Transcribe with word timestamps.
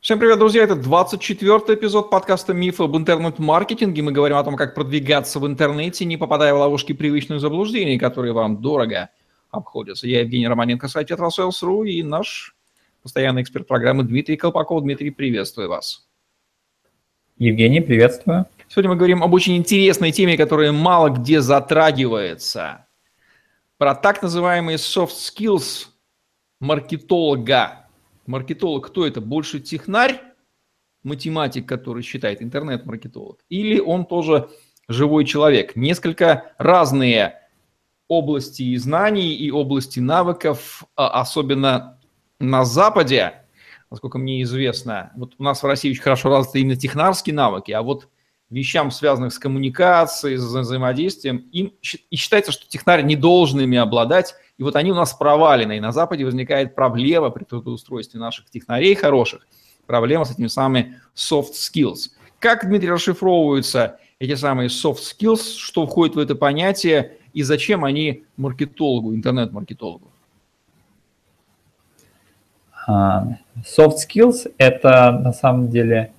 Всем 0.00 0.20
привет, 0.20 0.38
друзья! 0.38 0.62
Это 0.62 0.74
24-й 0.74 1.74
эпизод 1.74 2.08
подкаста 2.08 2.54
«Мифы 2.54 2.84
об 2.84 2.96
интернет-маркетинге». 2.96 4.00
Мы 4.02 4.12
говорим 4.12 4.36
о 4.36 4.44
том, 4.44 4.54
как 4.54 4.72
продвигаться 4.72 5.40
в 5.40 5.46
интернете, 5.46 6.04
не 6.04 6.16
попадая 6.16 6.54
в 6.54 6.58
ловушки 6.58 6.92
привычных 6.92 7.40
заблуждений, 7.40 7.98
которые 7.98 8.32
вам 8.32 8.62
дорого 8.62 9.10
обходятся. 9.50 10.06
Я 10.06 10.20
Евгений 10.20 10.46
Романенко, 10.46 10.86
сайт 10.86 11.10
Tetrasales.ru 11.10 11.84
и 11.88 12.04
наш 12.04 12.54
постоянный 13.02 13.42
эксперт 13.42 13.66
программы 13.66 14.04
Дмитрий 14.04 14.36
Колпаков. 14.36 14.84
Дмитрий, 14.84 15.10
приветствую 15.10 15.68
вас. 15.68 16.06
Евгений, 17.36 17.80
приветствую. 17.80 18.46
Сегодня 18.68 18.90
мы 18.90 18.96
говорим 18.96 19.24
об 19.24 19.34
очень 19.34 19.56
интересной 19.56 20.12
теме, 20.12 20.36
которая 20.36 20.70
мало 20.70 21.08
где 21.08 21.40
затрагивается. 21.40 22.86
Про 23.78 23.96
так 23.96 24.22
называемые 24.22 24.76
soft 24.76 25.16
skills 25.16 25.86
маркетолога. 26.60 27.87
Маркетолог 28.28 28.88
кто 28.88 29.06
это? 29.06 29.22
Больше 29.22 29.58
технарь, 29.58 30.20
математик, 31.02 31.66
который 31.66 32.02
считает 32.02 32.42
интернет-маркетолог? 32.42 33.40
Или 33.48 33.80
он 33.80 34.04
тоже 34.04 34.50
живой 34.86 35.24
человек? 35.24 35.76
Несколько 35.76 36.52
разные 36.58 37.40
области 38.06 38.76
знаний 38.76 39.34
и 39.34 39.50
области 39.50 39.98
навыков, 40.00 40.84
а 40.94 41.20
особенно 41.20 41.98
на 42.38 42.66
Западе, 42.66 43.46
насколько 43.90 44.18
мне 44.18 44.42
известно. 44.42 45.10
Вот 45.16 45.34
у 45.38 45.42
нас 45.42 45.62
в 45.62 45.66
России 45.66 45.90
очень 45.90 46.02
хорошо 46.02 46.28
развиты 46.28 46.60
именно 46.60 46.76
технарские 46.76 47.34
навыки, 47.34 47.72
а 47.72 47.80
вот 47.80 48.08
вещам, 48.50 48.90
связанных 48.90 49.32
с 49.32 49.38
коммуникацией, 49.38 50.36
с 50.36 50.42
взаимодействием, 50.44 51.38
им 51.52 51.72
и 52.10 52.16
считается, 52.16 52.52
что 52.52 52.68
технарь 52.68 53.04
не 53.04 53.16
должен 53.16 53.60
ими 53.60 53.78
обладать, 53.78 54.34
и 54.58 54.62
вот 54.62 54.74
они 54.74 54.90
у 54.90 54.94
нас 54.94 55.14
провалены, 55.14 55.76
и 55.76 55.80
на 55.80 55.92
Западе 55.92 56.24
возникает 56.24 56.74
проблема 56.74 57.30
при 57.30 57.44
трудоустройстве 57.44 58.18
наших 58.18 58.50
технарей 58.50 58.94
хороших, 58.96 59.46
проблема 59.86 60.24
с 60.24 60.32
этими 60.32 60.48
самыми 60.48 61.00
soft 61.14 61.52
skills. 61.52 62.10
Как, 62.40 62.66
Дмитрий, 62.66 62.90
расшифровываются 62.90 63.98
эти 64.18 64.34
самые 64.34 64.68
soft 64.68 64.98
skills, 64.98 65.56
что 65.56 65.86
входит 65.86 66.16
в 66.16 66.18
это 66.18 66.34
понятие, 66.34 67.12
и 67.32 67.42
зачем 67.42 67.84
они 67.84 68.24
маркетологу, 68.36 69.14
интернет-маркетологу? 69.14 70.10
А, 72.88 73.38
soft 73.58 73.98
skills– 74.08 74.52
это 74.58 75.12
на 75.12 75.32
самом 75.32 75.70
деле 75.70 76.12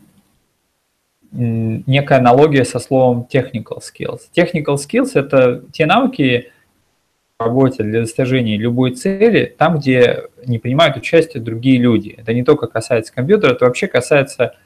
некая 1.31 2.19
аналогия 2.19 2.63
со 2.63 2.79
словом 2.79 3.27
technical 3.31 3.79
skills. 3.79 4.21
Technical 4.33 4.75
skills– 4.75 5.11
это 5.13 5.63
те 5.71 5.85
навыки 5.85 6.51
работе 7.39 7.83
для 7.83 8.01
достижения 8.01 8.57
любой 8.57 8.95
цели, 8.95 9.55
там, 9.57 9.77
где 9.79 10.25
не 10.45 10.59
принимают 10.59 10.97
участие 10.97 11.41
другие 11.41 11.79
люди. 11.79 12.13
Это 12.17 12.33
не 12.33 12.43
только 12.43 12.67
касается 12.67 13.13
компьютера, 13.13 13.53
это 13.53 13.63
вообще 13.65 13.87
касается 13.87 14.57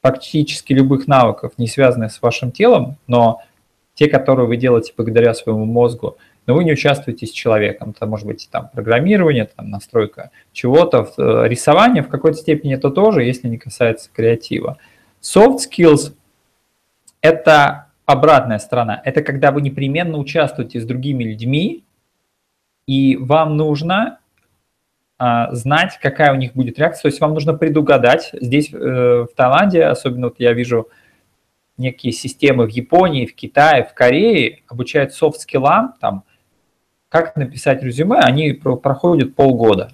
практически 0.00 0.72
любых 0.72 1.08
навыков, 1.08 1.54
не 1.58 1.66
связанных 1.66 2.12
с 2.12 2.22
вашим 2.22 2.52
телом, 2.52 2.98
но 3.08 3.42
те, 3.94 4.06
которые 4.06 4.46
вы 4.46 4.56
делаете 4.56 4.92
благодаря 4.96 5.34
своему 5.34 5.64
мозгу, 5.64 6.18
но 6.46 6.54
вы 6.54 6.62
не 6.62 6.72
участвуете 6.72 7.26
с 7.26 7.32
человеком. 7.32 7.90
Это 7.96 8.06
может 8.06 8.26
быть 8.26 8.48
там 8.50 8.70
программирование, 8.72 9.46
там 9.46 9.68
настройка 9.68 10.30
чего-то, 10.52 11.12
э, 11.18 11.48
рисование 11.48 12.04
в 12.04 12.08
какой-то 12.08 12.38
степени 12.38 12.74
это 12.74 12.90
тоже, 12.90 13.24
если 13.24 13.48
не 13.48 13.58
касается 13.58 14.08
креатива. 14.12 14.78
Soft 15.20 15.58
skills– 15.68 16.12
это 17.20 17.91
обратная 18.12 18.58
сторона. 18.58 19.00
Это 19.04 19.22
когда 19.22 19.50
вы 19.50 19.62
непременно 19.62 20.18
участвуете 20.18 20.80
с 20.80 20.84
другими 20.84 21.24
людьми, 21.24 21.84
и 22.86 23.16
вам 23.16 23.56
нужно 23.56 24.18
а, 25.18 25.54
знать, 25.54 25.98
какая 26.00 26.32
у 26.32 26.36
них 26.36 26.54
будет 26.54 26.78
реакция. 26.78 27.02
То 27.02 27.08
есть 27.08 27.20
вам 27.20 27.34
нужно 27.34 27.54
предугадать. 27.54 28.30
Здесь 28.32 28.72
э, 28.72 28.76
в 28.76 29.28
Таиланде, 29.36 29.84
особенно 29.84 30.28
вот 30.28 30.40
я 30.40 30.52
вижу 30.52 30.88
некие 31.76 32.12
системы 32.12 32.66
в 32.66 32.70
Японии, 32.70 33.26
в 33.26 33.34
Китае, 33.34 33.84
в 33.84 33.94
Корее, 33.94 34.62
обучают 34.68 35.14
софт-скиллам, 35.14 35.94
там, 36.00 36.24
как 37.08 37.36
написать 37.36 37.82
резюме, 37.82 38.18
они 38.18 38.52
проходят 38.52 39.34
полгода. 39.34 39.92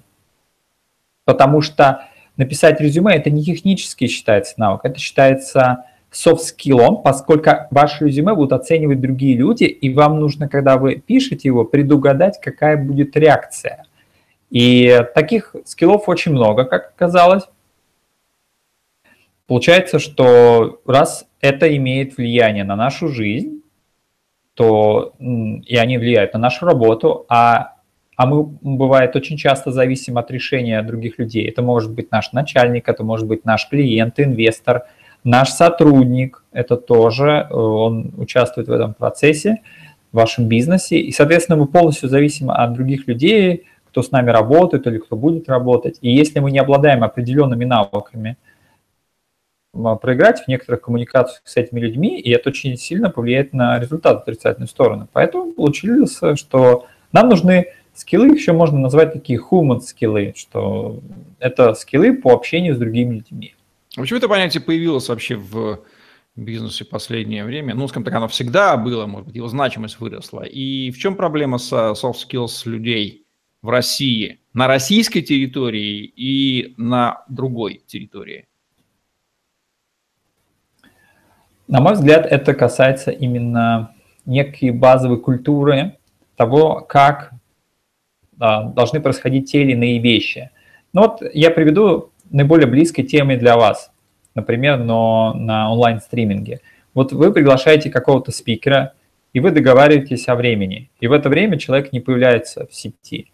Потому 1.25 1.61
что 1.61 2.07
написать 2.35 2.81
резюме– 2.81 3.13
это 3.15 3.29
не 3.29 3.43
технически 3.43 4.07
считается 4.07 4.55
навык, 4.57 4.81
это 4.83 4.97
считается 4.97 5.85
софт-скиллом, 6.11 7.01
поскольку 7.03 7.51
ваше 7.71 8.05
резюме 8.05 8.33
будут 8.33 8.53
оценивать 8.53 8.99
другие 8.99 9.37
люди, 9.37 9.65
и 9.65 9.93
вам 9.93 10.19
нужно, 10.19 10.49
когда 10.49 10.77
вы 10.77 10.95
пишете 10.95 11.47
его, 11.47 11.65
предугадать, 11.65 12.39
какая 12.41 12.77
будет 12.77 13.15
реакция. 13.15 13.85
И 14.49 15.05
таких 15.13 15.55
скиллов 15.65 16.09
очень 16.09 16.31
много, 16.31 16.65
как 16.65 16.93
оказалось. 16.95 17.43
Получается, 19.45 19.99
что 19.99 20.81
раз 20.85 21.27
это 21.41 21.75
имеет 21.75 22.17
влияние 22.17 22.63
на 22.63 22.75
нашу 22.75 23.07
жизнь, 23.07 23.61
то 24.55 25.13
и 25.19 25.75
они 25.77 25.97
влияют 25.97 26.33
на 26.33 26.39
нашу 26.39 26.65
работу, 26.65 27.25
а 27.29 27.75
а 28.19 28.25
мы, 28.25 28.43
бывает, 28.43 29.15
очень 29.15 29.37
часто 29.37 29.71
зависим 29.71 30.17
от 30.17 30.29
решения 30.29 30.81
других 30.81 31.19
людей. 31.19 31.47
Это 31.47 31.61
может 31.61 31.93
быть 31.93 32.11
наш 32.11 32.33
начальник, 32.33 32.89
это 32.89 33.01
может 33.01 33.25
быть 33.25 33.45
наш 33.45 33.69
клиент, 33.69 34.19
инвестор, 34.19 34.87
наш 35.23 35.49
сотрудник, 35.49 36.43
это 36.51 36.77
тоже, 36.77 37.47
э, 37.49 37.53
он 37.53 38.13
участвует 38.17 38.67
в 38.67 38.71
этом 38.71 38.93
процессе, 38.93 39.61
в 40.11 40.17
вашем 40.17 40.47
бизнесе, 40.47 40.99
и, 40.99 41.11
соответственно, 41.11 41.57
мы 41.57 41.67
полностью 41.67 42.09
зависим 42.09 42.49
от 42.49 42.73
других 42.73 43.07
людей, 43.07 43.65
кто 43.89 44.01
с 44.01 44.11
нами 44.11 44.29
работает 44.31 44.87
или 44.87 44.97
кто 44.97 45.15
будет 45.15 45.49
работать. 45.49 45.97
И 46.01 46.11
если 46.11 46.39
мы 46.39 46.51
не 46.51 46.59
обладаем 46.59 47.03
определенными 47.03 47.65
навыками, 47.65 48.37
проиграть 50.01 50.43
в 50.43 50.47
некоторых 50.47 50.81
коммуникациях 50.81 51.41
с 51.45 51.55
этими 51.57 51.79
людьми, 51.79 52.19
и 52.19 52.31
это 52.31 52.49
очень 52.49 52.75
сильно 52.75 53.09
повлияет 53.09 53.53
на 53.53 53.79
результат 53.79 54.19
в 54.19 54.21
отрицательную 54.21 54.67
сторону. 54.67 55.07
Поэтому 55.13 55.51
получилось, 55.51 56.19
что 56.35 56.85
нам 57.11 57.29
нужны 57.29 57.67
Скиллы 57.99 58.29
еще 58.29 58.53
можно 58.53 58.79
назвать 58.79 59.11
такие 59.11 59.37
human 59.39 59.81
скиллы, 59.81 60.33
что 60.37 61.01
это 61.37 61.73
скиллы 61.73 62.15
по 62.15 62.31
общению 62.31 62.73
с 62.73 62.77
другими 62.77 63.15
людьми. 63.15 63.55
А 63.97 64.01
почему 64.01 64.17
это 64.17 64.29
понятие 64.29 64.61
появилось 64.61 65.09
вообще 65.09 65.35
в 65.35 65.83
бизнесе 66.35 66.85
последнее 66.85 67.43
время? 67.43 67.73
Ну, 67.73 67.87
скажем 67.87 68.03
так, 68.03 68.13
оно 68.13 68.27
всегда 68.27 68.77
было, 68.77 69.07
может 69.07 69.27
быть, 69.27 69.35
его 69.35 69.47
значимость 69.47 69.99
выросла. 69.99 70.43
И 70.43 70.91
в 70.91 70.97
чем 70.97 71.15
проблема 71.15 71.57
с 71.57 71.73
soft 71.73 72.17
skills 72.29 72.69
людей 72.69 73.25
в 73.61 73.69
России? 73.69 74.39
На 74.53 74.67
российской 74.67 75.21
территории 75.21 76.03
и 76.05 76.75
на 76.77 77.23
другой 77.29 77.81
территории? 77.85 78.47
На 81.67 81.81
мой 81.81 81.93
взгляд, 81.93 82.25
это 82.25 82.53
касается 82.53 83.11
именно 83.11 83.93
некой 84.25 84.71
базовой 84.71 85.19
культуры 85.19 85.97
того, 86.35 86.81
как 86.81 87.31
должны 88.37 89.01
происходить 89.01 89.51
те 89.51 89.63
или 89.63 89.73
иные 89.73 89.99
вещи. 89.99 90.51
Ну 90.93 91.01
вот 91.01 91.21
я 91.33 91.51
приведу 91.51 92.11
наиболее 92.29 92.67
близкой 92.67 93.03
темы 93.03 93.37
для 93.37 93.57
вас, 93.57 93.91
например, 94.35 94.79
но 94.79 95.33
на 95.33 95.71
онлайн-стриминге. 95.71 96.61
Вот 96.93 97.11
вы 97.11 97.31
приглашаете 97.33 97.89
какого-то 97.89 98.31
спикера, 98.31 98.93
и 99.33 99.39
вы 99.39 99.51
договариваетесь 99.51 100.27
о 100.27 100.35
времени, 100.35 100.89
и 100.99 101.07
в 101.07 101.11
это 101.11 101.29
время 101.29 101.57
человек 101.57 101.93
не 101.93 101.99
появляется 101.99 102.65
в 102.65 102.73
сети. 102.73 103.31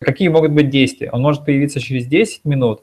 Какие 0.00 0.28
могут 0.28 0.52
быть 0.52 0.70
действия? 0.70 1.10
Он 1.10 1.22
может 1.22 1.44
появиться 1.44 1.80
через 1.80 2.06
10 2.06 2.44
минут, 2.44 2.82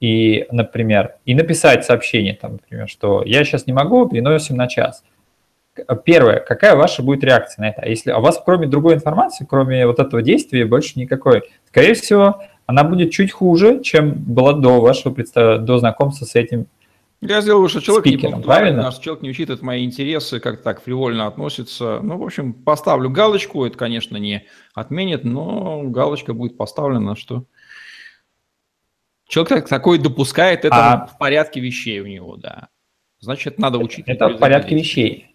и, 0.00 0.46
например, 0.50 1.16
и 1.24 1.34
написать 1.34 1.84
сообщение, 1.84 2.34
там, 2.34 2.52
например, 2.52 2.88
что 2.88 3.22
я 3.24 3.44
сейчас 3.44 3.66
не 3.66 3.72
могу, 3.72 4.08
переносим 4.08 4.56
на 4.56 4.68
час– 4.68 5.02
Первое, 6.04 6.40
какая 6.40 6.74
ваша 6.74 7.02
будет 7.02 7.22
реакция 7.22 7.62
на 7.62 7.68
это? 7.68 7.82
А 7.82 7.88
если 7.88 8.10
у 8.12 8.20
вас 8.20 8.40
кроме 8.44 8.66
другой 8.66 8.94
информации, 8.94 9.46
кроме 9.48 9.86
вот 9.86 9.98
этого 9.98 10.22
действия, 10.22 10.64
больше 10.64 10.98
никакой, 10.98 11.42
скорее 11.68 11.94
всего, 11.94 12.42
она 12.66 12.84
будет 12.84 13.12
чуть 13.12 13.32
хуже, 13.32 13.80
чем 13.82 14.12
была 14.12 14.52
до 14.52 14.80
вашего 14.80 15.14
до 15.58 15.78
знакомства 15.78 16.24
с 16.24 16.34
этим 16.34 16.66
я 17.22 17.40
сделаю, 17.40 17.68
что 17.68 17.80
человек 17.80 18.06
спикером, 18.06 18.40
не 18.40 18.44
правильно? 18.44 18.82
Наш 18.82 18.98
человек 18.98 19.22
не 19.22 19.30
учитывает 19.30 19.62
мои 19.62 19.84
интересы, 19.84 20.38
как 20.38 20.62
так 20.62 20.82
фривольно 20.82 21.26
относится. 21.26 22.00
Ну, 22.02 22.18
в 22.18 22.22
общем, 22.22 22.52
поставлю 22.52 23.08
галочку. 23.08 23.64
Это, 23.64 23.76
конечно, 23.78 24.18
не 24.18 24.44
отменит, 24.74 25.24
но 25.24 25.82
галочка 25.84 26.34
будет 26.34 26.58
поставлена, 26.58 27.16
что 27.16 27.44
человек 29.26 29.68
такой 29.68 29.98
допускает 29.98 30.64
это 30.66 30.92
а... 30.92 31.06
в 31.06 31.16
порядке 31.16 31.60
вещей 31.60 32.00
у 32.00 32.06
него, 32.06 32.36
да. 32.36 32.68
Значит, 33.18 33.58
надо 33.58 33.78
учитывать. 33.78 34.20
Это 34.20 34.28
в 34.28 34.38
порядке 34.38 34.76
вещей. 34.76 35.34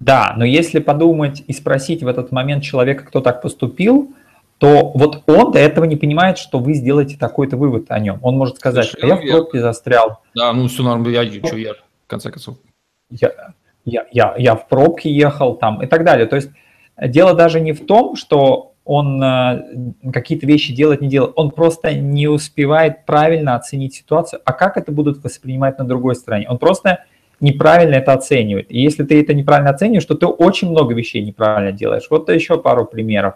Да, 0.00 0.34
но 0.36 0.44
если 0.44 0.80
подумать 0.80 1.44
и 1.46 1.52
спросить 1.52 2.02
в 2.02 2.08
этот 2.08 2.32
момент 2.32 2.64
человека, 2.64 3.04
кто 3.04 3.20
так 3.20 3.40
поступил, 3.40 4.14
то 4.58 4.90
вот 4.94 5.22
он 5.26 5.52
до 5.52 5.58
этого 5.58 5.84
не 5.84 5.96
понимает, 5.96 6.38
что 6.38 6.58
вы 6.58 6.74
сделаете 6.74 7.16
такой-то 7.16 7.56
вывод 7.56 7.86
о 7.90 7.98
нем. 8.00 8.18
Он 8.22 8.36
может 8.36 8.56
сказать, 8.56 8.86
что 8.86 9.06
я 9.06 9.16
в 9.16 9.26
пробке 9.26 9.60
застрял. 9.60 10.20
Да, 10.34 10.52
ну 10.52 10.66
все 10.68 10.82
нормально, 10.82 11.08
я, 11.08 11.24
что 11.24 11.56
я, 11.56 11.74
в 11.74 12.08
конце 12.08 12.30
концов. 12.30 12.56
Я, 13.10 13.32
я, 13.84 14.06
я, 14.10 14.34
я 14.36 14.56
в 14.56 14.68
пробке 14.68 15.10
ехал 15.10 15.54
там 15.54 15.82
и 15.82 15.86
так 15.86 16.04
далее. 16.04 16.26
То 16.26 16.36
есть 16.36 16.50
дело 17.00 17.34
даже 17.34 17.60
не 17.60 17.72
в 17.72 17.86
том, 17.86 18.16
что 18.16 18.72
он 18.84 19.22
э, 19.22 19.92
какие-то 20.12 20.46
вещи 20.46 20.74
делать, 20.74 21.02
не 21.02 21.08
делает. 21.08 21.32
Он 21.36 21.50
просто 21.50 21.92
не 21.92 22.26
успевает 22.26 23.04
правильно 23.04 23.54
оценить 23.54 23.94
ситуацию. 23.94 24.40
А 24.44 24.52
как 24.52 24.76
это 24.76 24.90
будут 24.90 25.22
воспринимать 25.22 25.78
на 25.78 25.86
другой 25.86 26.16
стороне? 26.16 26.48
Он 26.48 26.58
просто 26.58 27.04
неправильно 27.38 27.96
это 27.96 28.14
оценивает. 28.14 28.72
И 28.72 28.80
если 28.80 29.04
ты 29.04 29.20
это 29.20 29.34
неправильно 29.34 29.70
оцениваешь, 29.70 30.06
то 30.06 30.14
ты 30.14 30.26
очень 30.26 30.70
много 30.70 30.94
вещей 30.94 31.22
неправильно 31.22 31.70
делаешь. 31.70 32.06
Вот 32.08 32.28
еще 32.30 32.58
пару 32.58 32.86
примеров. 32.86 33.34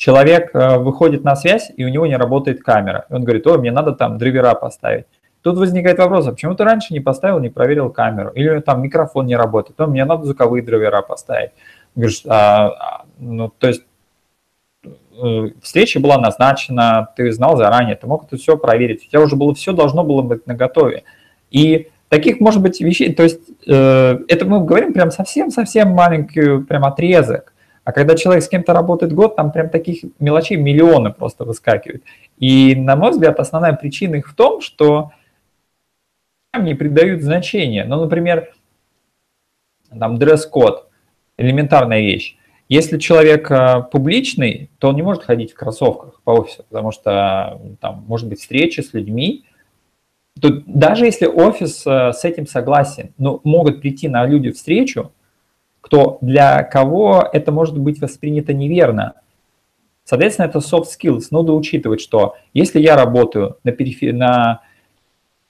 Человек 0.00 0.54
э, 0.54 0.78
выходит 0.78 1.24
на 1.24 1.36
связь, 1.36 1.70
и 1.76 1.84
у 1.84 1.88
него 1.88 2.06
не 2.06 2.16
работает 2.16 2.62
камера. 2.62 3.04
И 3.10 3.12
он 3.12 3.22
говорит, 3.22 3.46
о, 3.46 3.58
мне 3.58 3.70
надо 3.70 3.92
там 3.92 4.16
драйвера 4.16 4.54
поставить. 4.54 5.04
Тут 5.42 5.58
возникает 5.58 5.98
вопрос, 5.98 6.26
а 6.26 6.32
почему 6.32 6.54
ты 6.54 6.64
раньше 6.64 6.94
не 6.94 7.00
поставил, 7.00 7.38
не 7.38 7.50
проверил 7.50 7.90
камеру? 7.90 8.30
Или 8.30 8.60
там 8.60 8.82
микрофон 8.82 9.26
не 9.26 9.36
работает, 9.36 9.76
то 9.76 9.86
мне 9.86 10.06
надо 10.06 10.24
звуковые 10.24 10.62
драйвера 10.62 11.02
поставить. 11.02 11.50
Говоришь, 11.94 12.22
а, 12.26 12.68
а, 12.68 13.04
ну, 13.18 13.52
то 13.58 13.68
есть 13.68 13.82
э, 14.84 15.50
встреча 15.60 16.00
была 16.00 16.16
назначена, 16.16 17.10
ты 17.14 17.30
знал 17.30 17.58
заранее, 17.58 17.94
ты 17.94 18.06
мог 18.06 18.24
это 18.24 18.38
все 18.38 18.56
проверить, 18.56 19.04
у 19.04 19.10
тебя 19.10 19.20
уже 19.20 19.36
было 19.36 19.54
все 19.54 19.74
должно 19.74 20.02
было 20.02 20.22
быть 20.22 20.46
наготове. 20.46 21.04
И 21.50 21.90
таких, 22.08 22.40
может 22.40 22.62
быть, 22.62 22.80
вещей, 22.80 23.12
то 23.12 23.22
есть 23.22 23.42
э, 23.66 24.18
это 24.28 24.46
мы 24.46 24.64
говорим 24.64 24.94
прям 24.94 25.10
совсем-совсем 25.10 25.90
маленький 25.90 26.62
прям 26.64 26.86
отрезок. 26.86 27.52
А 27.84 27.92
когда 27.92 28.14
человек 28.14 28.44
с 28.44 28.48
кем-то 28.48 28.72
работает 28.72 29.12
год, 29.12 29.36
там 29.36 29.52
прям 29.52 29.70
таких 29.70 30.04
мелочей 30.18 30.56
миллионы 30.56 31.12
просто 31.12 31.44
выскакивают. 31.44 32.04
И, 32.38 32.74
на 32.74 32.96
мой 32.96 33.10
взгляд, 33.10 33.40
основная 33.40 33.72
причина 33.72 34.16
их 34.16 34.28
в 34.28 34.34
том, 34.34 34.60
что 34.60 35.12
не 36.58 36.74
придают 36.74 37.22
значения. 37.22 37.84
Ну, 37.84 38.00
например, 38.00 38.52
там 39.98 40.18
дресс-код, 40.18 40.88
элементарная 41.38 42.00
вещь. 42.00 42.36
Если 42.68 42.98
человек 42.98 43.50
э, 43.50 43.82
публичный, 43.90 44.70
то 44.78 44.90
он 44.90 44.96
не 44.96 45.02
может 45.02 45.24
ходить 45.24 45.52
в 45.52 45.56
кроссовках 45.56 46.20
по 46.22 46.30
офису, 46.30 46.64
потому 46.68 46.92
что 46.92 47.60
там 47.80 48.04
может 48.06 48.28
быть 48.28 48.40
встреча 48.40 48.82
с 48.82 48.92
людьми. 48.94 49.44
То 50.40 50.62
даже 50.66 51.06
если 51.06 51.26
офис 51.26 51.84
э, 51.84 52.12
с 52.12 52.24
этим 52.24 52.46
согласен, 52.46 53.12
но 53.18 53.40
могут 53.42 53.80
прийти 53.80 54.08
на 54.08 54.24
люди 54.24 54.52
встречу, 54.52 55.10
кто 55.90 56.18
для 56.20 56.62
кого 56.62 57.28
это 57.32 57.50
может 57.50 57.76
быть 57.76 58.00
воспринято 58.00 58.52
неверно. 58.52 59.14
Соответственно, 60.04 60.46
это 60.46 60.60
soft 60.60 60.84
skills. 60.84 61.24
Надо 61.32 61.52
учитывать, 61.52 62.00
что 62.00 62.36
если 62.54 62.78
я 62.80 62.94
работаю 62.94 63.56
на, 63.64 63.72
перифе... 63.72 64.12
на, 64.12 64.60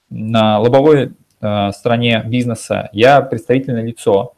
на 0.08 0.58
лобовой 0.58 1.12
э, 1.42 1.70
стороне 1.72 2.22
бизнеса, 2.24 2.88
я 2.92 3.20
представительное 3.20 3.82
лицо, 3.82 4.32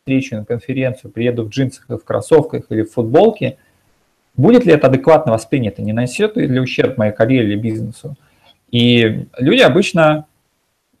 встречу 0.00 0.34
на 0.34 0.44
конференцию, 0.44 1.12
приеду 1.12 1.44
в 1.44 1.50
джинсах 1.50 1.84
в 1.88 2.04
кроссовках 2.04 2.64
или 2.70 2.82
в 2.82 2.92
футболке, 2.92 3.58
будет 4.36 4.64
ли 4.64 4.72
это 4.72 4.88
адекватно 4.88 5.30
воспринято, 5.30 5.82
не 5.82 5.92
нанесет 5.92 6.36
ли 6.36 6.58
ущерб 6.58 6.98
моей 6.98 7.12
карьере 7.12 7.52
или 7.52 7.56
бизнесу. 7.56 8.16
И 8.72 9.28
люди 9.38 9.60
обычно 9.60 10.26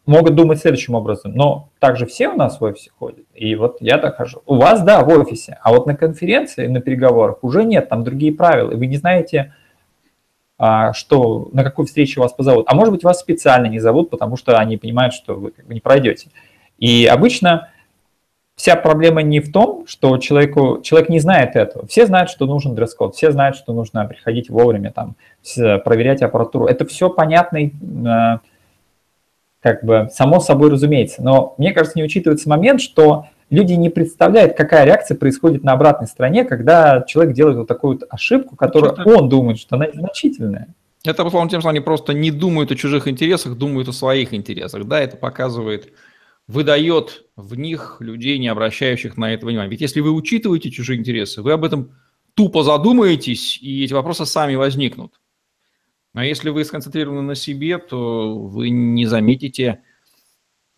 могут 0.06 0.34
думать 0.34 0.58
следующим 0.58 0.94
образом, 0.94 1.32
но 1.32 1.70
также 1.78 2.06
все 2.06 2.28
у 2.28 2.36
нас 2.36 2.60
в 2.60 2.64
офисе 2.64 2.90
ходят, 2.98 3.24
и 3.34 3.54
вот 3.54 3.76
я 3.80 3.98
так 3.98 4.16
хожу. 4.16 4.42
У 4.46 4.56
вас, 4.56 4.82
да, 4.82 5.02
в 5.04 5.08
офисе, 5.08 5.58
а 5.62 5.72
вот 5.72 5.86
на 5.86 5.96
конференции, 5.96 6.66
на 6.66 6.80
переговорах 6.80 7.38
уже 7.42 7.64
нет, 7.64 7.88
там 7.88 8.02
другие 8.02 8.32
правила, 8.32 8.72
и 8.72 8.76
вы 8.76 8.86
не 8.86 8.96
знаете, 8.96 9.54
а, 10.58 10.92
что, 10.92 11.48
на 11.52 11.64
какую 11.64 11.86
встречу 11.86 12.20
вас 12.20 12.32
позовут. 12.32 12.66
А 12.68 12.74
может 12.74 12.92
быть, 12.92 13.02
вас 13.02 13.18
специально 13.18 13.66
не 13.66 13.80
зовут, 13.80 14.10
потому 14.10 14.36
что 14.36 14.58
они 14.58 14.76
понимают, 14.76 15.12
что 15.12 15.34
вы 15.34 15.50
как 15.50 15.66
бы 15.66 15.74
не 15.74 15.80
пройдете. 15.80 16.30
И 16.78 17.06
обычно 17.06 17.68
вся 18.54 18.76
проблема 18.76 19.22
не 19.22 19.40
в 19.40 19.50
том, 19.50 19.86
что 19.88 20.18
человеку, 20.18 20.80
человек 20.82 21.08
не 21.08 21.18
знает 21.18 21.56
этого. 21.56 21.86
Все 21.88 22.06
знают, 22.06 22.30
что 22.30 22.46
нужен 22.46 22.76
дресс-код, 22.76 23.16
все 23.16 23.32
знают, 23.32 23.56
что 23.56 23.72
нужно 23.72 24.04
приходить 24.04 24.50
вовремя, 24.50 24.92
там, 24.92 25.16
проверять 25.84 26.22
аппаратуру. 26.22 26.66
Это 26.66 26.86
все 26.86 27.12
а, 27.12 28.40
как 29.62 29.84
бы 29.84 30.08
само 30.12 30.40
собой 30.40 30.70
разумеется. 30.70 31.22
Но 31.22 31.54
мне 31.56 31.72
кажется, 31.72 31.98
не 31.98 32.04
учитывается 32.04 32.48
момент, 32.48 32.80
что 32.80 33.26
люди 33.48 33.74
не 33.74 33.90
представляют, 33.90 34.56
какая 34.56 34.84
реакция 34.84 35.16
происходит 35.16 35.62
на 35.62 35.72
обратной 35.72 36.08
стороне, 36.08 36.44
когда 36.44 37.04
человек 37.06 37.34
делает 37.34 37.58
вот 37.58 37.68
такую 37.68 37.98
вот 37.98 38.08
ошибку, 38.10 38.56
которую 38.56 38.96
что 38.96 39.08
он 39.08 39.28
думает, 39.28 39.58
что 39.58 39.76
она 39.76 39.86
незначительная. 39.86 40.74
Это, 41.04 41.24
по 41.24 41.48
тем, 41.48 41.60
что 41.60 41.68
они 41.68 41.80
просто 41.80 42.12
не 42.12 42.30
думают 42.30 42.70
о 42.70 42.76
чужих 42.76 43.08
интересах, 43.08 43.56
думают 43.56 43.88
о 43.88 43.92
своих 43.92 44.34
интересах. 44.34 44.84
Да, 44.84 45.00
это 45.00 45.16
показывает, 45.16 45.92
выдает 46.46 47.24
в 47.36 47.56
них 47.56 47.96
людей, 48.00 48.38
не 48.38 48.48
обращающих 48.48 49.16
на 49.16 49.32
это 49.32 49.46
внимания. 49.46 49.70
Ведь 49.70 49.80
если 49.80 50.00
вы 50.00 50.12
учитываете 50.12 50.70
чужие 50.70 50.98
интересы, 50.98 51.42
вы 51.42 51.52
об 51.52 51.64
этом 51.64 51.92
тупо 52.34 52.62
задумаетесь, 52.62 53.58
и 53.60 53.84
эти 53.84 53.92
вопросы 53.92 54.26
сами 54.26 54.54
возникнут. 54.54 55.12
А 56.14 56.24
если 56.24 56.50
вы 56.50 56.64
сконцентрированы 56.64 57.22
на 57.22 57.34
себе, 57.34 57.78
то 57.78 58.38
вы 58.38 58.70
не 58.70 59.06
заметите 59.06 59.82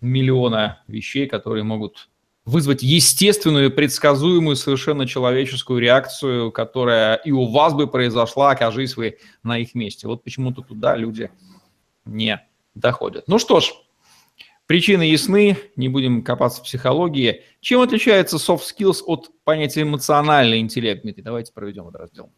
миллиона 0.01 0.83
вещей, 0.87 1.27
которые 1.27 1.65
могут 1.65 2.09
вызвать 2.45 2.83
естественную, 2.83 3.71
предсказуемую, 3.71 4.57
совершенно 4.57 5.07
человеческую 5.07 5.81
реакцию, 5.81 6.53
которая 6.53 7.17
и 7.17 7.31
у 7.31 7.47
вас 7.47 7.73
бы 7.73 7.87
произошла, 7.87 8.51
окажись 8.51 8.97
вы 8.97 9.19
на 9.43 9.59
их 9.59 9.75
месте. 9.75 10.07
Вот 10.07 10.23
почему-то 10.23 10.63
туда 10.63 10.95
люди 10.95 11.31
не 12.05 12.41
доходят. 12.75 13.27
Ну 13.29 13.39
что 13.39 13.61
ж, 13.61 13.73
причины 14.67 15.03
ясны, 15.03 15.57
не 15.75 15.89
будем 15.89 16.23
копаться 16.23 16.61
в 16.61 16.65
психологии. 16.65 17.43
Чем 17.61 17.81
отличается 17.81 18.37
soft 18.37 18.63
skills 18.79 19.03
от 19.07 19.31
понятия 19.43 19.83
эмоциональный 19.83 20.59
интеллект, 20.59 21.03
Дмитрий? 21.03 21.23
Давайте 21.23 21.53
проведем 21.53 21.89
этот 21.89 22.03
раздел. 22.03 22.31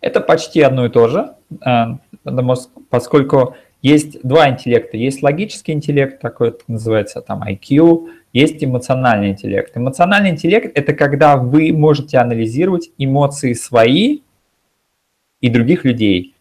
Это 0.00 0.20
почти 0.20 0.62
одно 0.62 0.86
и 0.86 0.88
то 0.88 1.08
же, 1.08 1.34
а, 1.62 1.98
поскольку 2.88 3.56
есть 3.82 4.22
два 4.22 4.48
интеллекта. 4.48 4.96
Есть 4.96 5.22
логический 5.22 5.72
интеллект, 5.72 6.20
такой 6.20 6.56
называется 6.68 7.22
там 7.22 7.42
IQ, 7.42 8.10
есть 8.32 8.62
эмоциональный 8.62 9.30
интеллект. 9.30 9.76
Эмоциональный 9.76 10.30
интеллект– 10.30 10.70
это 10.74 10.92
когда 10.92 11.36
вы 11.36 11.72
можете 11.72 12.18
анализировать 12.18 12.90
эмоции 12.98 13.54
свои 13.54 14.20
и 15.40 15.48
других 15.48 15.84
людей. 15.84 16.34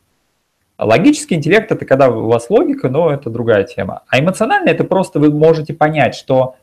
логический 0.77 1.35
интеллект– 1.35 1.71
это 1.73 1.85
когда 1.85 2.09
у 2.09 2.27
вас 2.27 2.49
логика, 2.49 2.89
но 2.89 3.11
это 3.11 3.29
другая 3.29 3.63
тема. 3.63 4.03
А 4.07 4.19
эмоциональный– 4.19 4.71
это 4.73 4.83
просто 4.83 5.19
вы 5.19 5.31
можете 5.31 5.73
понять, 5.73 6.15
что 6.15 6.55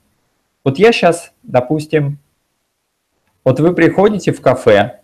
вот 0.65 0.79
я 0.79 0.93
сейчас, 0.93 1.33
допустим, 1.43 2.19
вот 3.45 3.61
вы 3.61 3.75
приходите 3.75 4.33
в 4.33 4.41
кафе, 4.41 5.01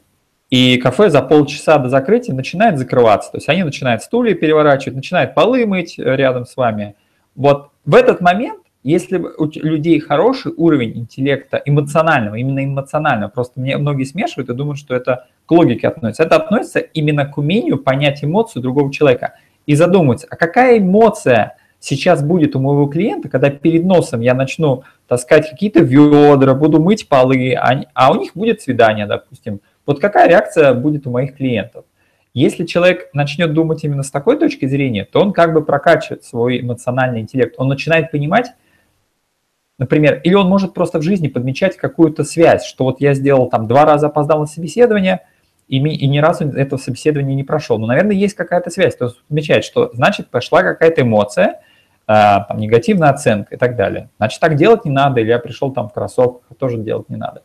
и 0.52 0.76
кафе 0.76 1.08
за 1.08 1.22
полчаса 1.22 1.78
до 1.78 1.88
закрытия 1.88 2.34
начинает 2.34 2.76
закрываться. 2.76 3.32
То 3.32 3.38
есть 3.38 3.48
они 3.48 3.62
начинают 3.62 4.02
стулья 4.02 4.34
переворачивать, 4.34 4.94
начинают 4.94 5.34
полы 5.34 5.64
мыть 5.64 5.98
э, 5.98 6.02
рядом 6.14 6.44
с 6.44 6.58
вами. 6.58 6.94
Вот 7.34 7.70
в 7.86 7.94
этот 7.94 8.20
момент, 8.20 8.60
если 8.82 9.16
у 9.16 9.46
людей 9.46 9.98
хороший 9.98 10.52
уровень 10.54 10.98
интеллекта 10.98 11.62
эмоционального, 11.64 12.34
именно 12.34 12.62
эмоционального, 12.66 13.30
просто 13.30 13.60
мне 13.60 13.78
многие 13.78 14.04
смешивают 14.04 14.50
и 14.50 14.52
думают, 14.52 14.78
что 14.78 14.94
это 14.94 15.26
к 15.46 15.50
логике 15.52 15.88
относится. 15.88 16.24
Это 16.24 16.36
относится 16.36 16.80
именно 16.80 17.24
к 17.24 17.38
умению 17.38 17.78
понять 17.78 18.22
эмоцию 18.22 18.60
другого 18.60 18.92
человека 18.92 19.32
и 19.64 19.74
задуматься, 19.74 20.26
а 20.28 20.36
какая 20.36 20.80
эмоция 20.80 21.56
сейчас 21.80 22.22
будет 22.22 22.54
у 22.56 22.60
моего 22.60 22.88
клиента, 22.88 23.30
когда 23.30 23.48
перед 23.48 23.86
носом 23.86 24.20
я 24.20 24.34
начну 24.34 24.82
таскать 25.08 25.48
какие-то 25.48 25.80
ведра, 25.80 26.52
буду 26.52 26.78
мыть 26.78 27.08
полы, 27.08 27.54
а, 27.54 27.84
а 27.94 28.12
у 28.12 28.20
них 28.20 28.32
будет 28.34 28.60
свидание, 28.60 29.06
допустим, 29.06 29.60
вот 29.86 30.00
какая 30.00 30.28
реакция 30.28 30.74
будет 30.74 31.06
у 31.06 31.10
моих 31.10 31.36
клиентов? 31.36 31.84
Если 32.34 32.64
человек 32.64 33.10
начнет 33.12 33.52
думать 33.52 33.84
именно 33.84 34.02
с 34.02 34.10
такой 34.10 34.38
точки 34.38 34.66
зрения, 34.66 35.04
то 35.04 35.20
он 35.20 35.32
как 35.32 35.52
бы 35.52 35.62
прокачивает 35.62 36.24
свой 36.24 36.60
эмоциональный 36.60 37.20
интеллект. 37.20 37.54
Он 37.58 37.68
начинает 37.68 38.10
понимать, 38.10 38.52
например, 39.78 40.20
или 40.24 40.34
он 40.34 40.48
может 40.48 40.72
просто 40.72 40.98
в 40.98 41.02
жизни 41.02 41.28
подмечать 41.28 41.76
какую-то 41.76 42.24
связь, 42.24 42.64
что 42.64 42.84
вот 42.84 43.00
я 43.00 43.12
сделал 43.12 43.50
там 43.50 43.68
два 43.68 43.84
раза 43.84 44.06
опоздал 44.06 44.40
на 44.40 44.46
собеседование, 44.46 45.20
и, 45.68 45.76
и 45.76 46.06
ни 46.06 46.18
разу 46.18 46.48
этого 46.48 46.78
собеседования 46.78 47.34
не 47.34 47.44
прошел. 47.44 47.78
Но, 47.78 47.86
наверное, 47.86 48.16
есть 48.16 48.34
какая-то 48.34 48.70
связь. 48.70 48.96
То 48.96 49.06
есть 49.06 49.18
отмечает, 49.28 49.64
что 49.64 49.90
значит 49.92 50.28
пошла 50.28 50.62
какая-то 50.62 51.02
эмоция, 51.02 51.60
а, 52.06 52.40
там, 52.44 52.58
негативная 52.58 53.10
оценка 53.10 53.54
и 53.54 53.58
так 53.58 53.76
далее. 53.76 54.10
Значит, 54.16 54.40
так 54.40 54.56
делать 54.56 54.84
не 54.84 54.90
надо, 54.90 55.20
или 55.20 55.28
я 55.28 55.38
пришел 55.38 55.72
там 55.72 55.88
в 55.88 55.92
кроссовках, 55.92 56.42
тоже 56.58 56.78
делать 56.78 57.08
не 57.08 57.16
надо. 57.16 57.42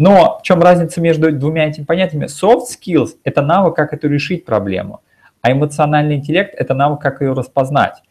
Но 0.00 0.38
в 0.38 0.42
чем 0.44 0.62
разница 0.62 0.98
между 1.02 1.30
двумя 1.30 1.68
этими 1.68 1.84
понятиями? 1.84 2.24
Soft 2.24 2.62
skills– 2.74 3.18
это 3.24 3.42
навык, 3.42 3.76
как 3.76 3.92
эту 3.92 4.08
решить 4.08 4.46
проблему, 4.46 5.02
а 5.42 5.52
эмоциональный 5.52 6.14
интеллект– 6.14 6.54
это 6.56 6.72
навык, 6.72 7.02
как 7.02 7.20
ее 7.20 7.34
распознать. 7.34 8.02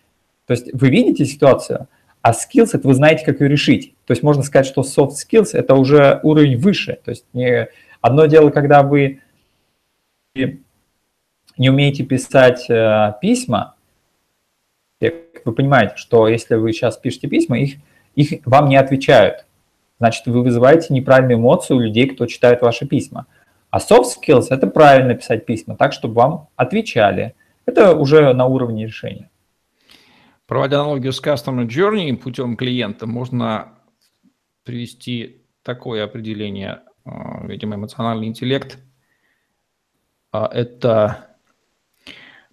То 0.45 0.53
есть 0.53 0.71
вы 0.71 0.89
видите 0.89 1.25
ситуацию, 1.25 1.87
а 2.21 2.33
skills– 2.33 2.69
это 2.73 2.87
вы 2.87 2.93
знаете, 2.93 3.25
как 3.25 3.41
ее 3.41 3.49
решить. 3.49 3.95
То 4.05 4.11
есть 4.11 4.21
можно 4.21 4.43
сказать, 4.43 4.67
что 4.67 4.81
soft 4.81 5.13
skills– 5.13 5.49
это 5.53 5.73
уже 5.73 6.19
уровень 6.21 6.59
выше. 6.59 6.99
То 7.03 7.09
есть 7.09 7.25
не, 7.33 7.69
одно 8.01 8.27
дело, 8.27 8.51
когда 8.51 8.83
вы 8.83 9.21
не 10.35 10.59
умеете 11.57 12.03
писать 12.03 12.69
э, 12.69 13.15
письма, 13.19 13.73
вы 15.01 15.53
понимаете, 15.55 15.93
что 15.95 16.27
если 16.27 16.53
вы 16.53 16.71
сейчас 16.71 16.97
пишете 16.97 17.27
письма, 17.27 17.57
их, 17.57 17.77
их 18.13 18.45
вам 18.45 18.69
не 18.69 18.75
отвечают 18.75 19.47
значит, 19.99 20.25
вы 20.25 20.41
вызываете 20.41 20.93
неправильные 20.93 21.37
эмоции 21.37 21.73
у 21.73 21.79
людей, 21.79 22.07
кто 22.07 22.25
читает 22.25 22.61
ваши 22.61 22.87
письма. 22.87 23.27
А 23.69 23.77
soft 23.77 24.05
skills– 24.17 24.47
это 24.49 24.67
правильно 24.67 25.13
писать 25.13 25.45
письма 25.45 25.75
так, 25.75 25.93
чтобы 25.93 26.15
вам 26.15 26.49
отвечали. 26.55 27.35
Это 27.65 27.95
уже 27.95 28.33
на 28.33 28.47
уровне 28.47 28.85
решения. 28.85 29.29
Проводя 30.47 30.79
аналогию 30.79 31.13
с 31.13 31.21
Customer 31.21 31.67
Journey 31.67 32.15
путем 32.15 32.57
клиента, 32.57 33.05
можно 33.05 33.75
привести 34.63 35.43
такое 35.61 36.03
определение, 36.03 36.81
а, 37.05 37.45
видимо, 37.45 37.75
эмоциональный 37.75 38.25
интеллект. 38.25 38.79
А, 40.31 40.49
это 40.51 41.27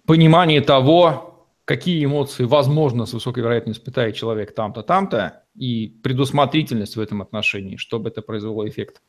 понимание 0.05 0.61
того, 0.61 1.47
какие 1.65 2.05
эмоции, 2.05 2.43
возможно, 2.43 3.07
с 3.07 3.13
высокой 3.13 3.41
вероятностью 3.41 3.81
испытает 3.81 4.15
человек 4.15 4.53
там-то, 4.53 4.83
там-то, 4.83 5.43
и 5.57 5.89
предусмотрительность 6.03 6.95
в 6.95 6.99
этом 6.99 7.21
отношении, 7.21 7.77
чтобы 7.77 8.09
это 8.09 8.21
произвело 8.21 8.67
эффект 8.67 9.01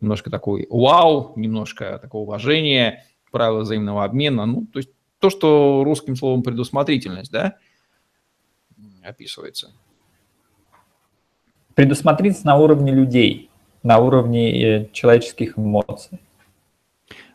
немножко 0.00 0.30
такой 0.30 0.66
вау, 0.70 1.32
немножко 1.36 1.98
такого 1.98 2.22
уважения, 2.22 3.04
правила 3.30 3.60
взаимного 3.60 4.04
обмена, 4.04 4.46
ну, 4.46 4.66
то 4.66 4.78
есть 4.78 4.90
то, 5.18 5.30
что 5.30 5.82
русским 5.84 6.14
словом 6.14 6.42
предусмотрительность, 6.42 7.32
да, 7.32 7.56
описывается. 9.02 9.72
Предусмотрительность 11.74 12.44
на 12.44 12.56
уровне 12.56 12.92
людей, 12.92 13.50
на 13.82 13.98
уровне 13.98 14.62
э, 14.62 14.88
человеческих 14.92 15.58
эмоций. 15.58 16.20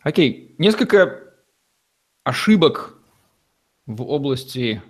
Окей, 0.02 0.56
несколько 0.58 1.24
ошибок 2.24 2.98
в 3.86 4.04
области 4.04 4.82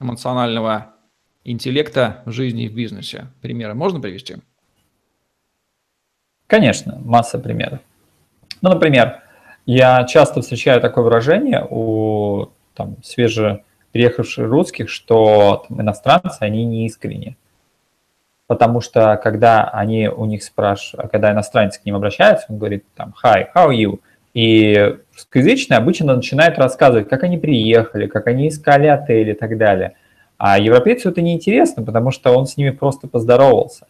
эмоционального 0.00 0.93
интеллекта 1.44 2.22
в 2.24 2.32
жизни 2.32 2.64
и 2.64 2.68
в 2.68 2.74
бизнесе. 2.74 3.26
Примеры 3.42 3.74
можно 3.74 4.00
привести? 4.00 4.36
Конечно, 6.46 6.98
масса 7.04 7.38
примеров. 7.38 7.80
Ну, 8.60 8.70
например, 8.70 9.20
я 9.66 10.04
часто 10.04 10.40
встречаю 10.40 10.80
такое 10.80 11.04
выражение 11.04 11.66
у 11.68 12.48
там, 12.74 12.96
свежепереехавших 13.02 14.48
русских, 14.48 14.90
что 14.90 15.64
там, 15.68 15.80
иностранцы, 15.80 16.38
они 16.40 16.64
не 16.64 16.86
искренне. 16.86 17.36
Потому 18.46 18.80
что 18.80 19.18
когда 19.22 19.64
они 19.64 20.08
у 20.08 20.26
них 20.26 20.42
спрашивают, 20.42 21.10
когда 21.10 21.32
иностранец 21.32 21.78
к 21.78 21.84
ним 21.84 21.96
обращается, 21.96 22.46
он 22.50 22.58
говорит 22.58 22.84
там 22.94 23.14
«Hi, 23.24 23.46
how 23.54 23.68
are 23.68 23.74
you?» 23.74 24.00
И 24.34 24.96
русскоязычный 25.14 25.76
обычно 25.76 26.14
начинает 26.14 26.58
рассказывать, 26.58 27.08
как 27.08 27.22
они 27.22 27.38
приехали, 27.38 28.06
как 28.06 28.26
они 28.26 28.48
искали 28.48 28.88
отель 28.88 29.30
и 29.30 29.34
так 29.34 29.56
далее. 29.56 29.94
А 30.36 30.58
европейцу 30.58 31.10
это 31.10 31.22
неинтересно, 31.22 31.82
потому 31.82 32.10
что 32.10 32.32
он 32.32 32.46
с 32.46 32.56
ними 32.56 32.70
просто 32.70 33.06
поздоровался. 33.06 33.86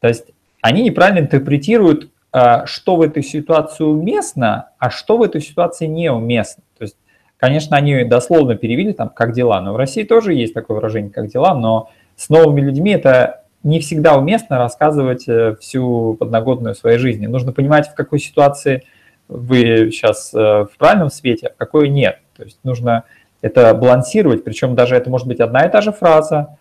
То 0.00 0.08
есть 0.08 0.26
они 0.60 0.82
неправильно 0.82 1.20
интерпретируют, 1.20 2.10
а, 2.32 2.66
что 2.66 2.96
в 2.96 3.02
этой 3.02 3.22
ситуации 3.22 3.84
уместно, 3.84 4.70
а 4.78 4.90
что 4.90 5.18
в 5.18 5.22
этой 5.22 5.40
ситуации 5.40 5.86
неуместно. 5.86 6.62
То 6.78 6.84
есть, 6.84 6.96
конечно, 7.36 7.76
они 7.76 8.04
дословно 8.04 8.54
перевели 8.54 8.92
там 8.92 9.10
«как 9.10 9.32
дела», 9.32 9.60
но 9.60 9.74
в 9.74 9.76
России 9.76 10.04
тоже 10.04 10.34
есть 10.34 10.54
такое 10.54 10.76
выражение 10.76 11.10
«как 11.10 11.28
дела», 11.28 11.54
но 11.54 11.90
с 12.16 12.28
новыми 12.30 12.60
людьми 12.60 12.92
это 12.92 13.42
не 13.62 13.80
всегда 13.80 14.16
уместно 14.16 14.58
рассказывать 14.58 15.28
э, 15.28 15.56
всю 15.60 16.16
подноготную 16.18 16.74
своей 16.74 16.98
жизни. 16.98 17.26
Нужно 17.26 17.52
понимать, 17.52 17.88
в 17.88 17.94
какой 17.94 18.18
ситуации 18.18 18.84
вы 19.28 19.90
сейчас 19.92 20.32
э, 20.34 20.38
в 20.38 20.70
правильном 20.78 21.10
свете, 21.10 21.48
а 21.48 21.50
в 21.52 21.56
какой 21.56 21.88
нет. 21.88 22.18
То 22.36 22.44
есть 22.44 22.58
нужно 22.64 23.04
это 23.42 23.74
балансировать, 23.74 24.44
причем 24.44 24.74
даже 24.74 24.96
это 24.96 25.10
может 25.10 25.26
быть 25.26 25.40
одна 25.40 25.66
и 25.66 25.70
та 25.70 25.82
же 25.82 25.92
фраза, 25.92 26.56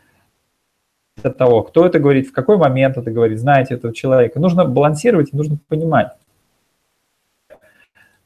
от 1.24 1.38
того, 1.38 1.64
кто 1.64 1.86
это 1.86 2.00
говорит, 2.00 2.28
в 2.28 2.32
какой 2.32 2.58
момент 2.58 2.98
это 2.98 3.12
говорит, 3.12 3.40
знаете 3.40 3.76
этого 3.76 3.94
человека. 3.94 4.40
Нужно 4.40 4.66
балансировать 4.66 5.34
нужно 5.34 5.58
понимать. 5.68 6.14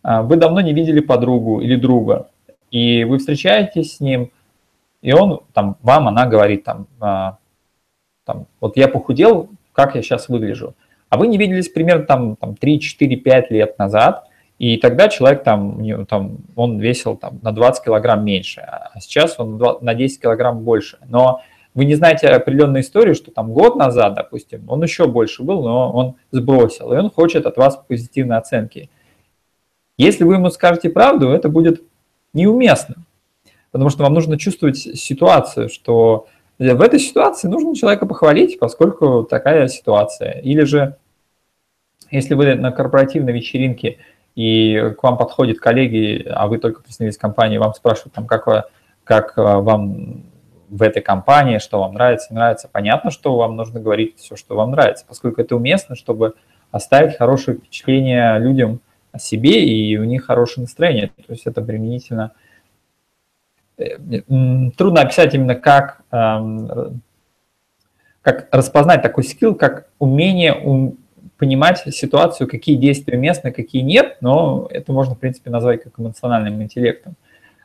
А, 0.01 0.21
вы 0.21 0.37
давно 0.37 0.61
не 0.61 0.73
видели 0.73 0.99
подругу 0.99 1.61
или 1.61 1.75
друга, 1.75 2.29
и 2.71 3.03
вы 3.03 3.17
встречаетесь 3.17 3.97
с 3.97 3.99
ним, 3.99 4.31
и 5.01 5.11
он, 5.13 5.41
там, 5.53 5.77
вам, 5.81 6.07
она 6.07 6.25
говорит, 6.25 6.63
там, 6.63 6.87
а, 6.99 7.37
там, 8.23 8.47
вот 8.59 8.77
я 8.77 8.87
похудел, 8.87 9.49
как 9.73 9.95
я 9.95 10.01
сейчас 10.01 10.29
выгляжу. 10.29 10.73
А 11.09 11.17
вы 11.17 11.27
не 11.27 11.37
виделись 11.37 11.69
примерно 11.69 12.05
там, 12.05 12.35
там 12.35 12.55
3, 12.55 12.79
4, 12.79 13.15
5 13.17 13.51
лет 13.51 13.77
назад, 13.77 14.27
и 14.57 14.77
тогда 14.77 15.09
человек 15.09 15.43
там, 15.43 16.05
там 16.05 16.37
он 16.55 16.79
весил 16.79 17.17
там, 17.17 17.39
на 17.41 17.51
20 17.51 17.83
килограмм 17.83 18.23
меньше, 18.23 18.61
а 18.61 18.99
сейчас 18.99 19.39
он 19.39 19.57
на 19.81 19.93
10 19.93 20.21
килограмм 20.21 20.59
больше. 20.59 20.97
Но 21.07 21.41
вы 21.73 21.83
не 21.83 21.95
знаете 21.95 22.29
определенной 22.29 22.79
истории, 22.79 23.13
что 23.13 23.31
там 23.31 23.51
год 23.51 23.75
назад, 23.75 24.13
допустим, 24.15 24.63
он 24.69 24.81
еще 24.81 25.07
больше 25.07 25.43
был, 25.43 25.61
но 25.61 25.91
он 25.91 26.15
сбросил, 26.31 26.93
и 26.93 26.97
он 26.97 27.09
хочет 27.09 27.45
от 27.45 27.57
вас 27.57 27.77
позитивной 27.87 28.37
оценки. 28.37 28.89
Если 29.97 30.23
вы 30.23 30.35
ему 30.35 30.49
скажете 30.49 30.89
правду, 30.89 31.29
это 31.29 31.49
будет 31.49 31.83
неуместно, 32.33 32.95
потому 33.71 33.89
что 33.89 34.03
вам 34.03 34.13
нужно 34.13 34.37
чувствовать 34.37 34.77
ситуацию, 34.77 35.67
что 35.67 36.27
в 36.57 36.81
этой 36.81 36.99
ситуации 36.99 37.49
нужно 37.49 37.75
человека 37.75 38.05
похвалить, 38.05 38.57
поскольку 38.57 39.23
такая 39.23 39.67
ситуация. 39.67 40.39
Или 40.39 40.63
же, 40.63 40.95
если 42.09 42.35
вы 42.35 42.55
на 42.55 42.71
корпоративной 42.71 43.33
вечеринке 43.33 43.97
и 44.35 44.93
к 44.97 45.01
вам 45.03 45.17
подходят 45.17 45.59
коллеги, 45.59 46.27
а 46.29 46.47
вы 46.47 46.57
только 46.57 46.81
присоединились 46.81 47.17
к 47.17 47.21
компании, 47.21 47.57
вам 47.57 47.73
спрашивают, 47.73 48.13
там, 48.13 48.27
как, 48.27 48.69
как 49.03 49.37
вам 49.37 50.25
в 50.69 50.81
этой 50.81 51.01
компании, 51.01 51.59
что 51.59 51.79
вам 51.79 51.93
нравится, 51.93 52.33
нравится. 52.33 52.69
Понятно, 52.71 53.11
что 53.11 53.35
вам 53.37 53.55
нужно 53.55 53.79
говорить 53.79 54.17
все, 54.17 54.35
что 54.35 54.55
вам 54.55 54.71
нравится, 54.71 55.05
поскольку 55.07 55.41
это 55.41 55.55
уместно, 55.55 55.95
чтобы 55.95 56.33
оставить 56.71 57.17
хорошее 57.17 57.57
впечатление 57.57 58.37
людям 58.39 58.81
о 59.11 59.19
себе 59.19 59.63
и 59.63 59.97
у 59.97 60.03
них 60.03 60.25
хорошее 60.25 60.63
настроение. 60.63 61.07
То 61.07 61.31
есть 61.31 61.47
это 61.47 61.61
применительно. 61.61 62.33
Э, 63.77 63.97
трудно 64.77 65.01
описать 65.01 65.33
именно 65.33 65.55
как, 65.55 66.01
эм, 66.11 67.01
как 68.21 68.49
распознать 68.51 69.01
такой 69.01 69.23
скилл, 69.23 69.55
как 69.55 69.87
умение 69.99 70.53
понимать 71.37 71.83
ситуацию, 71.93 72.47
какие 72.47 72.75
действия 72.75 73.17
уместны, 73.17 73.51
какие 73.51 73.81
нет, 73.81 74.17
но 74.21 74.67
это 74.71 74.91
можно, 74.91 75.15
в 75.15 75.19
принципе, 75.19 75.49
назвать 75.49 75.83
как 75.83 75.99
эмоциональным 75.99 76.61
интеллектом. 76.61 77.15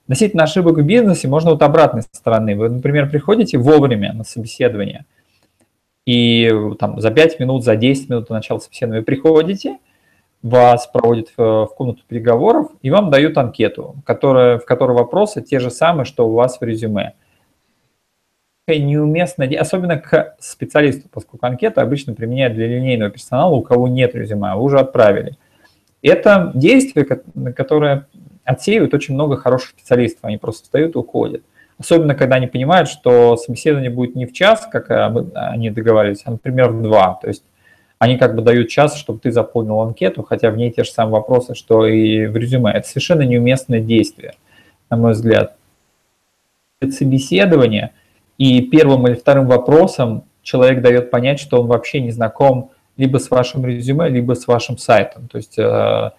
Относительно 0.04 0.42
ошибок 0.42 0.78
в 0.78 0.82
бизнесе 0.82 1.28
можно 1.28 1.50
вот 1.50 1.62
обратной 1.62 2.02
стороны. 2.02 2.56
Вы, 2.56 2.68
например, 2.68 3.08
приходите 3.08 3.58
вовремя 3.58 4.12
на 4.12 4.24
собеседование, 4.24 5.04
и 6.04 6.50
там 6.78 7.00
за 7.00 7.10
5 7.10 7.38
минут, 7.38 7.64
за 7.64 7.76
10 7.76 8.10
минут 8.10 8.26
до 8.26 8.34
начала 8.34 8.58
собеседования 8.58 9.00
вы 9.00 9.04
приходите, 9.04 9.78
вас 10.42 10.86
проводят 10.86 11.28
в, 11.36 11.66
в 11.66 11.74
комнату 11.76 12.02
переговоров, 12.08 12.68
и 12.82 12.90
вам 12.90 13.10
дают 13.10 13.36
анкету, 13.38 13.96
которая, 14.04 14.58
в 14.58 14.64
которой 14.64 14.96
вопросы 14.96 15.42
те 15.42 15.60
же 15.60 15.70
самые, 15.70 16.04
что 16.04 16.28
у 16.28 16.32
вас 16.32 16.58
в 16.58 16.64
резюме. 16.64 17.14
Неуместно, 18.78 19.48
особенно 19.58 19.98
к 19.98 20.36
специалисту, 20.38 21.08
поскольку 21.10 21.46
анкета 21.46 21.82
обычно 21.82 22.14
применяют 22.14 22.54
для 22.54 22.66
линейного 22.66 23.10
персонала, 23.10 23.54
у 23.54 23.62
кого 23.62 23.88
нет 23.88 24.14
резюме, 24.14 24.50
а 24.50 24.56
вы 24.56 24.62
уже 24.62 24.78
отправили. 24.78 25.36
Это 26.02 26.52
действие, 26.54 27.04
которое 27.54 28.06
отсеивают 28.44 28.94
очень 28.94 29.14
много 29.14 29.36
хороших 29.36 29.70
специалистов, 29.70 30.20
они 30.24 30.38
просто 30.38 30.64
встают 30.64 30.94
и 30.94 30.98
уходят. 30.98 31.42
Особенно, 31.78 32.14
когда 32.14 32.36
они 32.36 32.46
понимают, 32.46 32.88
что 32.88 33.36
собеседование 33.36 33.90
будет 33.90 34.14
не 34.14 34.26
в 34.26 34.32
час, 34.32 34.68
как 34.70 34.90
они 35.34 35.70
договаривались, 35.70 36.22
а, 36.26 36.32
например, 36.32 36.70
в 36.70 36.82
два. 36.82 37.18
То 37.22 37.28
есть 37.28 37.42
они 37.98 38.18
как 38.18 38.34
бы 38.34 38.42
дают 38.42 38.68
час, 38.68 38.96
чтобы 38.96 39.18
ты 39.18 39.30
заполнил 39.30 39.80
анкету, 39.80 40.22
хотя 40.22 40.50
в 40.50 40.56
ней 40.56 40.70
те 40.70 40.84
же 40.84 40.90
самые 40.90 41.14
вопросы, 41.14 41.54
что 41.54 41.86
и 41.86 42.26
в 42.26 42.36
резюме. 42.36 42.72
Это 42.72 42.86
совершенно 42.86 43.22
неуместное 43.22 43.80
действие, 43.80 44.34
на 44.90 44.96
мой 44.96 45.12
взгляд. 45.12 45.56
Собеседование, 46.82 47.92
и 48.40 48.62
первым 48.62 49.06
или 49.06 49.16
вторым 49.16 49.46
вопросом 49.46 50.24
человек 50.40 50.80
дает 50.80 51.10
понять, 51.10 51.38
что 51.38 51.60
он 51.60 51.66
вообще 51.66 52.00
не 52.00 52.10
знаком 52.10 52.70
либо 52.96 53.18
с 53.18 53.30
вашим 53.30 53.66
резюме, 53.66 54.08
либо 54.08 54.32
с 54.32 54.46
вашим 54.46 54.78
сайтом. 54.78 55.28
То 55.28 55.36
есть 55.36 55.58
э, 55.58 56.10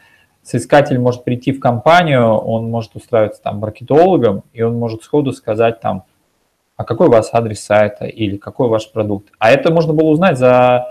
соискатель 0.44 1.00
может 1.00 1.24
прийти 1.24 1.52
в 1.52 1.60
компанию, 1.60 2.28
он 2.28 2.70
может 2.70 2.96
устраиваться 2.96 3.42
там 3.42 3.58
маркетологом, 3.58 4.44
и 4.54 4.62
он 4.62 4.78
может 4.78 5.02
сходу 5.02 5.32
сказать 5.32 5.80
там, 5.80 6.04
а 6.78 6.84
какой 6.84 7.08
у 7.08 7.12
вас 7.12 7.32
адрес 7.34 7.60
сайта 7.60 8.06
или 8.06 8.38
какой 8.38 8.70
ваш 8.70 8.92
продукт. 8.92 9.30
А 9.40 9.50
это 9.50 9.74
можно 9.74 9.92
было 9.92 10.10
узнать 10.10 10.38
за, 10.38 10.86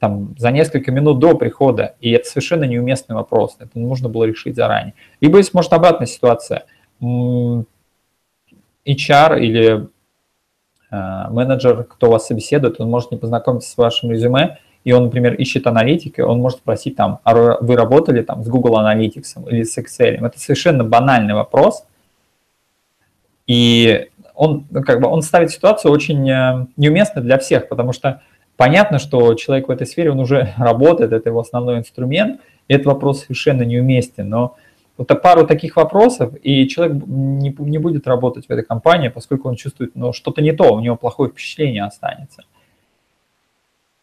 там, 0.00 0.34
за 0.36 0.50
несколько 0.50 0.90
минут 0.90 1.20
до 1.20 1.36
прихода, 1.36 1.94
и 2.00 2.10
это 2.10 2.28
совершенно 2.28 2.64
неуместный 2.64 3.14
вопрос, 3.14 3.54
это 3.60 3.78
нужно 3.78 4.08
было 4.08 4.24
решить 4.24 4.56
заранее. 4.56 4.94
Либо 5.20 5.38
есть, 5.38 5.54
может, 5.54 5.72
обратная 5.72 6.08
ситуация. 6.08 6.64
HR 8.86 9.40
или 9.40 9.88
э, 10.90 11.30
менеджер, 11.30 11.84
кто 11.84 12.10
вас 12.10 12.26
собеседует, 12.26 12.80
он 12.80 12.90
может 12.90 13.10
не 13.10 13.16
познакомиться 13.16 13.70
с 13.70 13.76
вашим 13.76 14.10
резюме, 14.10 14.58
и 14.84 14.92
он, 14.92 15.04
например, 15.04 15.34
ищет 15.34 15.66
аналитики, 15.66 16.20
он 16.20 16.40
может 16.40 16.58
спросить 16.58 16.96
там, 16.96 17.20
а 17.24 17.34
вы 17.34 17.76
работали 17.76 18.22
там 18.22 18.42
с 18.44 18.48
Google 18.48 18.78
Analytics 18.78 19.48
или 19.50 19.62
с 19.62 19.78
Excel? 19.78 20.24
Это 20.26 20.38
совершенно 20.38 20.84
банальный 20.84 21.34
вопрос, 21.34 21.84
и 23.46 24.08
он, 24.34 24.66
ну, 24.70 24.82
как 24.82 25.00
бы, 25.00 25.08
он 25.08 25.22
ставит 25.22 25.50
ситуацию 25.50 25.92
очень 25.92 26.28
э, 26.28 26.66
неуместно 26.76 27.22
для 27.22 27.38
всех, 27.38 27.68
потому 27.68 27.92
что 27.92 28.22
понятно, 28.56 28.98
что 28.98 29.34
человек 29.34 29.68
в 29.68 29.70
этой 29.70 29.86
сфере, 29.86 30.10
он 30.10 30.20
уже 30.20 30.54
работает, 30.58 31.12
это 31.12 31.28
его 31.28 31.40
основной 31.40 31.78
инструмент, 31.78 32.40
этот 32.68 32.86
вопрос 32.86 33.22
совершенно 33.22 33.62
неуместен, 33.62 34.28
но 34.28 34.56
вот 34.96 35.22
пару 35.22 35.46
таких 35.46 35.76
вопросов, 35.76 36.34
и 36.42 36.68
человек 36.68 37.02
не, 37.06 37.54
не 37.58 37.78
будет 37.78 38.06
работать 38.06 38.46
в 38.46 38.50
этой 38.50 38.64
компании, 38.64 39.08
поскольку 39.08 39.48
он 39.48 39.56
чувствует, 39.56 39.94
ну, 39.94 40.12
что-то 40.12 40.40
не 40.40 40.52
то, 40.52 40.72
у 40.72 40.80
него 40.80 40.96
плохое 40.96 41.30
впечатление 41.30 41.84
останется. 41.84 42.44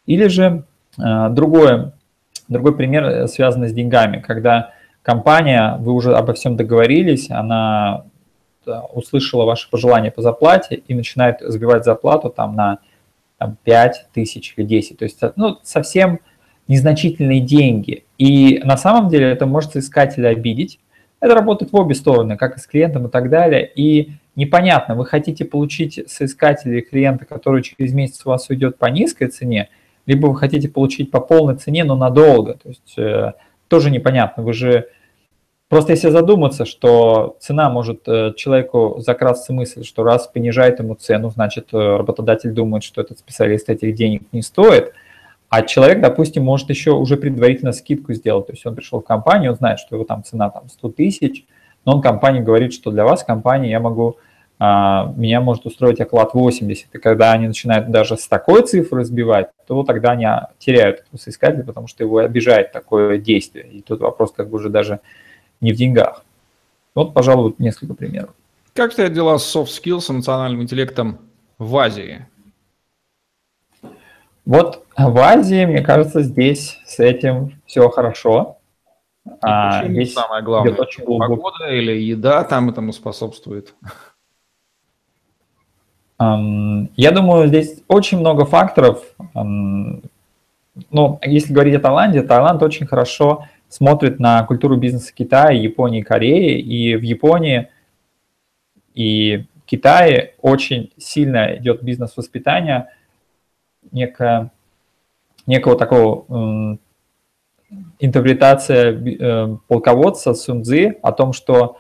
Или 0.06 0.28
же 0.28 0.66
э, 0.98 1.30
другое, 1.30 1.94
другой 2.50 2.76
пример 2.76 3.06
э, 3.06 3.28
связан 3.28 3.68
с 3.68 3.72
деньгами, 3.72 4.20
когда 4.20 4.74
компания, 5.02 5.78
вы 5.80 5.94
уже 5.94 6.14
обо 6.14 6.34
всем 6.34 6.58
договорились, 6.58 7.30
она 7.30 8.06
услышала 8.94 9.46
ваши 9.46 9.70
пожелания 9.70 10.12
по 10.12 10.22
зарплате 10.22 10.76
и 10.76 10.94
начинает 10.94 11.38
сбивать 11.42 11.84
зарплату 11.84 12.30
там 12.30 12.56
на 12.56 12.80
там, 13.38 13.58
5 13.64 14.10
тысяч 14.14 14.54
или 14.56 14.66
10. 14.66 15.00
То 15.00 15.06
есть 15.06 15.20
ну, 15.36 15.58
совсем 15.64 16.20
незначительные 16.72 17.42
деньги. 17.42 18.06
И 18.18 18.62
на 18.64 18.78
самом 18.78 19.10
деле 19.10 19.30
это 19.30 19.46
может 19.46 19.76
искателя 19.76 20.30
обидеть. 20.30 20.80
Это 21.20 21.36
работает 21.36 21.74
в 21.74 21.76
обе 21.76 21.94
стороны, 21.94 22.38
как 22.38 22.56
и 22.56 22.60
с 22.62 22.66
клиентом 22.66 23.08
и 23.08 23.10
так 23.10 23.30
далее. 23.30 23.70
И 23.76 24.14
непонятно, 24.38 24.96
вы 24.96 25.06
хотите 25.06 25.44
получить 25.44 26.10
соискателя 26.10 26.72
или 26.72 26.82
клиента, 26.82 27.26
который 27.26 27.62
через 27.62 27.94
месяц 27.94 28.26
у 28.26 28.30
вас 28.30 28.50
уйдет 28.50 28.78
по 28.78 28.86
низкой 28.86 29.28
цене, 29.28 29.68
либо 30.06 30.28
вы 30.28 30.38
хотите 30.38 30.70
получить 30.70 31.12
по 31.12 31.20
полной 31.20 31.58
цене, 31.58 31.84
но 31.84 31.98
надолго. 31.98 32.54
То 32.54 32.70
есть 32.70 32.98
э, 32.98 33.34
тоже 33.68 33.92
непонятно. 33.92 34.42
Вы 34.42 34.54
же 34.54 34.88
просто 35.68 35.92
если 35.92 36.10
задуматься, 36.10 36.64
что 36.64 37.36
цена 37.42 37.70
может 37.70 38.08
э, 38.08 38.32
человеку 38.38 38.96
закрасться 39.00 39.52
мысль, 39.52 39.84
что 39.84 40.04
раз 40.04 40.26
понижает 40.28 40.80
ему 40.80 40.96
цену, 40.96 41.32
значит 41.32 41.68
э, 41.74 41.78
работодатель 41.78 42.52
думает, 42.52 42.86
что 42.86 43.02
этот 43.02 43.20
специалист 43.20 43.70
этих 43.70 43.94
денег 43.94 44.24
не 44.32 44.42
стоит, 44.42 44.94
а 45.52 45.64
человек, 45.64 46.00
допустим, 46.00 46.46
может 46.46 46.70
еще 46.70 46.92
уже 46.92 47.18
предварительно 47.18 47.74
скидку 47.74 48.14
сделать. 48.14 48.48
То 48.48 48.54
есть 48.54 48.66
он 48.66 48.74
пришел 48.74 49.02
в 49.02 49.04
компанию, 49.04 49.52
он 49.52 49.58
знает, 49.58 49.80
что 49.80 49.96
его 49.96 50.06
там 50.06 50.24
цена 50.24 50.50
там 50.50 50.70
100 50.70 50.90
тысяч, 50.92 51.46
но 51.84 51.96
он 51.96 52.02
компании 52.02 52.40
говорит, 52.40 52.74
что 52.74 52.90
для 52.90 53.04
вас 53.04 53.26
компания 53.26 53.70
я 53.70 53.82
могу 53.82 54.16
а, 54.60 55.14
меня 55.18 55.42
может 55.42 55.66
устроить 55.66 56.00
оклад 56.00 56.34
80. 56.34 56.96
И 56.96 56.98
когда 57.00 57.34
они 57.34 57.48
начинают 57.48 57.92
даже 57.92 58.16
с 58.16 58.30
такой 58.30 58.66
цифры 58.66 59.04
сбивать, 59.04 59.50
то 59.68 59.84
тогда 59.84 60.12
они 60.12 60.26
теряют 60.58 61.02
этого 61.02 61.18
соискателя, 61.18 61.64
потому 61.64 61.88
что 61.88 62.02
его 62.06 62.20
обижает 62.20 62.72
такое 62.72 63.18
действие. 63.18 63.68
И 63.74 63.82
тут 63.82 64.00
вопрос 64.00 64.32
как 64.32 64.50
бы 64.50 64.56
уже 64.56 64.70
даже 64.70 65.02
не 65.60 65.74
в 65.74 65.76
деньгах. 65.76 66.24
Вот, 66.96 67.14
пожалуй, 67.14 67.56
несколько 67.58 67.94
примеров. 67.94 68.30
Как 68.74 68.94
стоят 68.94 69.12
дела 69.12 69.38
с 69.38 69.54
soft 69.54 69.68
skills, 69.68 70.10
эмоциональным 70.10 70.62
интеллектом 70.62 71.18
в 71.58 71.76
Азии? 71.76 72.26
Вот 74.46 74.86
в 74.98 75.18
Азии, 75.20 75.66
мне 75.66 75.82
кажется, 75.82 76.22
здесь 76.22 76.80
с 76.86 77.00
этим 77.00 77.62
все 77.66 77.90
хорошо. 77.90 78.58
А, 79.42 79.88
здесь 79.88 80.14
самое 80.14 80.44
главное, 80.44 80.74
очень 80.74 81.06
погода 81.06 81.70
или 81.70 81.92
еда 81.92 82.44
там 82.44 82.70
этому 82.70 82.92
способствует? 82.92 83.76
Я 86.20 87.12
думаю, 87.12 87.48
здесь 87.48 87.82
очень 87.88 88.20
много 88.20 88.46
факторов. 88.46 89.04
Ну, 89.34 91.20
если 91.24 91.54
говорить 91.54 91.76
о 91.76 91.80
Таиланде, 91.80 92.22
Таиланд 92.22 92.62
очень 92.64 92.88
хорошо 92.88 93.46
смотрит 93.70 94.20
на 94.20 94.44
культуру 94.44 94.76
бизнеса 94.78 95.14
Китая, 95.14 95.52
Японии, 95.52 96.02
Кореи. 96.02 96.60
И 96.60 96.96
в 96.96 97.02
Японии 97.02 97.70
и 98.94 99.46
Китае 99.66 100.36
очень 100.42 100.92
сильно 100.98 101.56
идет 101.56 101.82
бизнес-воспитание, 101.82 102.90
некая, 103.92 104.52
некого 105.48 105.76
такого 105.78 106.78
интерпретация 108.00 108.92
э, 108.92 109.58
полководца 109.68 110.34
Сунзы 110.34 110.98
о 111.02 111.12
том, 111.12 111.34
что 111.34 111.78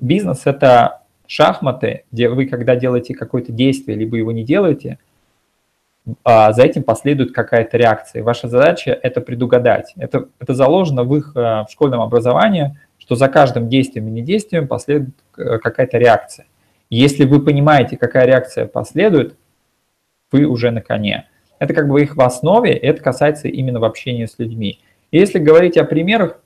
бизнес– 0.00 0.42
это 0.44 1.02
шахматы, 1.26 2.04
где 2.10 2.28
вы, 2.28 2.46
когда 2.46 2.74
делаете 2.74 3.14
какое-то 3.14 3.52
действие, 3.52 3.96
либо 3.96 4.16
его 4.16 4.32
не 4.32 4.42
делаете, 4.42 4.98
а 6.24 6.52
за 6.52 6.62
этим 6.62 6.82
последует 6.82 7.32
какая-то 7.32 7.76
реакция. 7.76 8.22
Ваша 8.22 8.48
задача– 8.48 8.98
это 9.02 9.20
предугадать. 9.20 9.92
Это, 9.96 10.28
это 10.40 10.54
заложено 10.54 11.04
в 11.04 11.14
их 11.16 11.32
в 11.34 11.66
школьном 11.70 12.00
образовании, 12.00 12.76
что 12.98 13.14
за 13.14 13.28
каждым 13.28 13.68
действием 13.68 14.08
и 14.08 14.10
недействием 14.10 14.66
последует 14.66 15.14
э, 15.36 15.58
какая-то 15.58 15.98
реакция. 15.98 16.46
если 16.90 17.24
вы 17.24 17.40
понимаете, 17.40 17.96
какая 17.96 18.26
реакция 18.26 18.66
последует, 18.66 19.36
вы 20.32 20.44
уже 20.44 20.70
на 20.70 20.80
коне. 20.80 21.28
Это 21.58 21.74
как 21.74 21.88
бы 21.88 22.02
их 22.02 22.16
в 22.16 22.20
основе, 22.20 22.72
это 22.72 23.02
касается 23.02 23.48
именно 23.48 23.80
в 23.80 23.84
общении 23.84 24.26
с 24.26 24.38
людьми. 24.38 24.80
Если 25.10 25.38
говорить 25.38 25.76
о 25.76 25.84
примерах, 25.84 26.40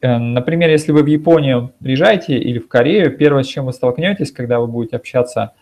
Э, 0.00 0.18
например, 0.18 0.70
если 0.70 0.92
вы 0.92 1.02
в 1.02 1.06
Японию 1.06 1.72
приезжаете 1.80 2.38
или 2.38 2.58
в 2.58 2.68
Корею, 2.68 3.16
первое, 3.16 3.42
с 3.42 3.46
чем 3.46 3.66
вы 3.66 3.72
столкнетесь, 3.72 4.32
когда 4.32 4.60
вы 4.60 4.66
будете 4.66 4.96
общаться 4.96 5.52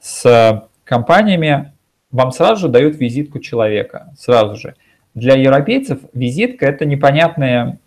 с 0.00 0.68
компаниями, 0.84 1.72
вам 2.10 2.32
сразу 2.32 2.62
же 2.62 2.68
дают 2.68 2.96
визитку 2.96 3.38
человека, 3.38 4.12
сразу 4.18 4.56
же. 4.56 4.74
Для 5.14 5.34
европейцев 5.34 6.00
визитка– 6.12 6.66
это 6.66 6.84
непонятная, 6.84 7.78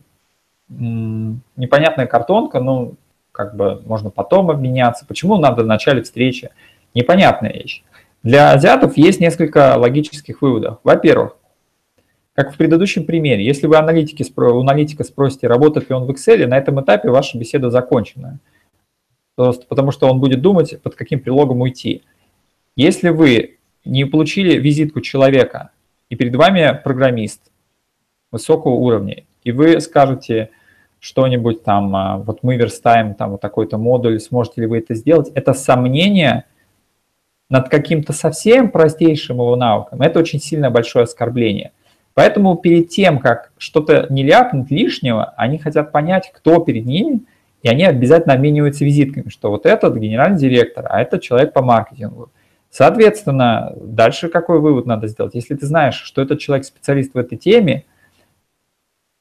непонятная 0.67 2.07
картонка, 2.07 2.59
ну, 2.59 2.95
как 3.31 3.55
бы 3.55 3.81
можно 3.85 4.09
потом 4.09 4.49
обменяться. 4.49 5.05
Почему 5.05 5.37
надо 5.37 5.63
в 5.63 5.67
начале 5.67 6.01
встречи? 6.01 6.49
Непонятная 6.93 7.53
вещь. 7.53 7.83
Для 8.23 8.51
азиатов 8.51 8.97
есть 8.97 9.19
несколько 9.19 9.75
логических 9.77 10.41
выводов. 10.41 10.79
Во-первых, 10.83 11.37
как 12.33 12.53
в 12.53 12.57
предыдущем 12.57 13.05
примере, 13.05 13.45
если 13.45 13.67
вы 13.67 13.77
аналитики, 13.77 14.25
у 14.35 14.59
аналитика 14.61 15.03
спросите, 15.03 15.47
работает 15.47 15.89
ли 15.89 15.95
он 15.95 16.05
в 16.05 16.09
Excel, 16.11 16.45
на 16.47 16.57
этом 16.57 16.81
этапе 16.81 17.09
ваша 17.09 17.37
беседа 17.37 17.69
закончена. 17.69 18.39
Просто 19.35 19.65
потому 19.67 19.91
что 19.91 20.09
он 20.09 20.19
будет 20.19 20.41
думать, 20.41 20.81
под 20.81 20.95
каким 20.95 21.19
прилогом 21.19 21.61
уйти. 21.61 22.03
Если 22.75 23.09
вы 23.09 23.57
не 23.85 24.05
получили 24.05 24.57
визитку 24.57 25.01
человека, 25.01 25.71
и 26.09 26.15
перед 26.15 26.35
вами 26.35 26.79
программист 26.83 27.51
высокого 28.31 28.73
уровня, 28.73 29.23
и 29.43 29.51
вы 29.51 29.79
скажете 29.79 30.49
что-нибудь 30.99 31.63
там, 31.63 31.95
а, 31.95 32.17
вот 32.17 32.43
мы 32.43 32.57
верстаем 32.57 33.15
там 33.15 33.31
вот 33.31 33.41
такой-то 33.41 33.77
модуль, 33.77 34.19
сможете 34.19 34.61
ли 34.61 34.67
вы 34.67 34.79
это 34.79 34.95
сделать, 34.95 35.29
это 35.33 35.53
сомнение 35.53 36.45
над 37.49 37.69
каким-то 37.69 38.13
совсем 38.13 38.69
простейшим 38.69 39.37
его 39.37 39.55
навыком, 39.55 40.01
это 40.01 40.19
очень 40.19 40.39
сильно 40.39 40.69
большое 40.69 41.03
оскорбление. 41.03 41.71
Поэтому 42.13 42.55
перед 42.55 42.89
тем, 42.89 43.19
как 43.19 43.51
что-то 43.57 44.07
не 44.09 44.23
ляпнуть 44.23 44.71
лишнего, 44.71 45.33
они 45.37 45.57
хотят 45.57 45.91
понять, 45.91 46.31
кто 46.33 46.59
перед 46.59 46.85
ними, 46.85 47.21
и 47.61 47.69
они 47.69 47.85
обязательно 47.85 48.33
обмениваются 48.33 48.85
визитками, 48.85 49.29
что 49.29 49.49
вот 49.49 49.65
этот 49.65 49.95
генеральный 49.95 50.37
директор, 50.37 50.85
а 50.89 51.01
этот 51.01 51.21
человек 51.21 51.53
по 51.53 51.61
маркетингу. 51.61 52.31
Соответственно, 52.69 53.73
дальше 53.75 54.29
какой 54.29 54.59
вывод 54.59 54.85
надо 54.85 55.07
сделать? 55.07 55.33
Если 55.33 55.55
ты 55.55 55.65
знаешь, 55.65 55.95
что 55.95 56.21
этот 56.21 56.39
человек 56.39 56.65
специалист 56.65 57.13
в 57.13 57.17
этой 57.17 57.37
теме, 57.37 57.85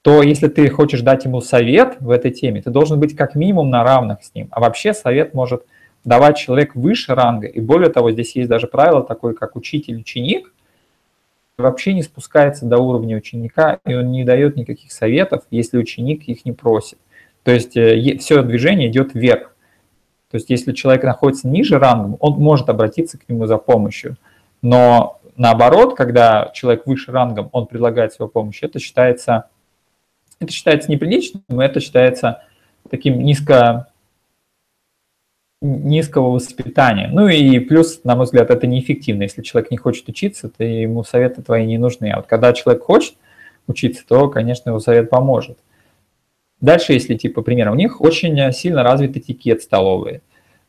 то 0.03 0.23
если 0.23 0.49
ты 0.49 0.69
хочешь 0.69 1.01
дать 1.01 1.25
ему 1.25 1.41
совет 1.41 1.97
в 2.01 2.11
этой 2.11 2.31
теме, 2.31 2.63
ты 2.63 2.71
должен 2.71 3.01
быть 3.01 3.17
как 3.17 3.35
минимум 3.35 3.71
на 3.71 3.85
равных 3.85 4.23
с 4.23 4.35
ним. 4.35 4.49
А 4.51 4.61
вообще 4.61 4.93
совет 4.93 5.35
может 5.35 5.65
давать 6.05 6.39
человек 6.39 6.75
выше 6.75 7.15
ранга. 7.15 7.47
И 7.47 7.61
более 7.61 7.91
того, 7.91 8.11
здесь 8.13 8.37
есть 8.37 8.49
даже 8.49 8.67
правило 8.67 9.03
такое, 9.03 9.35
как 9.35 9.57
учитель-ученик– 9.57 10.53
вообще 11.59 11.93
не 11.93 12.03
спускается 12.03 12.65
до 12.67 12.79
уровня 12.79 13.17
ученика, 13.17 13.81
и 13.85 13.95
он 13.95 14.13
не 14.13 14.25
дает 14.25 14.57
никаких 14.57 14.93
советов, 14.93 15.43
если 15.51 15.77
ученик 15.77 16.23
их 16.29 16.45
не 16.45 16.53
просит. 16.53 16.99
То 17.43 17.51
есть 17.51 17.77
э, 17.77 18.17
все 18.19 18.43
движение 18.43 18.89
идет 18.89 19.15
вверх. 19.15 19.55
То 20.31 20.37
есть 20.37 20.51
если 20.51 20.73
человек 20.73 21.03
находится 21.03 21.49
ниже 21.49 21.79
рангом, 21.79 22.17
он 22.21 22.35
может 22.35 22.69
обратиться 22.69 23.19
к 23.19 23.29
нему 23.29 23.47
за 23.47 23.59
помощью. 23.59 24.17
Но 24.63 25.21
наоборот, 25.37 25.97
когда 25.97 26.51
человек 26.55 26.87
выше 26.87 27.11
рангом, 27.11 27.49
он 27.53 27.67
предлагает 27.67 28.13
свою 28.13 28.29
помощь, 28.29 28.63
это 28.63 28.79
считается, 28.79 29.49
это 30.39 30.53
считается 30.53 30.91
неприличным, 30.91 31.43
это 31.61 31.81
считается 31.81 32.43
таким 32.89 33.21
низко, 33.23 33.88
низкого 35.61 36.31
воспитания. 36.31 37.09
Ну 37.13 37.29
и 37.29 37.59
плюс, 37.59 38.01
на 38.05 38.15
мой 38.15 38.27
взгляд, 38.27 38.51
это 38.51 38.67
неэффективно. 38.67 39.23
Если 39.23 39.43
человек 39.43 39.71
не 39.71 39.77
хочет 39.77 40.09
учиться, 40.09 40.49
то 40.49 40.63
ему 40.65 41.03
советы 41.03 41.43
твои 41.43 41.67
не 41.67 41.79
нужны. 41.79 42.11
А 42.11 42.19
вот 42.19 42.27
когда 42.27 42.53
человек 42.53 42.85
хочет 42.85 43.15
учиться, 43.67 44.05
то, 44.07 44.29
конечно, 44.29 44.71
его 44.71 44.81
совет 44.81 45.11
поможет. 45.11 45.59
Дальше, 46.61 46.93
если 46.93 47.15
типа 47.15 47.43
пример, 47.43 47.71
у 47.71 47.75
них 47.75 48.01
очень 48.01 48.53
сильно 48.53 48.83
развит 48.83 49.17
этикет 49.17 49.63
столовые, 49.63 50.23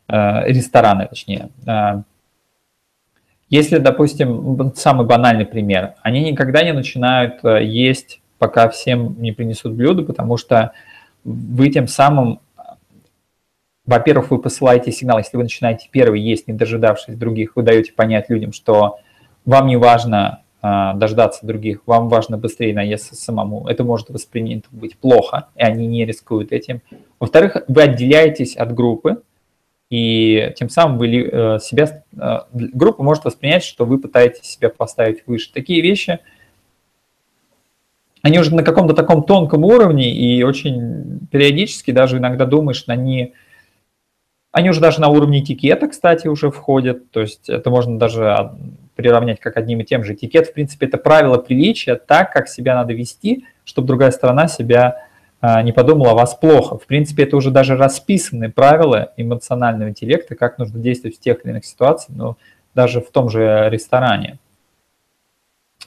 э, 0.08 0.48
рестораны 0.48 1.06
точнее. 1.08 1.50
Э, 1.66 2.02
если, 3.48 3.78
допустим, 3.78 4.72
самый 4.76 5.06
банальный 5.06 5.46
пример, 5.46 5.94
они 6.02 6.22
никогда 6.22 6.62
не 6.62 6.72
начинают 6.72 7.44
э, 7.44 7.64
есть, 7.64 8.20
пока 8.38 8.68
всем 8.68 9.20
не 9.20 9.32
принесут 9.32 9.72
блюдо, 9.72 10.02
потому 10.02 10.36
что 10.36 10.72
вы 11.24 11.68
тем 11.70 11.88
самым 11.88 12.40
во-первых, 13.90 14.30
вы 14.30 14.38
посылаете 14.38 14.92
сигнал, 14.92 15.18
если 15.18 15.36
вы 15.36 15.42
начинаете 15.42 15.88
первый 15.90 16.20
есть, 16.20 16.46
не 16.46 16.54
дожидавшись 16.54 17.16
других, 17.16 17.56
вы 17.56 17.62
даете 17.62 17.92
понять 17.92 18.30
людям, 18.30 18.52
что 18.52 19.00
вам 19.44 19.66
не 19.66 19.76
важно 19.76 20.42
а, 20.62 20.94
дождаться 20.94 21.44
других, 21.44 21.80
вам 21.86 22.08
важно 22.08 22.38
быстрее 22.38 22.72
наесться 22.72 23.16
самому. 23.16 23.66
Это 23.66 23.82
может 23.82 24.08
воспринято 24.10 24.68
быть 24.70 24.96
плохо, 24.96 25.48
и 25.56 25.62
они 25.62 25.88
не 25.88 26.04
рискуют 26.04 26.52
этим. 26.52 26.82
Во-вторых, 27.18 27.64
вы 27.66 27.82
отделяетесь 27.82 28.54
от 28.56 28.72
группы, 28.72 29.22
и 29.90 30.52
тем 30.56 30.68
самым 30.68 30.96
вы 30.96 31.08
э, 31.08 31.58
себя, 31.58 32.04
э, 32.16 32.38
группа 32.52 33.02
может 33.02 33.24
воспринять, 33.24 33.64
что 33.64 33.84
вы 33.84 33.98
пытаетесь 33.98 34.44
себя 34.44 34.68
поставить 34.68 35.26
выше. 35.26 35.52
Такие 35.52 35.80
вещи, 35.82 36.20
они 38.22 38.38
уже 38.38 38.54
на 38.54 38.62
каком-то 38.62 38.94
таком 38.94 39.24
тонком 39.24 39.64
уровне, 39.64 40.14
и 40.14 40.44
очень 40.44 41.26
периодически 41.32 41.90
даже 41.90 42.18
иногда 42.18 42.44
думаешь, 42.44 42.84
они, 42.86 43.32
они 44.52 44.70
уже 44.70 44.80
даже 44.80 45.00
на 45.00 45.08
уровне 45.08 45.40
этикета, 45.40 45.88
кстати, 45.88 46.26
уже 46.26 46.50
входят, 46.50 47.10
то 47.10 47.20
есть 47.20 47.48
это 47.48 47.70
можно 47.70 47.98
даже 47.98 48.52
приравнять 48.96 49.40
как 49.40 49.56
одним 49.56 49.80
и 49.80 49.84
тем 49.84 50.04
же. 50.04 50.14
Этикет, 50.14 50.48
в 50.48 50.52
принципе, 50.52 50.86
это 50.86 50.98
правило 50.98 51.38
приличия, 51.38 51.94
так, 51.94 52.32
как 52.32 52.48
себя 52.48 52.74
надо 52.74 52.92
вести, 52.92 53.46
чтобы 53.64 53.86
другая 53.86 54.10
сторона 54.10 54.48
себя 54.48 55.06
а, 55.40 55.62
не 55.62 55.72
подумала 55.72 56.10
о 56.10 56.14
вас 56.14 56.34
плохо. 56.34 56.78
В 56.78 56.86
принципе, 56.86 57.22
это 57.22 57.36
уже 57.36 57.50
даже 57.50 57.76
расписанные 57.76 58.50
правила 58.50 59.12
эмоционального 59.16 59.88
интеллекта, 59.88 60.34
как 60.34 60.58
нужно 60.58 60.80
действовать 60.80 61.16
в 61.16 61.20
тех 61.20 61.44
или 61.44 61.52
иных 61.52 61.64
ситуациях, 61.64 62.16
но 62.16 62.36
даже 62.74 63.00
в 63.00 63.10
том 63.10 63.30
же 63.30 63.68
ресторане. 63.70 64.38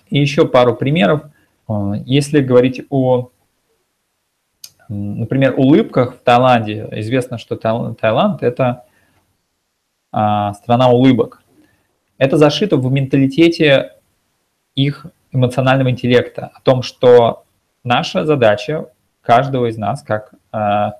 И 0.09 0.19
еще 0.19 0.47
пару 0.47 0.75
примеров. 0.75 1.23
А, 1.67 1.93
если 2.05 2.39
говорить 2.39 2.83
о, 2.89 3.29
например, 4.93 5.55
улыбках 5.57 6.15
в 6.15 6.17
Таиланде, 6.19 6.87
известно, 6.91 7.37
что 7.37 7.55
Таиланд– 7.55 8.41
это 8.43 8.85
а, 10.11 10.53
страна 10.53 10.89
улыбок. 10.89 11.41
Это 12.17 12.37
зашито 12.37 12.77
в 12.77 12.91
менталитете 12.91 13.93
их 14.75 15.05
эмоционального 15.31 15.89
интеллекта, 15.89 16.51
о 16.53 16.61
том, 16.61 16.83
что 16.83 17.43
наша 17.83 18.25
задача 18.25 18.87
каждого 19.21 19.67
из 19.67 19.77
нас, 19.77 20.03
как 20.03 20.33
э, 20.51 20.91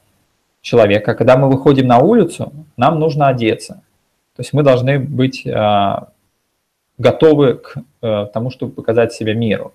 человека, 0.62 1.14
когда 1.14 1.38
мы 1.38 1.50
выходим 1.50 1.88
на 1.88 2.00
улицу, 2.00 2.52
нам 2.78 3.00
нужно 3.00 3.28
одеться. 3.28 3.84
То 4.36 4.42
есть 4.42 4.54
мы 4.54 4.64
должны 4.64 4.98
быть 4.98 5.46
э, 5.46 5.96
готовы 6.98 7.56
к 7.56 7.76
э, 8.02 8.28
тому, 8.34 8.50
чтобы 8.50 8.74
показать 8.74 9.14
себя 9.14 9.36
миру. 9.36 9.74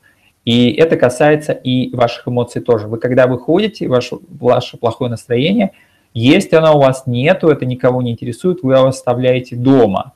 И 0.49 0.73
это 0.73 0.97
касается 0.97 1.53
и 1.53 1.95
ваших 1.95 2.27
эмоций 2.27 2.63
тоже. 2.63 2.89
Вы 2.89 2.97
когда 2.99 3.27
выходите, 3.27 3.87
ваше, 3.87 4.17
ваше 4.31 4.79
плохое 4.79 5.11
настроение, 5.11 5.73
есть 6.15 6.55
оно 6.55 6.75
у 6.75 6.81
вас 6.81 7.03
нету, 7.05 7.51
это 7.51 7.67
никого 7.67 8.01
не 8.01 8.13
интересует, 8.13 8.63
вы 8.63 8.73
его 8.73 8.87
оставляете 8.87 9.57
дома, 9.57 10.15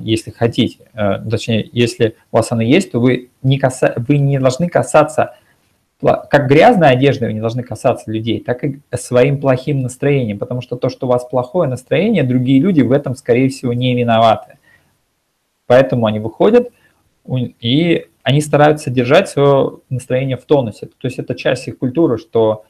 если 0.00 0.30
хотите. 0.30 0.90
Точнее, 0.92 1.70
если 1.72 2.16
у 2.30 2.36
вас 2.36 2.52
оно 2.52 2.60
есть, 2.60 2.92
то 2.92 3.00
вы 3.00 3.30
не, 3.42 3.58
каса... 3.58 3.94
вы 3.96 4.18
не 4.18 4.38
должны 4.38 4.68
касаться 4.68 5.36
как 6.02 6.46
грязной 6.46 6.90
одеждой 6.90 7.28
вы 7.28 7.32
не 7.32 7.40
должны 7.40 7.62
касаться 7.62 8.10
людей, 8.10 8.40
так 8.40 8.62
и 8.62 8.78
своим 8.94 9.40
плохим 9.40 9.80
настроением, 9.80 10.38
потому 10.38 10.60
что 10.60 10.76
то, 10.76 10.90
что 10.90 11.06
у 11.06 11.08
вас 11.08 11.24
плохое 11.24 11.66
настроение, 11.66 12.24
другие 12.24 12.60
люди 12.60 12.82
в 12.82 12.92
этом, 12.92 13.14
скорее 13.14 13.48
всего, 13.48 13.72
не 13.72 13.94
виноваты. 13.94 14.58
Поэтому 15.66 16.04
они 16.04 16.18
выходят, 16.18 16.68
и 17.26 18.06
они 18.22 18.40
стараются 18.40 18.90
держать 18.90 19.28
свое 19.28 19.78
настроение 19.88 20.36
в 20.36 20.44
тонусе. 20.44 20.86
То 20.86 21.06
есть 21.06 21.18
это 21.18 21.34
часть 21.34 21.68
их 21.68 21.78
культуры, 21.78 22.18
что 22.18 22.64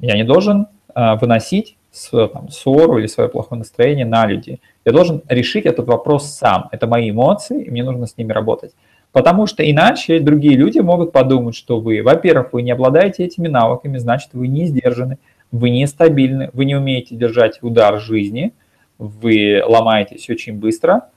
я 0.00 0.16
не 0.16 0.24
должен 0.24 0.68
а, 0.94 1.16
выносить 1.16 1.76
свою 1.90 2.28
там, 2.28 2.50
ссору 2.50 2.98
или 2.98 3.06
свое 3.06 3.28
плохое 3.28 3.58
настроение 3.58 4.06
на 4.06 4.26
людей. 4.26 4.60
Я 4.84 4.92
должен 4.92 5.22
решить 5.28 5.64
этот 5.66 5.86
вопрос 5.86 6.30
сам. 6.30 6.68
Это 6.72 6.86
мои 6.86 7.10
эмоции, 7.10 7.64
и 7.64 7.70
мне 7.70 7.84
нужно 7.84 8.06
с 8.06 8.16
ними 8.16 8.32
работать. 8.32 8.72
Потому 9.12 9.46
что 9.46 9.68
иначе 9.68 10.20
другие 10.20 10.56
люди 10.56 10.78
могут 10.78 11.12
подумать, 11.12 11.54
что 11.54 11.80
вы, 11.80 12.02
во-первых, 12.02 12.52
вы 12.52 12.62
не 12.62 12.70
обладаете 12.70 13.24
этими 13.24 13.48
навыками, 13.48 13.96
значит, 13.96 14.30
вы 14.34 14.46
не 14.48 14.66
сдержаны, 14.66 15.18
вы 15.50 15.70
нестабильны, 15.70 16.50
вы 16.52 16.66
не 16.66 16.74
умеете 16.74 17.14
держать 17.14 17.58
удар 17.62 17.98
жизни, 17.98 18.52
вы 18.98 19.62
ломаетесь 19.66 20.28
очень 20.28 20.58
быстро. 20.58 21.08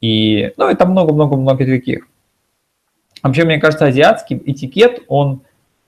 И, 0.00 0.52
ну, 0.56 0.68
это 0.68 0.86
много-много-много 0.86 1.66
таких. 1.66 2.08
Вообще, 3.22 3.44
мне 3.44 3.58
кажется, 3.58 3.86
азиатский 3.86 4.40
этикет, 4.46 5.02
он, 5.08 5.42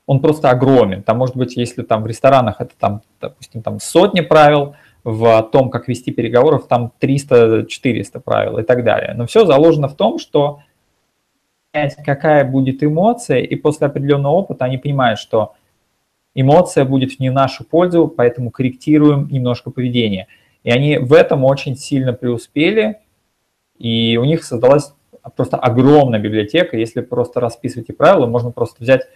он 0.06 0.20
просто 0.20 0.50
огромен. 0.50 1.02
Там, 1.02 1.18
может 1.18 1.36
быть, 1.36 1.56
если 1.56 1.82
там 1.82 2.02
в 2.02 2.06
ресторанах 2.06 2.60
это 2.60 2.72
там, 2.78 3.02
допустим, 3.20 3.62
там 3.62 3.80
сотни 3.80 4.20
правил, 4.20 4.74
в 5.04 5.48
том, 5.52 5.70
как 5.70 5.88
вести 5.88 6.12
переговоров, 6.12 6.66
там 6.68 6.92
300-400 7.00 8.20
правил 8.20 8.58
и 8.58 8.62
так 8.62 8.84
далее. 8.84 9.14
Но 9.14 9.26
все 9.26 9.46
заложено 9.46 9.88
в 9.88 9.94
том, 9.94 10.18
что 10.18 10.60
какая 12.04 12.44
будет 12.44 12.82
эмоция, 12.82 13.38
и 13.38 13.56
после 13.56 13.86
определенного 13.86 14.32
опыта 14.32 14.64
они 14.64 14.76
понимают, 14.76 15.18
что 15.18 15.54
эмоция 16.34 16.84
будет 16.84 17.18
не 17.18 17.30
в 17.30 17.32
нашу 17.32 17.64
пользу, 17.64 18.08
поэтому 18.08 18.50
корректируем 18.50 19.28
немножко 19.30 19.70
поведение. 19.70 20.26
И 20.64 20.70
они 20.70 20.98
в 20.98 21.12
этом 21.12 21.44
очень 21.44 21.76
сильно 21.76 22.12
преуспели, 22.12 22.98
и 23.78 24.18
у 24.18 24.24
них 24.24 24.44
создалась 24.44 24.92
просто 25.36 25.56
огромная 25.56 26.20
библиотека. 26.20 26.76
Если 26.76 27.00
просто 27.00 27.40
расписывать 27.40 27.88
эти 27.88 27.96
правила, 27.96 28.26
можно 28.26 28.50
просто 28.50 28.82
взять 28.82 29.08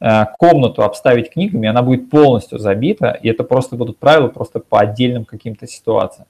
э, 0.00 0.24
комнату, 0.38 0.82
обставить 0.82 1.30
книгами, 1.30 1.68
она 1.68 1.82
будет 1.82 2.10
полностью 2.10 2.58
забита, 2.58 3.10
и 3.22 3.28
это 3.28 3.44
просто 3.44 3.76
будут 3.76 3.98
правила 3.98 4.28
просто 4.28 4.60
по 4.60 4.80
отдельным 4.80 5.24
каким-то 5.24 5.66
ситуациям. 5.66 6.26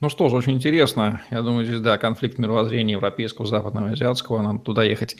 Ну 0.00 0.10
что 0.10 0.28
же, 0.28 0.36
очень 0.36 0.52
интересно. 0.52 1.22
Я 1.30 1.40
думаю, 1.40 1.64
здесь, 1.64 1.80
да, 1.80 1.96
конфликт 1.96 2.38
мировоззрения 2.38 2.92
европейского, 2.92 3.46
западного, 3.46 3.90
азиатского. 3.90 4.42
Нам 4.42 4.60
туда 4.60 4.84
ехать 4.84 5.16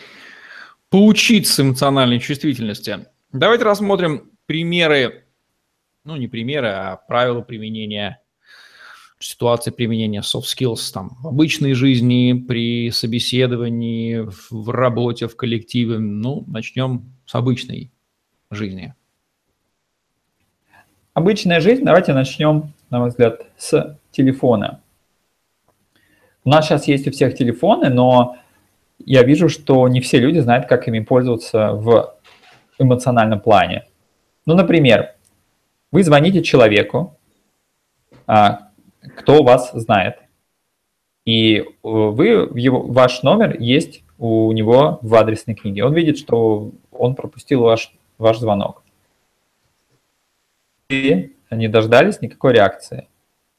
поучиться 0.91 1.63
эмоциональной 1.63 2.21
чувствительности. 2.21 3.07
Давайте 3.33 3.65
рассмотрим 3.65 4.31
примеры, 4.47 5.25
ну 6.05 6.17
не 6.17 6.29
примеры, 6.29 6.69
а 6.69 6.97
правила 6.97 7.41
применения, 7.41 8.21
ситуации 9.19 9.71
применения 9.71 10.21
soft 10.21 10.45
skills 10.45 10.93
там, 10.93 11.17
в 11.21 11.29
обычной 11.29 11.75
жизни, 11.75 12.33
при 12.33 12.91
собеседовании, 12.91 14.27
в 14.51 14.71
работе, 14.71 15.27
в 15.27 15.37
коллективе. 15.37 15.99
Ну, 15.99 16.45
начнем 16.47 17.05
с 17.25 17.35
обычной 17.35 17.91
жизни. 18.51 18.95
Обычная 21.15 21.61
жизнь, 21.61 21.83
давайте 21.83 22.13
начнем, 22.13 22.75
на 22.91 22.99
мой 22.99 23.09
взгляд, 23.09 23.47
с 23.57 23.99
телефона. 24.11 24.83
У 26.45 26.51
нас 26.51 26.67
сейчас 26.67 26.87
есть 26.87 27.09
у 27.09 27.11
всех 27.11 27.35
телефоны, 27.35 27.89
но 27.89 28.37
я 28.99 29.23
вижу, 29.23 29.49
что 29.49 29.89
не 29.89 30.01
все 30.01 30.19
люди 30.19 30.39
знают, 30.41 30.67
как 30.67 30.87
ими 30.89 31.01
пользоваться 31.01 31.73
в 31.73 32.15
эмоциональном 32.79 33.41
плане. 33.41 33.87
Ну, 34.45 34.55
например, 34.55 35.15
вы 35.91 36.03
звоните 36.03 36.43
человеку, 36.43 37.19
а, 38.27 38.66
кто 39.17 39.43
вас 39.43 39.73
знает, 39.73 40.19
и 41.25 41.65
вы, 41.83 42.27
его, 42.55 42.83
ваш 42.83 43.23
номер 43.23 43.61
есть 43.61 44.05
у 44.19 44.53
него 44.53 44.99
в 45.03 45.15
адресной 45.15 45.55
книге. 45.55 45.85
Он 45.85 45.93
видит, 45.93 46.19
что 46.19 46.71
он 46.93 47.15
пропустил 47.15 47.63
ваш, 47.63 47.93
ваш 48.17 48.39
звонок. 48.39 48.83
И 50.89 51.35
не 51.51 51.69
дождались 51.69 52.21
никакой 52.21 52.53
реакции. 52.53 53.09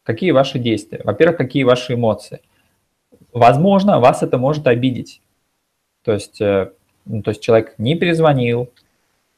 Какие 0.03 0.31
ваши 0.31 0.59
действия? 0.59 1.01
Во-первых, 1.03 1.37
какие 1.37 1.63
ваши 1.63 1.93
эмоции? 1.93 2.39
Возможно, 3.33 3.99
вас 3.99 4.23
это 4.23 4.37
может 4.37 4.65
обидеть. 4.65 5.21
То 6.03 6.13
есть, 6.13 6.39
э, 6.39 6.71
ну, 7.05 7.21
то 7.21 7.31
есть 7.31 7.41
человек 7.41 7.75
не 7.77 7.95
перезвонил, 7.95 8.71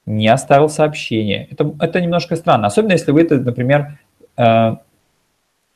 не 0.05 0.27
оставил 0.27 0.69
сообщение. 0.69 1.47
Это, 1.49 1.73
это 1.79 1.99
немножко 1.99 2.35
странно. 2.35 2.67
Особенно 2.67 2.91
если 2.91 3.11
вы 3.11 3.23
это, 3.23 3.37
например, 3.37 3.97
э, 4.37 4.75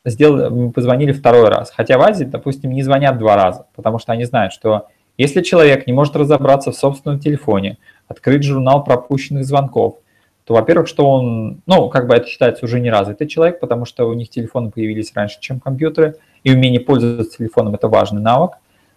сделали, 0.05 0.69
позвонили 0.69 1.11
второй 1.11 1.49
раз. 1.49 1.71
Хотя 1.71 1.97
в 1.97 2.01
Азии, 2.01 2.25
допустим, 2.25 2.71
не 2.71 2.83
звонят 2.83 3.17
два 3.17 3.35
раза, 3.35 3.67
потому 3.75 3.99
что 3.99 4.11
они 4.11 4.25
знают, 4.25 4.53
что 4.53 4.87
если 5.17 5.41
человек 5.41 5.85
не 5.87 5.93
может 5.93 6.15
разобраться 6.15 6.71
в 6.71 6.75
собственном 6.75 7.19
телефоне, 7.19 7.77
открыть 8.07 8.43
журнал 8.43 8.83
пропущенных 8.83 9.45
звонков, 9.45 9.97
то, 10.45 10.55
во-первых, 10.55 10.87
что 10.87 11.09
он, 11.09 11.61
ну, 11.67 11.89
как 11.89 12.07
бы 12.07 12.15
это 12.15 12.27
считается 12.27 12.65
уже 12.65 12.81
не 12.81 12.89
развитый 12.89 13.27
человек, 13.27 13.59
потому 13.59 13.85
что 13.85 14.09
у 14.09 14.13
них 14.13 14.29
телефоны 14.29 14.71
появились 14.71 15.13
раньше, 15.15 15.37
чем 15.39 15.59
компьютеры, 15.59 16.15
и 16.43 16.51
умение 16.51 16.81
пользоваться 16.81 17.37
телефоном– 17.37 17.75
это 17.75 17.87
важный 17.87 18.21
навык. 18.21 18.53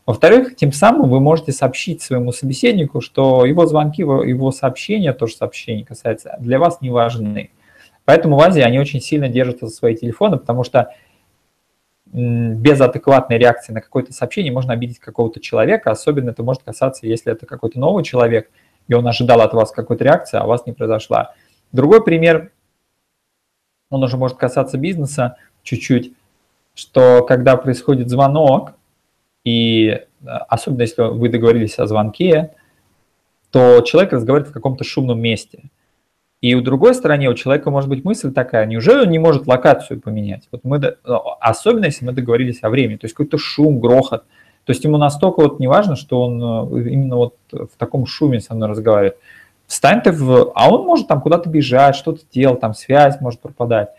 Во-вторых, 0.06 0.56
тем 0.56 0.72
самым 0.72 1.10
вы 1.10 1.20
можете 1.20 1.52
сообщить 1.52 2.02
своему 2.02 2.32
собеседнику, 2.32 3.00
что 3.00 3.44
его 3.44 3.66
звонки, 3.66 4.02
его 4.02 4.50
сообщения, 4.52 5.12
тоже 5.12 5.34
сообщения 5.34 5.84
касается, 5.84 6.36
для 6.40 6.58
вас 6.58 6.80
не 6.80 6.90
важны. 6.90 7.50
Поэтому 8.06 8.36
в 8.36 8.40
Азии 8.40 8.62
они 8.62 8.78
очень 8.78 9.02
сильно 9.02 9.28
держатся 9.28 9.66
за 9.66 9.74
свои 9.74 9.94
телефоны, 9.94 10.38
потому 10.38 10.64
что 10.64 10.94
без 12.06 12.80
адекватной 12.80 13.36
реакции 13.36 13.74
на 13.74 13.82
какое-то 13.82 14.14
сообщение 14.14 14.50
можно 14.50 14.72
обидеть 14.72 15.00
какого-то 15.00 15.40
человека, 15.40 15.90
особенно 15.90 16.30
это 16.30 16.42
может 16.42 16.62
касаться, 16.62 17.06
если 17.06 17.30
это 17.32 17.44
какой-то 17.44 17.78
новый 17.78 18.02
человек– 18.02 18.50
и 18.88 18.94
он 18.94 19.06
ожидал 19.06 19.40
от 19.40 19.52
вас 19.52 19.72
какой-то 19.72 20.04
реакции, 20.04 20.38
а 20.38 20.44
у 20.44 20.48
вас 20.48 20.66
не 20.66 20.72
произошла. 20.72 21.34
Другой 21.72 22.04
пример, 22.04 22.52
он 23.90 24.02
уже 24.02 24.16
может 24.16 24.36
касаться 24.36 24.78
бизнеса 24.78 25.36
чуть-чуть, 25.62 26.12
что 26.74 27.24
когда 27.26 27.56
происходит 27.56 28.08
звонок, 28.08 28.74
и 29.44 29.88
э, 29.88 30.04
особенно 30.26 30.82
если 30.82 31.02
вы 31.02 31.28
договорились 31.28 31.78
о 31.78 31.86
звонке, 31.86 32.54
то 33.50 33.80
человек 33.80 34.12
разговаривает 34.12 34.50
в 34.50 34.54
каком-то 34.54 34.84
шумном 34.84 35.20
месте. 35.20 35.64
И 36.42 36.54
у 36.54 36.60
другой 36.60 36.94
стороны 36.94 37.28
у 37.28 37.34
человека 37.34 37.70
может 37.70 37.88
быть 37.88 38.04
мысль 38.04 38.32
такая, 38.32 38.66
неужели 38.66 39.04
он 39.04 39.10
не 39.10 39.18
может 39.18 39.46
локацию 39.46 40.00
поменять? 40.00 40.48
Вот 40.52 40.64
мы, 40.64 40.78
особенно 41.40 41.86
если 41.86 42.04
мы 42.04 42.12
договорились 42.12 42.58
о 42.62 42.68
времени, 42.68 42.98
то 42.98 43.06
есть 43.06 43.14
какой-то 43.14 43.38
шум, 43.38 43.80
грохот. 43.80 44.24
То 44.64 44.72
есть 44.72 44.84
ему 44.84 44.98
настолько 44.98 45.40
вот 45.40 45.60
не 45.60 45.66
важно, 45.66 45.96
что 45.96 46.22
он 46.22 46.76
э, 46.76 46.90
именно 46.90 47.16
вот 47.16 47.36
в 47.52 47.70
таком 47.78 48.04
шуме 48.04 48.40
со 48.40 48.54
мной 48.54 48.68
разговаривает. 48.68 49.16
Встань 49.66 50.02
ты 50.02 50.12
в... 50.12 50.52
А 50.54 50.70
он 50.70 50.84
может 50.84 51.08
там 51.08 51.20
куда-то 51.20 51.48
бежать, 51.48 51.96
что-то 51.96 52.22
делать, 52.32 52.60
там 52.60 52.74
связь 52.74 53.20
может 53.20 53.40
пропадать. 53.40 53.90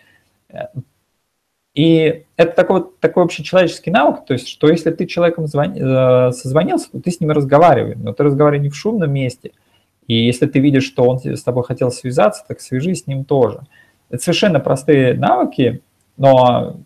И 1.73 2.25
это 2.37 2.55
такой, 2.55 2.85
такой 2.99 3.23
общечеловеческий 3.23 3.91
навык, 3.91 4.25
то 4.25 4.33
есть, 4.33 4.47
что 4.47 4.67
если 4.67 4.89
ты 4.89 5.05
человеком 5.05 5.45
звони, 5.45 5.79
э, 5.79 6.31
созвонился, 6.31 6.91
то 6.91 6.99
ты 6.99 7.11
с 7.11 7.19
ним 7.19 7.31
разговариваешь, 7.31 7.97
но 7.99 8.13
ты 8.13 8.23
разговариваешь 8.23 8.63
не 8.63 8.69
в 8.69 8.75
шумном 8.75 9.11
месте. 9.11 9.51
И 10.07 10.15
если 10.25 10.45
ты 10.45 10.59
видишь, 10.59 10.85
что 10.85 11.03
он 11.03 11.19
с 11.19 11.43
тобой 11.43 11.63
хотел 11.63 11.91
связаться, 11.91 12.43
так 12.47 12.61
свяжись 12.61 13.03
с 13.03 13.07
ним 13.07 13.25
тоже. 13.25 13.61
Это 14.09 14.23
совершенно 14.23 14.59
простые 14.59 15.13
навыки, 15.13 15.81
но 16.15 16.77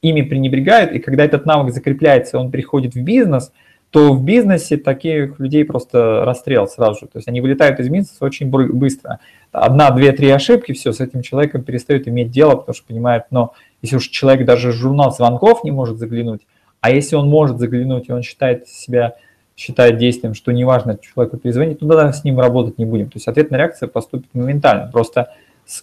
ими 0.00 0.22
пренебрегают, 0.22 0.92
и 0.92 0.98
когда 0.98 1.24
этот 1.24 1.44
навык 1.44 1.74
закрепляется, 1.74 2.38
он 2.38 2.50
приходит 2.50 2.94
в 2.94 3.02
бизнес– 3.02 3.52
то 3.90 4.12
в 4.12 4.24
бизнесе 4.24 4.76
таких 4.76 5.40
людей 5.40 5.64
просто 5.64 6.24
расстрел 6.24 6.68
сразу 6.68 7.00
же. 7.00 7.06
То 7.06 7.18
есть 7.18 7.28
они 7.28 7.40
вылетают 7.40 7.80
из 7.80 7.88
бизнеса 7.88 8.24
очень 8.24 8.48
быстро. 8.48 9.18
Одна, 9.50 9.90
две, 9.90 10.12
три 10.12 10.30
ошибки, 10.30 10.72
все, 10.72 10.92
с 10.92 11.00
этим 11.00 11.22
человеком 11.22 11.62
перестают 11.62 12.06
иметь 12.06 12.30
дело, 12.30 12.54
потому 12.54 12.74
что 12.74 12.86
понимают, 12.86 13.24
но 13.30 13.52
если 13.82 13.96
уж 13.96 14.08
человек 14.08 14.46
даже 14.46 14.70
журнал 14.70 15.12
звонков 15.12 15.64
не 15.64 15.72
может 15.72 15.98
заглянуть, 15.98 16.42
а 16.80 16.90
если 16.90 17.16
он 17.16 17.28
может 17.28 17.58
заглянуть, 17.58 18.08
и 18.08 18.12
он 18.12 18.22
считает 18.22 18.68
себя, 18.68 19.16
считает 19.60 19.98
действием, 19.98 20.32
что 20.32 20.52
неважно, 20.52 20.96
человеку 20.96 21.36
перезвонить, 21.36 21.80
то 21.80 21.86
тогда 21.86 22.10
с 22.10 22.24
ним 22.24 22.40
работать 22.40 22.78
не 22.78 22.86
будем. 22.86 23.06
То 23.06 23.16
есть 23.16 23.28
ответная 23.28 23.58
реакция 23.58 23.88
поступит 23.88 24.32
моментально. 24.32 24.88
Просто 24.90 25.34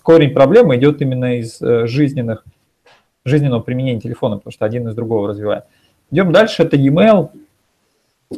корень 0.01 0.31
проблемы 0.31 0.77
идет 0.77 0.99
именно 1.01 1.37
из 1.37 1.61
э, 1.61 1.85
жизненных, 1.85 2.43
жизненного 3.23 3.61
применения 3.61 4.01
телефона, 4.01 4.37
потому 4.37 4.51
что 4.51 4.65
один 4.65 4.87
из 4.87 4.95
другого 4.95 5.27
развивает. 5.27 5.65
Идем 6.09 6.31
дальше, 6.31 6.63
это 6.63 6.75
e-mail. 6.75 7.29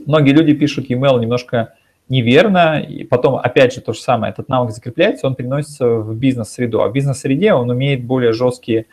Многие 0.06 0.32
люди 0.32 0.54
пишут 0.54 0.90
e-mail 0.90 1.22
немножко 1.22 1.74
неверно, 2.10 2.82
и 2.82 3.06
потом, 3.06 3.36
опять 3.36 3.74
же, 3.74 3.80
то 3.80 3.94
же 3.94 4.02
самое, 4.02 4.34
этот 4.34 4.50
навык 4.50 4.72
закрепляется, 4.72 5.26
он 5.26 5.36
переносится 5.36 5.88
в 5.88 6.18
бизнес-среду, 6.18 6.82
а 6.82 6.90
в 6.90 6.92
бизнес-среде 6.92 7.54
он 7.54 7.70
умеет 7.70 8.04
более 8.04 8.34
жесткие 8.34 8.88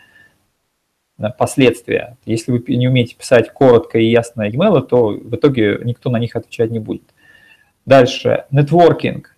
последствия. 1.38 2.16
Если 2.26 2.52
вы 2.52 2.62
не 2.76 2.88
умеете 2.88 3.16
писать 3.16 3.52
коротко 3.52 3.98
и 3.98 4.06
ясно 4.06 4.42
e-mail, 4.42 4.82
то 4.82 5.08
в 5.08 5.34
итоге 5.34 5.80
никто 5.82 6.10
на 6.10 6.18
них 6.18 6.36
отвечать 6.36 6.70
не 6.70 6.78
будет. 6.78 7.04
Дальше, 7.86 8.44
нетворкинг. 8.50 9.34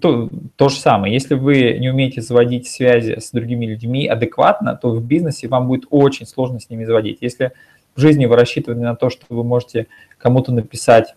То, 0.00 0.30
то 0.56 0.68
же 0.68 0.76
самое. 0.76 1.12
Если 1.12 1.34
вы 1.34 1.78
не 1.78 1.90
умеете 1.90 2.20
заводить 2.22 2.66
связи 2.66 3.20
с 3.20 3.30
другими 3.30 3.66
людьми 3.66 4.08
адекватно, 4.08 4.74
то 4.74 4.90
в 4.90 5.04
бизнесе 5.04 5.48
вам 5.48 5.68
будет 5.68 5.84
очень 5.90 6.26
сложно 6.26 6.58
с 6.58 6.68
ними 6.70 6.84
заводить. 6.84 7.18
Если 7.20 7.52
в 7.94 8.00
жизни 8.00 8.26
вы 8.26 8.36
рассчитываете 8.36 8.84
на 8.84 8.96
то, 8.96 9.10
что 9.10 9.24
вы 9.28 9.44
можете 9.44 9.86
кому-то 10.18 10.52
написать 10.52 11.14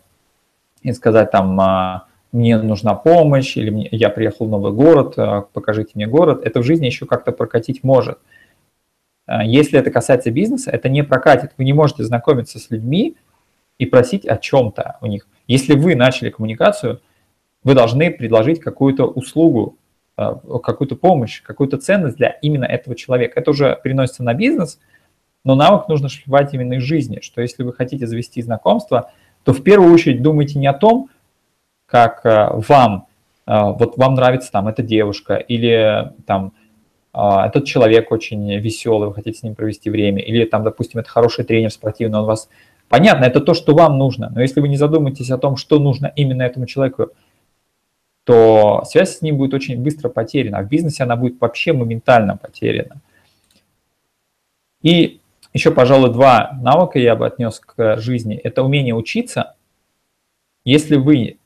и 0.81 0.91
сказать 0.91 1.31
там, 1.31 1.59
а, 1.59 2.05
мне 2.31 2.57
нужна 2.57 2.95
помощь, 2.95 3.57
или 3.57 3.87
я 3.91 4.09
приехал 4.09 4.45
в 4.45 4.49
новый 4.49 4.71
город, 4.71 5.13
а, 5.17 5.41
покажите 5.41 5.91
мне 5.95 6.05
город, 6.05 6.41
это 6.43 6.59
в 6.59 6.63
жизни 6.63 6.85
еще 6.85 7.05
как-то 7.05 7.31
прокатить 7.31 7.83
может. 7.83 8.19
А, 9.25 9.43
если 9.43 9.79
это 9.79 9.91
касается 9.91 10.31
бизнеса, 10.31 10.71
это 10.71 10.89
не 10.89 11.03
прокатит. 11.03 11.51
Вы 11.57 11.65
не 11.65 11.73
можете 11.73 12.03
знакомиться 12.03 12.59
с 12.59 12.69
людьми 12.69 13.15
и 13.77 13.85
просить 13.85 14.25
о 14.25 14.37
чем-то 14.37 14.97
у 15.01 15.05
них. 15.07 15.27
Если 15.47 15.73
вы 15.73 15.95
начали 15.95 16.29
коммуникацию, 16.29 17.01
вы 17.63 17.73
должны 17.73 18.11
предложить 18.11 18.59
какую-то 18.59 19.05
услугу, 19.05 19.77
какую-то 20.15 20.95
помощь, 20.95 21.41
какую-то 21.41 21.77
ценность 21.77 22.17
для 22.17 22.29
именно 22.29 22.65
этого 22.65 22.95
человека. 22.95 23.39
Это 23.39 23.51
уже 23.51 23.79
переносится 23.83 24.23
на 24.23 24.33
бизнес– 24.33 24.79
но 25.45 25.53
навык 25.53 25.87
нужно 25.87 26.09
шлифовать 26.09 26.53
именно 26.53 26.73
из 26.73 26.81
жизни, 26.81 27.19
что 27.21 27.39
если 27.39 27.63
вы 27.63 27.71
хотите 27.71 28.07
завести 28.07 28.41
знакомство, 28.41 29.11
то 29.43 29.53
в 29.53 29.63
первую 29.63 29.93
очередь 29.93 30.23
думайте 30.23 30.57
не 30.57 30.65
о 30.65 30.73
том, 30.73 31.09
как 31.85 32.25
э, 32.25 32.49
вам, 32.67 33.05
вот 33.45 33.95
вам 33.97 34.15
нравится 34.15 34.51
там 34.51 34.67
эта 34.67 34.81
девушка, 34.81 35.35
или 35.35 36.11
там 36.25 36.53
этот 37.15 37.65
человек 37.65 38.11
очень 38.11 38.57
веселый, 38.57 39.07
вы 39.07 39.13
хотите 39.13 39.39
с 39.39 39.43
ним 39.43 39.55
провести 39.55 39.89
время, 39.89 40.21
или 40.21 40.45
там, 40.45 40.63
допустим, 40.63 40.99
это 40.99 41.09
хороший 41.09 41.45
тренер 41.45 41.71
спортивный, 41.71 42.19
он 42.19 42.25
вас... 42.25 42.49
Понятно, 42.87 43.25
это 43.25 43.41
то, 43.41 43.53
что 43.53 43.73
вам 43.73 43.97
нужно, 43.97 44.29
но 44.33 44.41
если 44.41 44.59
вы 44.59 44.67
не 44.67 44.77
задумаетесь 44.77 45.31
о 45.31 45.37
том, 45.37 45.57
что 45.57 45.79
нужно 45.79 46.11
именно 46.15 46.43
этому 46.43 46.67
человеку, 46.67 47.11
то 48.25 48.83
связь 48.85 49.17
с 49.17 49.21
ним 49.21 49.37
будет 49.37 49.53
очень 49.53 49.81
быстро 49.81 50.09
потеряна, 50.09 50.59
а 50.59 50.63
в 50.63 50.67
бизнесе 50.67 51.03
она 51.03 51.15
будет 51.15 51.39
вообще 51.39 51.73
моментально 51.73 52.37
потеряна. 52.37 53.01
И 54.81 55.19
еще, 55.53 55.71
пожалуй, 55.71 56.11
два 56.11 56.51
навыка 56.61 56.99
я 56.99 57.15
бы 57.15 57.25
отнес 57.25 57.59
к 57.59 57.97
жизни. 57.97 58.35
Это 58.35 58.61
умение 58.61 58.93
учиться. 58.93 59.55
Если 60.63 60.95
вы 60.95 61.37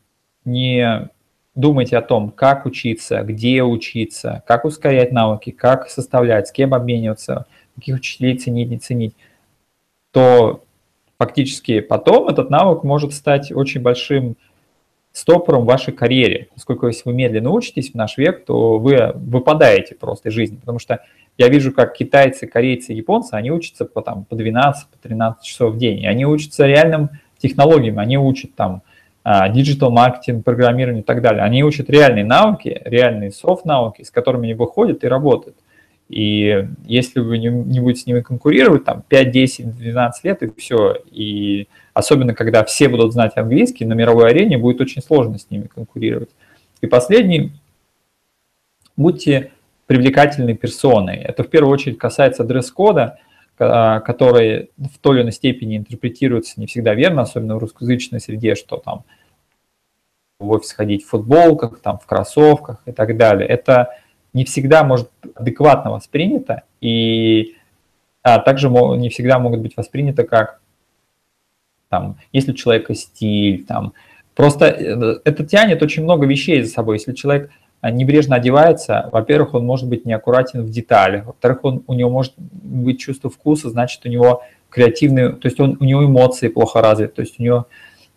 не 0.45 1.09
думаете 1.59 1.97
о 1.97 2.01
том, 2.01 2.31
как 2.31 2.65
учиться, 2.65 3.21
где 3.21 3.63
учиться, 3.63 4.43
как 4.47 4.65
ускорять 4.65 5.11
навыки, 5.11 5.51
как 5.51 5.89
составлять, 5.89 6.47
с 6.47 6.51
кем 6.51 6.73
обмениваться, 6.73 7.45
каких 7.75 7.97
учителей 7.97 8.37
ценить, 8.37 8.69
не 8.69 8.77
ценить, 8.77 9.15
то 10.11 10.63
фактически 11.17 11.81
потом 11.81 12.29
этот 12.29 12.49
навык 12.49 12.83
может 12.83 13.13
стать 13.13 13.51
очень 13.51 13.81
большим 13.81 14.37
стопором 15.11 15.63
в 15.63 15.65
вашей 15.65 15.93
карьере. 15.93 16.47
Поскольку 16.53 16.87
если 16.87 17.09
вы 17.09 17.13
медленно 17.13 17.49
учитесь 17.49 17.91
в 17.91 17.95
наш 17.95 18.17
век, 18.17 18.45
то 18.45 18.79
вы 18.79 19.11
выпадаете 19.15 19.95
просто 19.95 20.29
из 20.29 20.33
жизни, 20.33 20.55
потому 20.55 20.79
что 20.79 21.03
я 21.37 21.49
вижу, 21.49 21.73
как 21.73 21.93
китайцы, 21.93 22.47
корейцы, 22.47 22.93
японцы, 22.93 23.33
они 23.33 23.51
учатся 23.51 23.85
по, 23.85 24.01
там, 24.01 24.23
по 24.25 24.35
12, 24.35 24.87
по 24.87 24.97
13 24.97 25.43
часов 25.43 25.73
в 25.73 25.77
день. 25.77 25.99
И 25.99 26.07
они 26.07 26.25
учатся 26.25 26.65
реальным 26.65 27.09
технологиям, 27.37 27.99
они 27.99 28.17
учат 28.17 28.55
там 28.55 28.81
digital 29.25 29.91
маркетинг, 29.91 30.43
программирование 30.43 31.01
и 31.01 31.05
так 31.05 31.21
далее. 31.21 31.43
Они 31.43 31.63
учат 31.63 31.89
реальные 31.89 32.25
навыки, 32.25 32.81
реальные 32.85 33.31
soft-навыки, 33.31 34.03
с 34.03 34.11
которыми 34.11 34.45
они 34.45 34.53
выходят 34.53 35.03
и 35.03 35.07
работают. 35.07 35.55
И 36.09 36.67
если 36.85 37.19
вы 37.19 37.37
не, 37.37 37.49
не 37.49 37.79
будете 37.79 38.01
с 38.01 38.05
ними 38.07 38.21
конкурировать, 38.21 38.83
там 38.83 39.03
5, 39.07 39.31
10, 39.31 39.77
12 39.77 40.23
лет 40.23 40.41
и 40.41 40.51
все, 40.57 40.95
и 41.11 41.67
особенно 41.93 42.33
когда 42.33 42.63
все 42.63 42.89
будут 42.89 43.13
знать 43.13 43.33
английский, 43.35 43.85
на 43.85 43.93
мировой 43.93 44.31
арене 44.31 44.57
будет 44.57 44.81
очень 44.81 45.03
сложно 45.03 45.37
с 45.37 45.51
ними 45.51 45.67
конкурировать. 45.67 46.29
И 46.81 46.87
последний, 46.87 47.51
будьте 48.97 49.51
привлекательной 49.85 50.55
персоной. 50.55 51.17
Это 51.17 51.43
в 51.43 51.47
первую 51.49 51.73
очередь 51.73 51.99
касается 51.99 52.43
дресс-кода, 52.43 53.19
который 53.59 54.71
в 54.77 54.97
той 54.99 55.17
или 55.17 55.21
иной 55.23 55.31
степени 55.33 55.77
интерпретируется 55.77 56.59
не 56.59 56.65
всегда 56.65 56.93
верно, 56.93 57.23
особенно 57.23 57.55
в 57.55 57.59
русскоязычной 57.59 58.21
среде, 58.21 58.55
что 58.55 58.77
там 58.77 59.03
в 60.39 60.49
офис 60.49 60.71
ходить 60.71 61.03
в 61.03 61.09
футболках, 61.09 61.79
там 61.81 61.99
в 61.99 62.05
кроссовках 62.05 62.81
и 62.85 62.93
так 62.93 63.17
далее. 63.17 63.47
Это 63.47 63.97
не 64.31 64.45
всегда 64.45 64.83
может 64.83 65.09
адекватно 65.35 65.91
воспринято, 65.91 66.63
и 66.79 67.55
а 68.21 68.39
также 68.39 68.69
не 68.69 69.09
всегда 69.09 69.39
могут 69.39 69.59
быть 69.59 69.75
восприняты 69.75 70.23
как 70.23 70.61
там, 71.89 72.17
если 72.31 72.51
у 72.51 72.55
человека 72.55 72.93
стиль, 72.95 73.65
там, 73.65 73.93
просто 74.35 74.67
э, 74.67 75.19
это 75.25 75.45
тянет 75.45 75.81
очень 75.81 76.03
много 76.03 76.25
вещей 76.25 76.61
за 76.61 76.71
собой. 76.71 76.97
Если 76.97 77.13
человек 77.13 77.51
небрежно 77.83 78.35
одевается, 78.35 79.09
во-первых, 79.11 79.53
он 79.53 79.65
может 79.65 79.87
быть 79.87 80.05
неаккуратен 80.05 80.63
в 80.63 80.69
деталях, 80.69 81.25
во-вторых, 81.25 81.59
он, 81.63 81.83
у 81.87 81.93
него 81.93 82.09
может 82.09 82.33
быть 82.37 82.99
чувство 82.99 83.29
вкуса, 83.29 83.69
значит, 83.69 84.05
у 84.05 84.09
него 84.09 84.43
креативный, 84.69 85.33
то 85.33 85.47
есть 85.47 85.59
он, 85.59 85.77
у 85.79 85.83
него 85.83 86.05
эмоции 86.05 86.49
плохо 86.49 86.81
развиты, 86.81 87.13
то 87.13 87.21
есть 87.21 87.39
у 87.39 87.43
него 87.43 87.67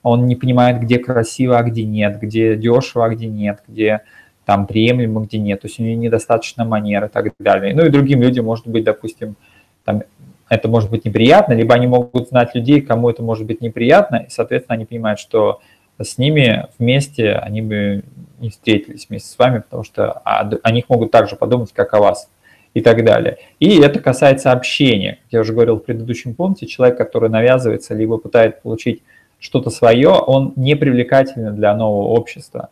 он 0.02 0.26
не 0.26 0.34
понимает, 0.34 0.80
где 0.80 0.98
красиво, 0.98 1.58
а 1.58 1.62
где 1.62 1.84
нет, 1.84 2.18
где 2.20 2.56
дешево, 2.56 3.06
а 3.06 3.08
где 3.10 3.26
нет, 3.26 3.62
где 3.68 4.00
там 4.44 4.66
приемлемо, 4.66 5.22
где 5.22 5.38
нет, 5.38 5.60
то 5.60 5.68
есть 5.68 5.78
у 5.78 5.82
него 5.84 6.00
недостаточно 6.00 6.64
манеры 6.64 7.06
и 7.06 7.10
так 7.10 7.32
далее. 7.38 7.74
Ну 7.74 7.84
и 7.84 7.90
другим 7.90 8.20
людям 8.20 8.46
может 8.46 8.66
быть, 8.66 8.82
допустим, 8.82 9.36
там, 9.84 10.02
это 10.48 10.68
может 10.68 10.90
быть 10.90 11.04
неприятно, 11.04 11.52
либо 11.52 11.74
они 11.74 11.86
могут 11.86 12.28
знать 12.28 12.54
людей, 12.54 12.80
кому 12.80 13.08
это 13.08 13.22
может 13.22 13.46
быть 13.46 13.60
неприятно, 13.60 14.24
и, 14.26 14.30
соответственно, 14.30 14.74
они 14.74 14.84
понимают, 14.84 15.20
что 15.20 15.60
с 16.04 16.18
ними 16.18 16.66
вместе 16.78 17.32
они 17.32 17.62
бы 17.62 18.04
не 18.40 18.50
встретились 18.50 19.08
вместе 19.08 19.28
с 19.28 19.38
вами, 19.38 19.60
потому 19.60 19.84
что 19.84 20.10
о 20.12 20.72
них 20.72 20.88
могут 20.88 21.10
также 21.10 21.36
подумать, 21.36 21.72
как 21.72 21.94
о 21.94 22.00
вас 22.00 22.28
и 22.74 22.80
так 22.80 23.04
далее. 23.04 23.38
И 23.60 23.80
это 23.80 24.00
касается 24.00 24.50
общения. 24.50 25.18
Как 25.24 25.32
я 25.32 25.40
уже 25.40 25.52
говорил 25.52 25.76
в 25.76 25.84
предыдущем 25.84 26.34
пункте, 26.34 26.66
человек, 26.66 26.98
который 26.98 27.28
навязывается, 27.30 27.94
либо 27.94 28.18
пытается 28.18 28.60
получить 28.60 29.02
что-то 29.38 29.70
свое, 29.70 30.10
он 30.10 30.52
не 30.56 30.74
привлекательный 30.74 31.52
для 31.52 31.76
нового 31.76 32.08
общества. 32.08 32.70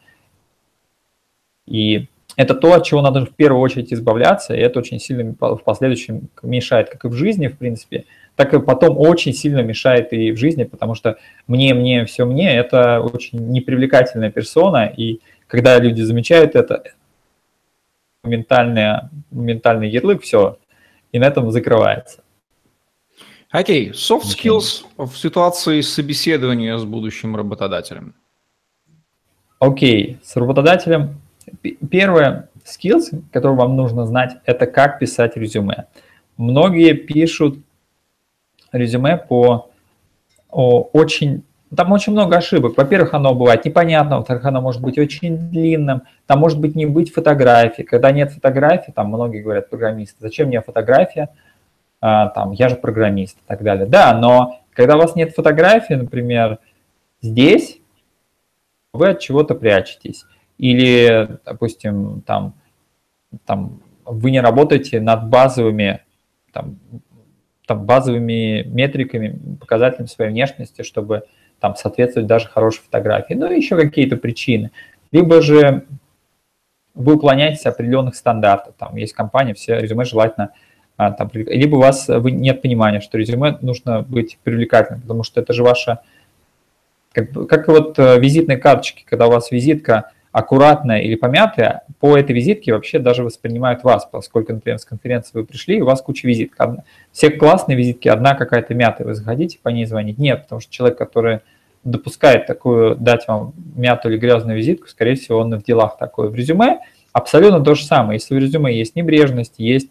И 1.66 2.08
это 2.36 2.54
то, 2.54 2.72
от 2.72 2.84
чего 2.84 3.02
надо 3.02 3.26
в 3.26 3.34
первую 3.34 3.60
очередь 3.60 3.92
избавляться, 3.92 4.54
и 4.54 4.60
это 4.60 4.78
очень 4.78 4.98
сильно 4.98 5.34
в 5.38 5.62
последующем 5.64 6.28
мешает, 6.42 6.88
как 6.88 7.04
и 7.04 7.08
в 7.08 7.12
жизни, 7.12 7.48
в 7.48 7.58
принципе, 7.58 8.06
так 8.36 8.54
и 8.54 8.60
потом 8.60 8.98
очень 8.98 9.32
сильно 9.32 9.60
мешает 9.60 10.12
и 10.12 10.32
в 10.32 10.36
жизни, 10.36 10.64
потому 10.64 10.94
что 10.94 11.18
мне, 11.46 11.74
мне, 11.74 12.04
все 12.04 12.24
мне, 12.24 12.54
это 12.54 13.00
очень 13.00 13.38
непривлекательная 13.50 14.30
персона, 14.30 14.86
и 14.86 15.20
когда 15.46 15.78
люди 15.78 16.02
замечают 16.02 16.54
это, 16.54 16.82
моментальный, 18.22 19.08
моментальный 19.30 19.88
ярлык, 19.88 20.22
все, 20.22 20.58
и 21.12 21.18
на 21.18 21.24
этом 21.24 21.50
закрывается. 21.50 22.22
Окей, 23.50 23.90
okay. 23.90 23.92
soft 23.92 24.24
skills 24.24 24.84
okay. 24.96 25.06
в 25.06 25.18
ситуации 25.18 25.80
собеседования 25.80 26.78
с 26.78 26.84
будущим 26.84 27.34
работодателем. 27.34 28.14
Окей, 29.58 30.12
okay. 30.12 30.18
с 30.22 30.36
работодателем 30.36 31.20
Первое, 31.90 32.48
skills, 32.64 33.22
который 33.32 33.56
вам 33.56 33.76
нужно 33.76 34.06
знать, 34.06 34.36
это 34.44 34.66
как 34.66 34.98
писать 34.98 35.36
резюме. 35.36 35.86
Многие 36.36 36.94
пишут 36.94 37.58
резюме 38.72 39.16
по 39.16 39.70
о, 40.50 40.82
очень... 40.92 41.42
Там 41.74 41.92
очень 41.92 42.12
много 42.12 42.36
ошибок. 42.36 42.76
Во-первых, 42.76 43.14
оно 43.14 43.32
бывает 43.32 43.64
непонятно, 43.64 44.16
во-вторых, 44.16 44.44
оно 44.44 44.60
может 44.60 44.82
быть 44.82 44.98
очень 44.98 45.38
длинным, 45.38 46.02
там 46.26 46.40
может 46.40 46.58
быть 46.58 46.74
не 46.74 46.84
быть 46.84 47.12
фотографии. 47.12 47.82
Когда 47.82 48.10
нет 48.10 48.32
фотографии, 48.32 48.90
там 48.90 49.06
многие 49.06 49.40
говорят, 49.40 49.70
программисты, 49.70 50.16
зачем 50.18 50.48
мне 50.48 50.62
фотография, 50.62 51.28
а, 52.00 52.28
там, 52.30 52.50
я 52.50 52.68
же 52.68 52.74
программист 52.74 53.36
и 53.36 53.42
так 53.46 53.62
далее. 53.62 53.86
Да, 53.86 54.18
но 54.18 54.60
когда 54.72 54.96
у 54.96 54.98
вас 54.98 55.14
нет 55.14 55.32
фотографии, 55.32 55.94
например, 55.94 56.58
здесь, 57.22 57.80
вы 58.92 59.10
от 59.10 59.20
чего-то 59.20 59.54
прячетесь. 59.54 60.24
Или, 60.58 61.38
допустим, 61.44 62.22
там, 62.26 62.54
там 63.46 63.80
вы 64.04 64.32
не 64.32 64.40
работаете 64.40 65.00
над 65.00 65.28
базовыми, 65.28 66.00
там, 66.52 66.78
там, 67.70 67.84
базовыми 67.84 68.64
метриками, 68.64 69.38
показателями 69.60 70.08
своей 70.08 70.32
внешности, 70.32 70.82
чтобы 70.82 71.22
там 71.60 71.76
соответствовать 71.76 72.26
даже 72.26 72.48
хорошей 72.48 72.80
фотографии. 72.80 73.34
Ну, 73.34 73.48
еще 73.48 73.76
какие-то 73.76 74.16
причины. 74.16 74.72
Либо 75.12 75.40
же 75.40 75.84
вы 76.94 77.14
уклоняетесь 77.14 77.64
от 77.66 77.74
определенных 77.74 78.16
стандартов. 78.16 78.74
Там 78.76 78.96
есть 78.96 79.12
компания, 79.12 79.54
все 79.54 79.78
резюме 79.78 80.04
желательно 80.04 80.50
а, 80.96 81.12
там, 81.12 81.30
либо 81.32 81.76
у 81.76 81.78
вас 81.78 82.08
вы, 82.08 82.32
нет 82.32 82.60
понимания, 82.60 83.00
что 83.00 83.16
резюме 83.18 83.56
нужно 83.60 84.02
быть 84.02 84.36
привлекательным, 84.42 85.02
потому 85.02 85.22
что 85.22 85.40
это 85.40 85.52
же 85.52 85.62
ваша, 85.62 86.00
как, 87.12 87.30
как 87.46 87.68
вот 87.68 88.00
э, 88.00 88.18
визитные 88.18 88.58
карточки, 88.58 89.04
когда 89.08 89.28
у 89.28 89.30
вас 89.30 89.52
визитка 89.52 90.10
аккуратная 90.32 91.00
или 91.00 91.16
помятая, 91.16 91.82
по 91.98 92.16
этой 92.16 92.32
визитке 92.32 92.72
вообще 92.72 92.98
даже 92.98 93.24
воспринимают 93.24 93.82
вас, 93.82 94.06
поскольку, 94.10 94.52
например, 94.52 94.78
с 94.78 94.84
конференции 94.84 95.30
вы 95.34 95.44
пришли, 95.44 95.78
и 95.78 95.80
у 95.80 95.86
вас 95.86 96.00
куча 96.02 96.26
визиток. 96.26 96.84
Все 97.12 97.30
классные 97.30 97.76
визитки, 97.76 98.08
одна 98.08 98.34
какая-то 98.34 98.74
мятая, 98.74 99.06
вы 99.06 99.14
заходите 99.14 99.58
по 99.60 99.68
ней 99.68 99.86
звонить? 99.86 100.18
Нет, 100.18 100.42
потому 100.42 100.60
что 100.60 100.72
человек, 100.72 100.98
который 100.98 101.40
допускает 101.82 102.46
такую, 102.46 102.94
дать 102.94 103.26
вам 103.26 103.54
мятую 103.74 104.12
или 104.12 104.20
грязную 104.20 104.56
визитку, 104.56 104.86
скорее 104.86 105.16
всего, 105.16 105.38
он 105.38 105.58
в 105.58 105.64
делах 105.64 105.98
такой. 105.98 106.28
В 106.28 106.34
резюме 106.34 106.80
абсолютно 107.12 107.64
то 107.64 107.74
же 107.74 107.84
самое. 107.84 108.18
Если 108.18 108.34
в 108.34 108.38
резюме 108.38 108.76
есть 108.76 108.94
небрежность, 108.96 109.54
есть 109.58 109.90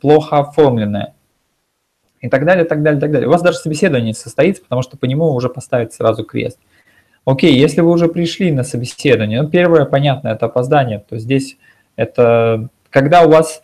плохо 0.00 0.38
оформленная, 0.38 1.14
и 2.20 2.28
так 2.28 2.44
далее, 2.44 2.64
так 2.64 2.82
далее, 2.82 3.00
так 3.00 3.10
далее. 3.10 3.28
У 3.28 3.32
вас 3.32 3.42
даже 3.42 3.58
собеседование 3.58 4.14
состоится, 4.14 4.62
потому 4.62 4.82
что 4.82 4.96
по 4.96 5.06
нему 5.06 5.32
уже 5.32 5.48
поставить 5.48 5.92
сразу 5.92 6.24
крест. 6.24 6.58
Окей, 7.24 7.56
если 7.56 7.80
вы 7.80 7.90
уже 7.90 8.08
пришли 8.08 8.50
на 8.50 8.64
собеседование, 8.64 9.42
ну, 9.42 9.48
первое, 9.48 9.84
понятно, 9.84 10.28
это 10.28 10.46
опоздание, 10.46 11.04
то 11.08 11.18
здесь 11.18 11.56
это 11.94 12.68
когда 12.90 13.22
у 13.22 13.30
вас 13.30 13.62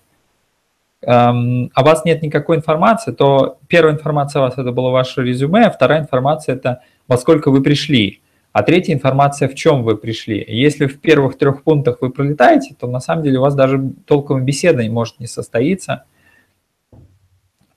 эм, 1.03 1.71
о 1.75 1.83
вас 1.83 2.05
нет 2.05 2.23
никакой 2.23 2.57
информации, 2.57 3.13
то 3.13 3.59
первая 3.67 3.95
информация 3.95 4.41
о 4.41 4.47
вас 4.47 4.59
это 4.59 4.71
было 4.71 4.91
ваше 4.91 5.23
резюме, 5.23 5.65
а 5.65 5.71
вторая 5.71 6.01
информация 6.01 6.55
это 6.55 6.83
во 7.09 7.19
сколько 7.19 7.51
вы 7.51 7.63
пришли, 7.63 8.23
а 8.53 8.63
третья 8.63 8.95
информация 8.95 9.49
в 9.49 9.55
чем 9.55 9.83
вы 9.83 9.97
пришли. 9.97 10.45
Если 10.47 10.87
в 10.87 11.01
первых 11.01 11.37
трех 11.37 11.65
пунктах 11.65 11.99
вы 12.01 12.11
пролетаете, 12.11 12.77
то 12.79 12.87
на 12.87 13.01
самом 13.01 13.25
деле 13.25 13.39
у 13.39 13.43
вас 13.43 13.55
даже 13.55 13.93
толковая 14.07 14.43
беседа 14.43 14.83
не 14.83 14.91
может 14.91 15.19
не 15.21 15.27
состоиться, 15.27 16.05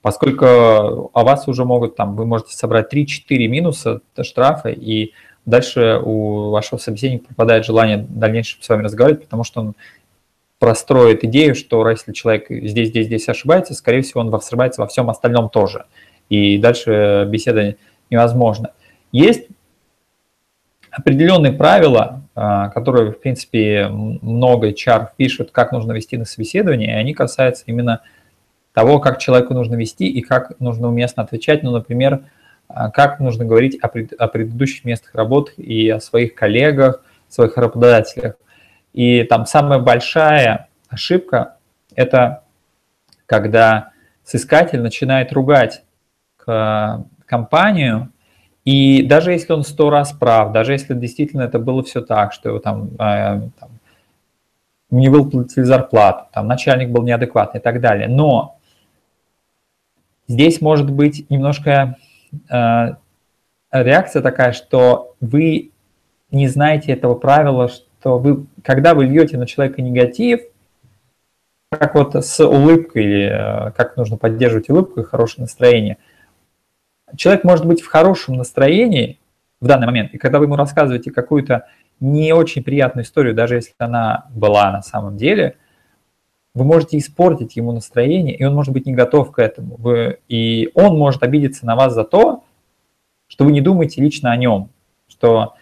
поскольку 0.02 0.46
о 0.46 1.24
вас 1.24 1.48
уже 1.48 1.65
могут 1.65 1.96
там, 1.96 2.15
вы 2.15 2.26
можете 2.26 2.56
собрать 2.56 2.94
3-4 2.94 3.48
минуса 3.48 4.02
штрафа 4.22 4.70
и 4.70 5.12
дальше 5.45 5.99
у 6.04 6.49
вашего 6.49 6.77
собеседника 6.80 7.25
пропадает 7.25 7.65
желание 7.65 7.97
дальнейшем 7.97 8.62
с 8.62 8.69
вами 8.69 8.84
разговаривать, 8.84 9.23
потому 9.23 9.43
что 9.43 9.62
он 9.62 9.75
простроит 10.60 11.23
идею, 11.23 11.56
что 11.56 11.89
если 11.89 12.13
человек 12.13 12.45
здесь, 12.49 12.89
здесь, 12.89 13.08
здесь 13.08 13.27
ошибается, 13.27 13.73
скорее 13.73 14.04
всего, 14.04 14.21
он 14.21 14.34
ошибается 14.34 14.82
во 14.82 14.88
всем 14.88 15.10
остальном 15.10 15.49
тоже. 15.49 15.86
И 16.30 16.58
дальше 16.60 17.27
беседа 17.27 17.75
невозможна. 18.10 18.71
Есть 19.12 19.47
определенные 20.91 21.54
правила, 21.54 22.21
а, 22.36 22.69
которые, 22.69 23.12
в 23.12 23.19
принципе, 23.19 23.88
много 23.88 24.69
HR 24.69 25.08
пишут, 25.17 25.51
как 25.51 25.71
нужно 25.71 25.93
вести 25.93 26.17
на 26.17 26.25
собеседование, 26.25 26.89
и 26.89 26.95
они 26.95 27.13
касаются 27.13 27.63
именно 27.65 28.01
того, 28.73 28.99
как 28.99 29.19
человеку 29.19 29.54
нужно 29.54 29.75
вести 29.75 30.08
и 30.08 30.21
как 30.21 30.60
нужно 30.60 30.89
уместно 30.89 31.23
отвечать. 31.23 31.63
Ну, 31.63 31.71
например, 31.71 32.21
как 32.93 33.19
нужно 33.19 33.45
говорить 33.45 33.77
о, 33.81 33.88
пред, 33.88 34.13
о 34.13 34.27
предыдущих 34.27 34.86
местах 34.86 35.15
работы 35.15 35.53
и 35.62 35.89
о 35.89 35.99
своих 35.99 36.36
коллегах, 36.36 37.03
своих 37.27 37.57
работодателях. 37.57 38.36
И 38.93 39.23
там 39.23 39.45
самая 39.45 39.79
большая 39.79 40.67
ошибка– 40.89 41.57
это 41.95 42.43
когда 43.25 43.91
соискатель 44.23 44.81
начинает 44.81 45.31
ругать 45.31 45.84
компанию, 47.25 48.12
и 48.65 49.03
даже 49.03 49.31
если 49.31 49.53
он 49.53 49.63
сто 49.63 49.89
раз 49.89 50.12
прав, 50.12 50.51
даже 50.51 50.73
если 50.73 50.93
действительно 50.93 51.43
это 51.43 51.60
было 51.60 51.84
все 51.84 52.01
так, 52.01 52.34
что 52.34 52.49
его 52.49 52.60
там, 52.60 52.89
э, 52.99 53.49
там 53.60 53.69
не 54.89 55.10
выплатили 55.10 55.63
зарплату, 55.63 56.25
там 56.34 56.47
начальник 56.47 56.89
был 56.89 57.03
неадекватный 57.03 57.60
и 57.60 57.63
так 57.63 57.79
далее, 57.79 58.07
но 58.07 58.57
здесь 60.27 60.62
может 60.62 60.91
быть 60.91 61.29
немножко 61.29 61.97
реакция 62.50 64.22
такая, 64.22 64.54
что 64.54 65.15
вы 65.20 65.72
не 66.32 66.48
знаете 66.48 66.91
этого 66.94 67.15
правила, 67.15 67.67
что 67.67 68.17
вы, 68.17 68.46
когда 68.63 68.94
вы 68.94 69.06
льете 69.06 69.38
на 69.38 69.46
человека 69.46 69.82
негатив, 69.82 70.41
как 71.70 71.96
вот 71.96 72.15
с 72.15 72.46
улыбкой, 72.46 73.04
или 73.04 73.24
э, 73.26 73.72
как 73.72 73.96
нужно 73.96 74.17
поддерживать 74.17 74.70
улыбку 74.70 75.00
и 75.00 75.06
хорошее 75.06 75.44
настроение, 75.44 75.98
человек 77.15 77.44
может 77.44 77.65
быть 77.65 77.82
в 77.82 77.88
хорошем 77.88 78.36
настроении 78.36 79.20
в 79.62 79.67
данный 79.67 79.88
момент, 79.88 80.13
и 80.13 80.17
когда 80.17 80.39
вы 80.39 80.46
ему 80.46 80.56
рассказываете 80.56 81.12
какую-то 81.12 81.67
не 82.00 82.34
очень 82.34 82.63
приятную 82.63 83.06
историю, 83.06 83.36
даже 83.36 83.56
если 83.56 83.74
она 83.78 84.26
была 84.32 84.72
на 84.72 84.82
самом 84.82 85.17
деле, 85.17 85.56
вы 86.53 86.65
можете 86.65 86.97
испортить 86.97 87.55
ему 87.55 87.71
настроение, 87.71 88.35
и 88.35 88.43
он 88.43 88.53
может 88.53 88.73
быть 88.73 88.85
не 88.85 88.93
готов 88.93 89.31
к 89.31 89.39
этому. 89.39 89.75
Вы, 89.77 90.19
и 90.27 90.69
он 90.73 90.97
может 90.97 91.23
обидеться 91.23 91.65
на 91.65 91.75
вас 91.75 91.93
за 91.93 92.03
то, 92.03 92.43
что 93.27 93.45
вы 93.45 93.53
не 93.53 93.61
думаете 93.61 94.01
лично 94.01 94.31
о 94.31 94.37
нем, 94.37 94.69
что 95.07 95.53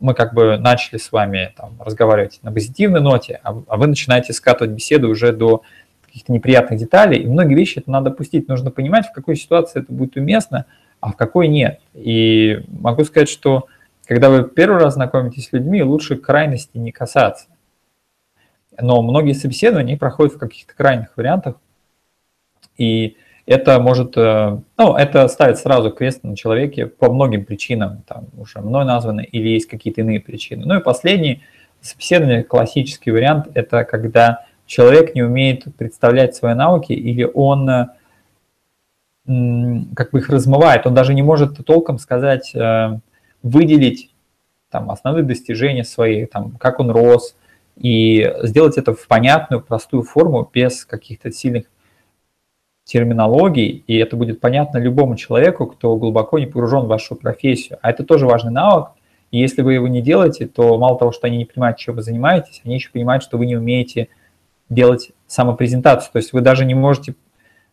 мы 0.00 0.14
как 0.14 0.32
бы 0.32 0.56
начали 0.58 0.98
с 0.98 1.12
вами 1.12 1.52
там, 1.56 1.76
разговаривать 1.80 2.38
на 2.42 2.52
позитивной 2.52 3.00
ноте, 3.00 3.40
а, 3.42 3.60
а 3.66 3.76
вы 3.76 3.88
начинаете 3.88 4.32
скатывать 4.32 4.72
беседу 4.72 5.08
уже 5.10 5.32
до 5.32 5.62
каких-то 6.06 6.32
неприятных 6.32 6.78
деталей. 6.78 7.20
И 7.20 7.26
многие 7.26 7.54
вещи 7.54 7.80
это 7.80 7.90
надо 7.90 8.10
пустить. 8.10 8.48
Нужно 8.48 8.70
понимать, 8.70 9.06
в 9.06 9.12
какой 9.12 9.36
ситуации 9.36 9.80
это 9.80 9.92
будет 9.92 10.16
уместно, 10.16 10.64
а 11.00 11.10
в 11.10 11.16
какой 11.16 11.48
нет. 11.48 11.80
И 11.94 12.64
могу 12.68 13.04
сказать, 13.04 13.28
что 13.28 13.66
когда 14.06 14.30
вы 14.30 14.44
первый 14.44 14.80
раз 14.80 14.94
знакомитесь 14.94 15.48
с 15.48 15.52
людьми, 15.52 15.82
лучше 15.82 16.16
крайности 16.16 16.78
не 16.78 16.92
касаться 16.92 17.46
но 18.80 19.02
многие 19.02 19.32
собеседования 19.32 19.96
проходят 19.96 20.34
в 20.34 20.38
каких-то 20.38 20.74
крайних 20.74 21.16
вариантах, 21.16 21.56
и 22.76 23.16
это 23.46 23.80
может, 23.80 24.16
э, 24.16 24.60
ну, 24.76 24.94
это 24.94 25.26
ставит 25.28 25.58
сразу 25.58 25.90
крест 25.90 26.22
на 26.22 26.36
человеке 26.36 26.86
по 26.86 27.10
многим 27.10 27.44
причинам, 27.44 28.02
там 28.06 28.26
уже 28.36 28.60
мной 28.60 28.84
названы, 28.84 29.22
или 29.22 29.48
есть 29.48 29.66
какие-то 29.66 30.02
иные 30.02 30.20
причины. 30.20 30.64
Ну 30.66 30.78
и 30.78 30.82
последний 30.82 31.42
собеседование, 31.80 32.44
классический 32.44 33.10
вариант, 33.10 33.48
это 33.54 33.84
когда 33.84 34.44
человек 34.66 35.14
не 35.14 35.22
умеет 35.22 35.64
представлять 35.76 36.36
свои 36.36 36.54
навыки, 36.54 36.92
или 36.92 37.24
он 37.24 37.70
э, 37.70 37.86
как 39.96 40.10
бы 40.10 40.18
их 40.18 40.28
размывает, 40.28 40.86
он 40.86 40.94
даже 40.94 41.14
не 41.14 41.22
может 41.22 41.64
толком 41.64 41.98
сказать, 41.98 42.54
э, 42.54 42.98
выделить 43.42 44.10
там 44.70 44.90
основные 44.90 45.24
достижения 45.24 45.84
свои, 45.84 46.26
там, 46.26 46.52
как 46.58 46.80
он 46.80 46.90
рос, 46.90 47.34
и 47.78 48.34
сделать 48.42 48.76
это 48.76 48.92
в 48.92 49.06
понятную, 49.06 49.62
простую 49.62 50.02
форму, 50.02 50.48
без 50.52 50.84
каких-то 50.84 51.30
сильных 51.30 51.64
терминологий, 52.84 53.84
и 53.86 53.96
это 53.98 54.16
будет 54.16 54.40
понятно 54.40 54.78
любому 54.78 55.14
человеку, 55.16 55.66
кто 55.66 55.94
глубоко 55.96 56.38
не 56.38 56.46
погружен 56.46 56.84
в 56.84 56.88
вашу 56.88 57.16
профессию. 57.16 57.78
А 57.82 57.90
это 57.90 58.02
тоже 58.02 58.26
важный 58.26 58.50
навык, 58.50 58.88
И 59.30 59.38
если 59.38 59.60
вы 59.60 59.74
его 59.74 59.88
не 59.88 60.00
делаете, 60.00 60.46
то 60.46 60.78
мало 60.78 60.98
того, 60.98 61.12
что 61.12 61.26
они 61.26 61.36
не 61.36 61.44
понимают, 61.44 61.76
чем 61.76 61.96
вы 61.96 62.02
занимаетесь, 62.02 62.62
они 62.64 62.76
еще 62.76 62.90
понимают, 62.90 63.22
что 63.22 63.36
вы 63.36 63.44
не 63.44 63.56
умеете 63.56 64.08
делать 64.70 65.12
самопрезентацию. 65.26 66.12
То 66.12 66.18
есть 66.18 66.32
вы 66.32 66.40
даже 66.40 66.64
не 66.64 66.74
можете 66.74 67.14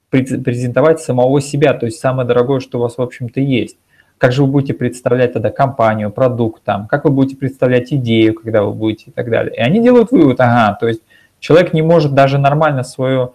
презентовать 0.10 1.00
самого 1.00 1.42
себя, 1.42 1.74
то 1.74 1.86
есть 1.86 2.00
самое 2.00 2.28
дорогое, 2.28 2.60
что 2.60 2.78
у 2.78 2.82
вас, 2.82 2.98
в 2.98 3.02
общем-то, 3.02 3.40
есть. 3.40 3.78
Как 4.18 4.32
же 4.32 4.44
вы 4.44 4.48
будете 4.52 4.74
представлять 4.74 5.34
тогда 5.34 5.50
компанию, 5.50 6.10
продукт 6.10 6.64
там, 6.64 6.88
как 6.88 7.04
вы 7.04 7.12
будете 7.12 7.36
представлять 7.36 7.92
идею, 7.94 8.34
когда 8.34 8.64
вы 8.64 8.74
будете 8.74 9.06
и 9.08 9.12
так 9.12 9.30
далее. 9.30 9.54
И 9.56 9.60
они 9.60 9.82
делают 9.82 10.12
вывод, 10.12 10.40
ага, 10.40 10.78
то 10.80 10.88
есть 10.88 11.02
человек 11.40 11.74
не 11.74 11.82
может 11.82 12.14
даже 12.14 12.38
нормально 12.38 12.84
свою 12.84 13.34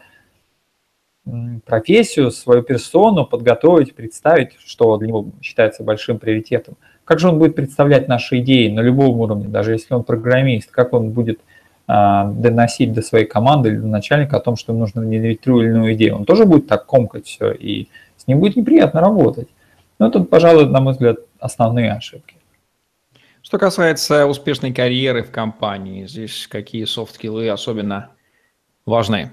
профессию, 1.67 2.31
свою 2.31 2.63
персону 2.63 3.27
подготовить, 3.27 3.95
представить, 3.95 4.53
что 4.65 4.97
для 4.97 5.09
него 5.09 5.27
считается 5.43 5.85
большим 5.85 6.19
приоритетом. 6.19 6.77
Как 7.05 7.19
же 7.19 7.29
он 7.29 7.39
будет 7.39 7.55
представлять 7.55 8.09
наши 8.09 8.39
идеи 8.39 8.69
на 8.69 8.81
любом 8.81 9.21
уровне, 9.21 9.49
даже 9.49 9.73
если 9.73 9.95
он 9.95 10.03
программист, 10.03 10.71
как 10.71 10.93
он 10.93 11.11
будет 11.11 11.41
а, 11.87 12.25
доносить 12.25 12.93
до 12.93 13.03
своей 13.03 13.27
команды 13.27 13.71
или 13.71 13.77
до 13.77 13.87
начальника 13.87 14.37
о 14.37 14.41
том, 14.41 14.57
что 14.57 14.73
ему 14.73 14.81
нужно 14.81 15.03
внедрить 15.03 15.41
ту 15.41 15.61
или 15.61 15.71
иную 15.71 15.95
идею. 15.95 16.17
Он 16.17 16.25
тоже 16.25 16.45
будет 16.45 16.69
так 16.69 16.87
комкать 16.87 17.27
все, 17.27 17.51
и 17.51 17.89
с 18.17 18.27
ним 18.27 18.39
будет 18.39 18.57
неприятно 18.57 19.01
работать. 19.01 19.49
Но 20.01 20.09
это, 20.09 20.21
пожалуй, 20.21 20.67
на 20.67 20.81
мой 20.81 20.95
взгляд, 20.95 21.19
основные 21.39 21.93
ошибки. 21.93 22.37
Что 23.43 23.59
касается 23.59 24.27
успешной 24.27 24.73
карьеры 24.73 25.23
в 25.23 25.31
компании, 25.31 26.07
здесь 26.07 26.49
какие 26.49 26.87
софт-скиллы 26.87 27.51
особенно 27.51 28.11
важны? 28.87 29.33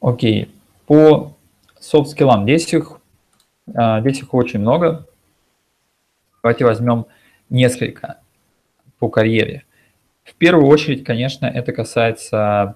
Окей. 0.00 0.50
По 0.86 1.36
софт-скиллам 1.78 2.42
здесь 2.42 2.74
их, 2.74 3.00
а, 3.72 4.00
здесь 4.00 4.18
их 4.18 4.34
очень 4.34 4.58
много. 4.58 5.06
Давайте 6.42 6.64
возьмем 6.64 7.06
несколько 7.48 8.18
по 8.98 9.08
карьере. 9.08 9.64
В 10.24 10.34
первую 10.34 10.66
очередь, 10.66 11.04
конечно, 11.04 11.46
это 11.46 11.72
касается 11.72 12.74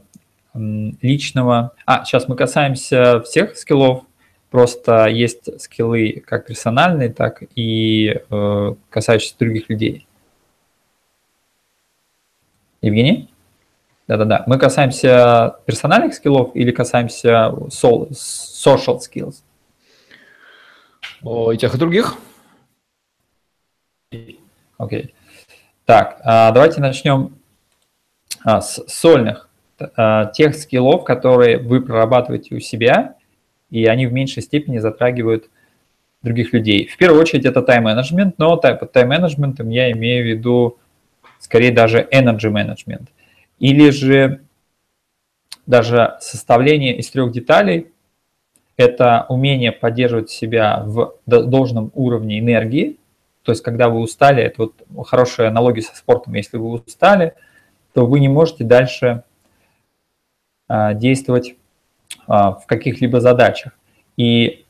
личного... 0.54 1.74
А, 1.84 2.04
сейчас 2.04 2.28
мы 2.28 2.36
касаемся 2.36 3.20
всех 3.22 3.56
скиллов, 3.56 4.04
просто 4.50 5.06
есть 5.06 5.60
скиллы 5.60 6.22
как 6.26 6.46
персональные, 6.46 7.10
так 7.12 7.42
и 7.54 8.20
э, 8.30 8.74
касающиеся 8.90 9.38
других 9.38 9.68
людей. 9.68 10.06
Евгений? 12.82 13.28
Да-да-да. 14.06 14.42
Мы 14.46 14.58
касаемся 14.58 15.58
персональных 15.66 16.14
скиллов 16.14 16.54
или 16.54 16.72
касаемся 16.72 17.54
social 17.68 18.98
skills? 18.98 19.42
О, 21.22 21.52
и 21.52 21.56
тех, 21.56 21.74
и 21.74 21.78
других. 21.78 22.16
Окей. 24.10 24.40
Okay. 24.78 25.10
Так, 25.84 26.20
а, 26.24 26.50
давайте 26.52 26.80
начнем 26.80 27.38
а, 28.44 28.60
с 28.60 28.82
сольных. 28.88 29.48
А, 29.96 30.26
тех 30.26 30.54
скиллов, 30.54 31.04
которые 31.04 31.58
вы 31.58 31.80
прорабатываете 31.80 32.54
у 32.54 32.60
себя, 32.60 33.16
и 33.70 33.86
они 33.86 34.06
в 34.06 34.12
меньшей 34.12 34.42
степени 34.42 34.78
затрагивают 34.78 35.48
других 36.22 36.52
людей. 36.52 36.86
В 36.86 36.96
первую 36.96 37.20
очередь 37.20 37.44
это 37.46 37.62
тайм-менеджмент, 37.62 38.34
но 38.38 38.56
под 38.56 38.92
тайм-менеджментом 38.92 39.70
я 39.70 39.90
имею 39.92 40.24
в 40.24 40.28
виду 40.28 40.78
скорее 41.38 41.72
даже 41.72 42.06
energy 42.12 42.50
management– 42.52 43.06
или 43.60 43.90
же 43.90 44.40
даже 45.66 46.16
составление 46.20 46.96
из 46.96 47.08
трех 47.10 47.30
деталей– 47.30 47.92
это 48.76 49.26
умение 49.28 49.70
поддерживать 49.70 50.30
себя 50.30 50.82
в 50.84 51.14
должном 51.26 51.92
уровне 51.94 52.40
энергии, 52.40 52.96
то 53.42 53.52
есть 53.52 53.62
когда 53.62 53.90
вы 53.90 54.00
устали, 54.00 54.42
это 54.42 54.62
вот 54.62 55.06
хорошая 55.06 55.48
аналогия 55.48 55.82
со 55.82 55.94
спортом, 55.94 56.34
если 56.34 56.56
вы 56.56 56.70
устали, 56.70 57.34
то 57.92 58.06
вы 58.06 58.20
не 58.20 58.28
можете 58.28 58.64
дальше 58.64 59.22
а, 60.66 60.94
действовать 60.94 61.56
в 62.30 62.62
каких-либо 62.66 63.20
задачах. 63.20 63.72
И 64.16 64.64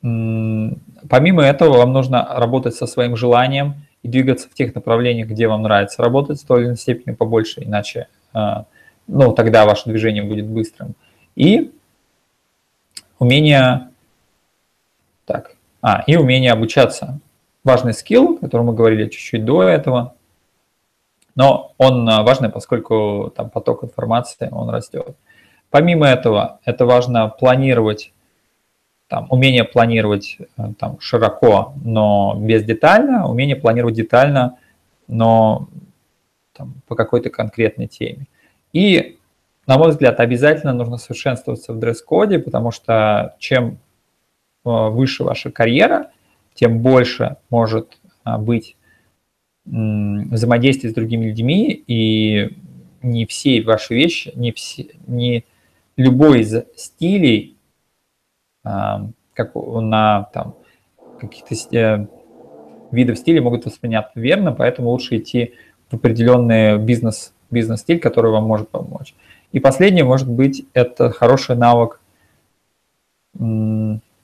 помимо 0.00 1.42
этого 1.42 1.78
вам 1.78 1.92
нужно 1.94 2.26
работать 2.36 2.74
со 2.74 2.86
своим 2.86 3.16
желанием 3.16 3.86
и 4.02 4.08
двигаться 4.08 4.50
в 4.50 4.54
тех 4.54 4.74
направлениях, 4.74 5.28
где 5.28 5.48
вам 5.48 5.62
нравится 5.62 6.02
работать 6.02 6.42
в 6.42 6.46
той 6.46 6.60
или 6.60 6.66
иной 6.66 6.76
степени 6.76 7.14
побольше, 7.14 7.62
иначе 7.64 8.08
а, 8.34 8.66
ну, 9.06 9.32
тогда 9.32 9.64
ваше 9.64 9.88
движение 9.88 10.22
будет 10.22 10.46
быстрым. 10.46 10.94
И 11.36 11.72
умение, 13.18 13.88
так, 15.24 15.56
а, 15.80 16.04
и 16.06 16.16
умение 16.16 16.52
обучаться. 16.52 17.18
Важный 17.64 17.94
скилл, 17.94 18.34
о 18.34 18.38
котором 18.38 18.66
мы 18.66 18.74
говорили 18.74 19.08
чуть-чуть 19.08 19.44
до 19.44 19.62
этого, 19.62 20.14
но 21.34 21.72
он 21.78 22.08
а, 22.08 22.22
важный, 22.22 22.50
поскольку 22.50 23.32
там 23.34 23.48
поток 23.48 23.84
информации, 23.84 24.48
он 24.52 24.68
растет. 24.68 25.16
Помимо 25.74 26.06
этого, 26.06 26.60
это 26.64 26.86
важно 26.86 27.28
планировать 27.28 28.12
там, 29.08 29.26
умение 29.28 29.64
планировать 29.64 30.38
э, 30.56 30.72
там, 30.78 31.00
широко, 31.00 31.74
но 31.82 32.36
без 32.38 32.62
детально, 32.62 33.28
умение 33.28 33.56
планировать 33.56 33.96
детально, 33.96 34.56
но 35.08 35.68
там, 36.52 36.74
по 36.86 36.94
какой-то 36.94 37.30
конкретной 37.30 37.88
теме. 37.88 38.28
И, 38.72 39.18
на 39.66 39.76
мой 39.76 39.90
взгляд, 39.90 40.20
обязательно 40.20 40.74
нужно 40.74 40.96
совершенствоваться 40.96 41.72
в 41.72 41.80
дресс-коде, 41.80 42.38
потому 42.38 42.70
что 42.70 43.34
чем 43.40 43.78
э, 44.64 44.70
выше 44.70 45.24
ваша 45.24 45.50
карьера, 45.50 46.12
тем 46.54 46.82
больше 46.82 47.38
может 47.50 47.98
э, 48.24 48.38
быть 48.38 48.76
взаимодействие 49.64 50.92
с 50.92 50.94
другими 50.94 51.24
людьми, 51.24 51.82
и 51.88 52.56
не 53.02 53.26
все 53.26 53.60
ваши 53.62 53.94
вещи, 53.94 54.30
не, 54.36 54.52
все, 54.52 54.86
не 55.08 55.44
любой 55.96 56.40
из 56.40 56.64
стилей 56.76 57.56
как 58.62 59.54
на 59.54 60.28
там, 60.32 60.54
каких-то 61.20 61.76
э, 61.76 62.06
видов 62.90 63.18
стиля 63.18 63.42
могут 63.42 63.64
восприняться 63.66 64.12
верно, 64.14 64.52
поэтому 64.52 64.90
лучше 64.90 65.18
идти 65.18 65.54
в 65.90 65.96
определенный 65.96 66.78
бизнес, 66.78 67.34
бизнес-стиль, 67.50 68.00
который 68.00 68.30
вам 68.30 68.44
может 68.44 68.68
помочь. 68.68 69.14
И 69.52 69.60
последнее, 69.60 70.04
может 70.04 70.28
быть, 70.28 70.66
это 70.72 71.10
хороший 71.10 71.56
навык 71.56 72.00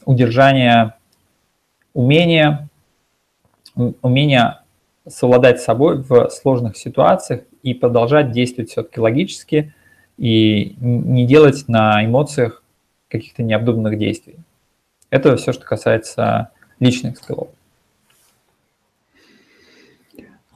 удержания, 0.05 0.97
умения, 1.95 2.69
умения 3.75 4.63
совладать 5.09 5.61
с 5.61 5.65
собой 5.65 6.01
в 6.01 6.31
сложных 6.31 6.77
ситуациях 6.77 7.43
и 7.63 7.75
продолжать 7.75 8.31
действовать 8.31 8.71
все-таки 8.71 9.01
логически 9.01 9.75
и 10.21 10.77
не 10.81 11.27
делать 11.27 11.67
на 11.67 12.05
эмоциях 12.05 12.63
каких-то 13.09 13.43
необдуманных 13.43 13.99
действий. 13.99 14.37
Это 15.09 15.35
все, 15.39 15.55
что 15.55 15.65
касается 15.65 16.51
личных 16.79 17.17
скиллов. 17.17 17.49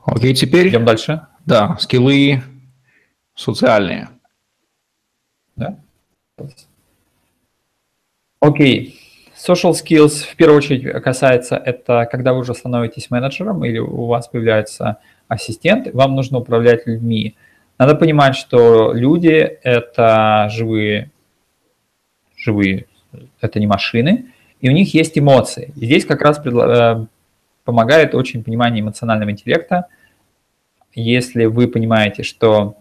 Окей, 0.05 0.35
теперь... 0.35 0.69
Идем 0.69 0.85
дальше. 0.85 1.27
Да, 1.47 1.79
скиллы 1.79 2.43
социальные. 3.35 4.11
Да. 5.57 5.79
Окей. 8.41 9.01
Social 9.35 9.73
skills 9.73 10.27
в 10.31 10.37
первую 10.37 10.59
очередь 10.59 11.03
касается 11.03 11.57
это, 11.57 12.07
когда 12.11 12.35
вы 12.35 12.41
уже 12.41 12.53
становитесь 12.53 13.11
менеджером 13.11 13.65
или 13.65 13.79
у 13.79 14.05
вас 14.05 14.29
появляется 14.29 14.99
ассистент, 15.27 15.93
вам 15.95 16.15
нужно 16.15 16.39
управлять 16.39 16.87
людьми. 16.87 17.35
Надо 17.79 17.95
понимать, 17.95 18.37
что 18.37 18.93
люди– 18.93 19.59
это 19.63 20.49
живые 20.51 21.11
живые, 22.45 22.87
это 23.41 23.59
не 23.59 23.67
машины, 23.67 24.27
и 24.61 24.69
у 24.69 24.73
них 24.73 24.95
есть 24.95 25.19
эмоции. 25.19 25.73
И 25.77 25.87
здесь 25.87 26.05
как 26.05 26.23
раз 26.23 26.41
э, 26.45 27.07
помогает 27.65 28.15
очень 28.15 28.45
понимание 28.45 28.83
эмоционального 28.83 29.31
интеллекта. 29.31 29.87
Если 30.95 31.47
вы 31.47 31.69
понимаете, 31.69 32.23
что 32.23 32.77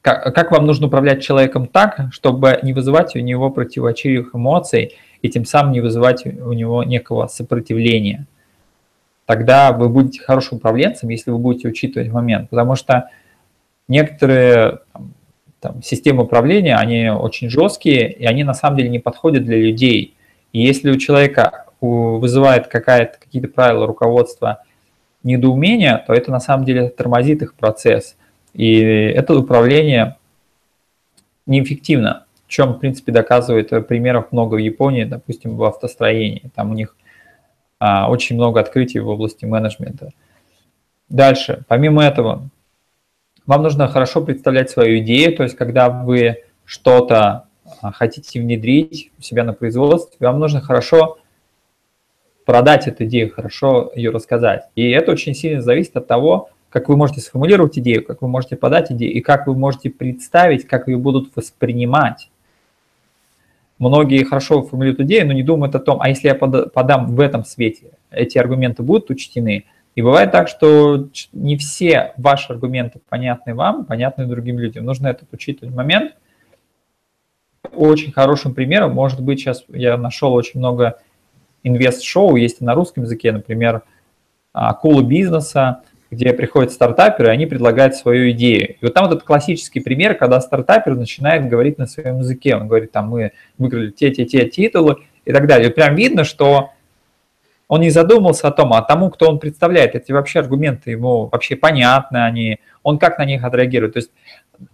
как, 0.00 0.34
как 0.34 0.52
вам 0.52 0.66
нужно 0.66 0.86
управлять 0.86 1.22
человеком 1.22 1.66
так, 1.66 2.08
чтобы 2.12 2.60
не 2.62 2.72
вызывать 2.72 3.16
у 3.16 3.18
него 3.18 3.50
противоречивых 3.50 4.34
эмоций 4.34 4.94
и 5.20 5.28
тем 5.28 5.44
самым 5.44 5.72
не 5.72 5.80
вызывать 5.80 6.24
у 6.24 6.52
него 6.52 6.84
некого 6.84 7.26
сопротивления. 7.26 8.26
Тогда 9.24 9.72
вы 9.72 9.88
будете 9.88 10.22
хорошим 10.22 10.58
управленцем, 10.58 11.08
если 11.08 11.32
вы 11.32 11.38
будете 11.38 11.68
учитывать 11.68 12.12
момент. 12.12 12.48
Потому 12.48 12.76
что 12.76 13.10
некоторые 13.88 14.80
там, 14.92 15.14
там, 15.60 15.82
системы 15.82 16.24
управления, 16.24 16.76
они 16.76 17.08
очень 17.08 17.50
жесткие, 17.50 18.12
и 18.12 18.24
они 18.24 18.44
на 18.44 18.54
самом 18.54 18.76
деле 18.76 18.88
не 18.88 18.98
подходят 18.98 19.44
для 19.44 19.56
людей. 19.56 20.14
И 20.52 20.60
если 20.62 20.90
у 20.90 20.96
человека 20.96 21.66
вызывает 21.80 22.68
какие-то 22.68 23.48
правила 23.48 23.86
руководства 23.86 24.62
недоумения, 25.22 26.02
то 26.06 26.12
это 26.12 26.30
на 26.30 26.40
самом 26.40 26.64
деле 26.64 26.88
тормозит 26.88 27.42
их 27.42 27.54
процесс. 27.54 28.16
И 28.54 28.80
это 28.80 29.36
управление 29.36 30.16
неэффективно, 31.46 32.24
чем, 32.48 32.74
в 32.74 32.78
принципе, 32.78 33.12
доказывает 33.12 33.70
примеров 33.86 34.32
много 34.32 34.54
в 34.54 34.58
Японии, 34.58 35.04
допустим, 35.04 35.56
в 35.56 35.64
автостроении. 35.64 36.50
Там 36.54 36.70
у 36.70 36.74
них 36.74 36.96
а, 37.78 38.10
очень 38.10 38.36
много 38.36 38.60
открытий 38.60 39.00
в 39.00 39.08
области 39.08 39.44
менеджмента. 39.44 40.10
Дальше, 41.08 41.64
помимо 41.68 42.02
этого, 42.02 42.48
вам 43.46 43.62
нужно 43.62 43.88
хорошо 43.88 44.22
представлять 44.22 44.70
свою 44.70 44.98
идею, 44.98 45.36
то 45.36 45.42
есть 45.42 45.56
когда 45.56 45.88
вы 45.88 46.42
что-то 46.64 47.46
а, 47.80 47.92
хотите 47.92 48.40
внедрить 48.40 49.12
у 49.18 49.22
себя 49.22 49.44
на 49.44 49.52
производстве, 49.52 50.26
вам 50.26 50.40
нужно 50.40 50.60
хорошо 50.60 51.18
продать 52.44 52.86
эту 52.86 53.04
идею, 53.04 53.32
хорошо 53.32 53.92
ее 53.94 54.10
рассказать. 54.10 54.64
И 54.74 54.90
это 54.90 55.12
очень 55.12 55.34
сильно 55.34 55.60
зависит 55.60 55.96
от 55.96 56.06
того, 56.06 56.50
как 56.70 56.88
вы 56.88 56.96
можете 56.96 57.20
сформулировать 57.20 57.78
идею, 57.78 58.04
как 58.04 58.22
вы 58.22 58.28
можете 58.28 58.56
подать 58.56 58.92
идею 58.92 59.12
и 59.12 59.20
как 59.20 59.46
вы 59.46 59.56
можете 59.56 59.90
представить, 59.90 60.66
как 60.66 60.88
ее 60.88 60.98
будут 60.98 61.34
воспринимать. 61.34 62.30
Многие 63.78 64.24
хорошо 64.24 64.62
формулируют 64.62 65.00
идею, 65.00 65.26
но 65.26 65.32
не 65.32 65.42
думают 65.42 65.74
о 65.74 65.80
том, 65.80 66.00
а 66.00 66.08
если 66.08 66.28
я 66.28 66.34
подам 66.34 67.14
в 67.14 67.20
этом 67.20 67.44
свете, 67.44 67.90
эти 68.10 68.38
аргументы 68.38 68.82
будут 68.82 69.10
учтены. 69.10 69.64
И 69.96 70.02
бывает 70.02 70.30
так, 70.30 70.46
что 70.46 71.08
не 71.32 71.56
все 71.56 72.12
ваши 72.18 72.52
аргументы 72.52 73.00
понятны 73.08 73.54
вам, 73.54 73.86
понятны 73.86 74.26
другим 74.26 74.58
людям. 74.58 74.84
Нужно 74.84 75.08
этот 75.08 75.32
учитывать 75.32 75.74
момент. 75.74 76.14
Очень 77.72 78.12
хорошим 78.12 78.54
примером 78.54 78.92
может 78.92 79.20
быть 79.22 79.40
сейчас 79.40 79.64
я 79.68 79.96
нашел 79.96 80.34
очень 80.34 80.60
много 80.60 80.98
инвест-шоу, 81.62 82.36
есть 82.36 82.60
и 82.60 82.64
на 82.64 82.74
русском 82.74 83.04
языке, 83.04 83.32
например, 83.32 83.82
акулы 84.52 85.02
бизнеса, 85.02 85.82
где 86.10 86.32
приходят 86.34 86.72
стартаперы, 86.72 87.28
и 87.28 87.32
они 87.32 87.46
предлагают 87.46 87.94
свою 87.96 88.30
идею. 88.32 88.74
И 88.74 88.78
вот 88.82 88.92
там 88.92 89.06
вот 89.06 89.14
этот 89.14 89.26
классический 89.26 89.80
пример, 89.80 90.14
когда 90.14 90.40
стартапер 90.42 90.94
начинает 90.94 91.48
говорить 91.48 91.78
на 91.78 91.86
своем 91.86 92.18
языке. 92.18 92.54
Он 92.54 92.68
говорит, 92.68 92.92
там, 92.92 93.08
мы 93.08 93.32
выиграли 93.56 93.90
те-те-те 93.90 94.46
титулы 94.48 94.98
и 95.24 95.32
так 95.32 95.46
далее. 95.46 95.70
И 95.70 95.72
прям 95.72 95.94
видно, 95.94 96.24
что 96.24 96.70
он 97.68 97.80
не 97.80 97.90
задумался 97.90 98.48
о 98.48 98.52
том, 98.52 98.72
а 98.72 98.82
тому, 98.82 99.10
кто 99.10 99.28
он 99.28 99.38
представляет, 99.38 99.94
эти 99.94 100.12
вообще 100.12 100.40
аргументы 100.40 100.92
ему 100.92 101.26
вообще 101.26 101.56
понятны 101.56 102.18
они, 102.18 102.60
он 102.82 102.98
как 102.98 103.18
на 103.18 103.24
них 103.24 103.42
отреагирует. 103.44 103.94
То 103.94 103.98
есть 103.98 104.10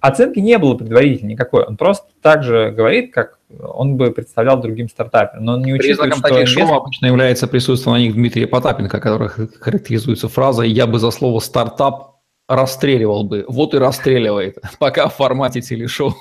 оценки 0.00 0.38
не 0.38 0.58
было 0.58 0.74
предварительной 0.74 1.32
никакой. 1.32 1.64
Он 1.64 1.76
просто 1.76 2.06
так 2.20 2.42
же 2.42 2.70
говорит, 2.70 3.12
как 3.12 3.38
он 3.60 3.96
бы 3.96 4.10
представлял 4.10 4.60
другим 4.60 4.88
стартаперам. 4.88 5.44
Но 5.44 5.54
он 5.54 5.62
не 5.62 5.72
учитывает, 5.72 6.14
что 6.14 6.22
таких 6.22 6.48
шоу 6.48 6.74
обычно 6.74 7.06
является 7.06 7.46
присутствие 7.46 7.94
на 7.94 7.98
них 7.98 8.14
Дмитрия 8.14 8.46
Потапенко, 8.46 9.00
который 9.00 9.28
характеризуется 9.28 10.28
фразой 10.28 10.70
«я 10.70 10.86
бы 10.86 10.98
за 10.98 11.10
слово 11.10 11.40
«стартап» 11.40 12.16
расстреливал 12.48 13.24
бы». 13.24 13.44
Вот 13.48 13.74
и 13.74 13.78
расстреливает, 13.78 14.58
пока 14.78 15.08
в 15.08 15.14
формате 15.14 15.60
телешоу. 15.60 16.14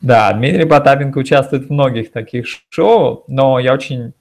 Да, 0.00 0.32
Дмитрий 0.32 0.64
Потапенко 0.64 1.18
участвует 1.18 1.66
в 1.66 1.70
многих 1.70 2.10
таких 2.12 2.46
шоу, 2.70 3.24
но 3.28 3.58
я 3.58 3.74
очень, 3.74 4.14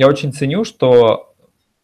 я 0.00 0.08
очень 0.08 0.32
ценю, 0.32 0.64
что 0.64 1.34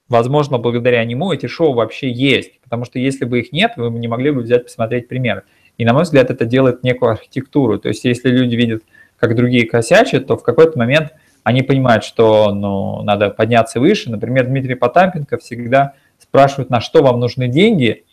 возможно, 0.09 0.57
благодаря 0.57 1.05
нему 1.05 1.33
эти 1.33 1.47
шоу 1.47 1.75
вообще 1.75 2.11
есть. 2.11 2.62
Потому 2.62 2.87
что 2.87 2.99
если 2.99 3.27
бы 3.27 3.41
их 3.41 3.53
нет, 3.53 3.73
вы 3.77 3.91
не 3.91 4.09
могли 4.09 4.31
бы 4.31 4.41
взять 4.41 4.64
посмотреть 4.64 5.07
пример. 5.07 5.45
И, 5.77 5.85
на 5.85 5.93
мой 5.93 6.05
взгляд, 6.05 6.31
это 6.31 6.47
делает 6.47 6.83
некую 6.83 7.11
архитектуру. 7.11 7.79
То 7.79 7.89
есть, 7.89 8.05
если 8.05 8.31
люди 8.31 8.55
видят, 8.57 8.83
как 9.19 9.37
другие 9.37 9.67
косячат, 9.67 10.27
то 10.27 10.39
в 10.39 10.43
какой-то 10.43 10.79
момент 10.79 11.12
они 11.43 11.61
понимают, 11.61 12.05
что 12.05 12.55
ну, 12.55 13.03
надо 13.03 13.29
подняться 13.29 13.81
выше. 13.81 14.11
Например, 14.11 14.47
Дмитрий 14.47 14.77
Потапенко 14.77 15.37
всегда 15.37 15.93
спрашивает, 16.19 16.71
на 16.71 16.81
что 16.81 17.03
вам 17.03 17.21
нужны 17.21 17.49
деньги 17.49 18.07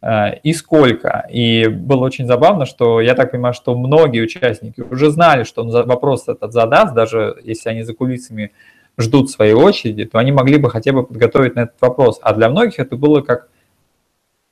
э, 0.00 0.38
и 0.44 0.52
сколько. 0.52 1.26
И 1.28 1.66
было 1.66 2.04
очень 2.04 2.26
забавно, 2.26 2.66
что 2.66 3.00
я 3.00 3.16
так 3.16 3.32
понимаю, 3.32 3.52
что 3.52 3.76
многие 3.76 4.20
участники 4.20 4.80
уже 4.80 5.10
знали, 5.10 5.42
что 5.42 5.62
он 5.62 5.70
вопрос 5.70 6.28
этот 6.28 6.52
задаст, 6.52 6.94
даже 6.94 7.36
если 7.42 7.70
они 7.70 7.82
за 7.82 7.94
кулисами 7.94 8.52
ждут 8.98 9.30
своей 9.30 9.54
очереди, 9.54 10.04
то 10.04 10.18
они 10.18 10.32
могли 10.32 10.58
бы 10.58 10.70
хотя 10.70 10.92
бы 10.92 11.06
подготовить 11.06 11.54
на 11.54 11.60
этот 11.60 11.80
вопрос. 11.80 12.18
А 12.20 12.34
для 12.34 12.50
многих 12.50 12.80
это 12.80 12.96
было 12.96 13.22
как 13.22 13.48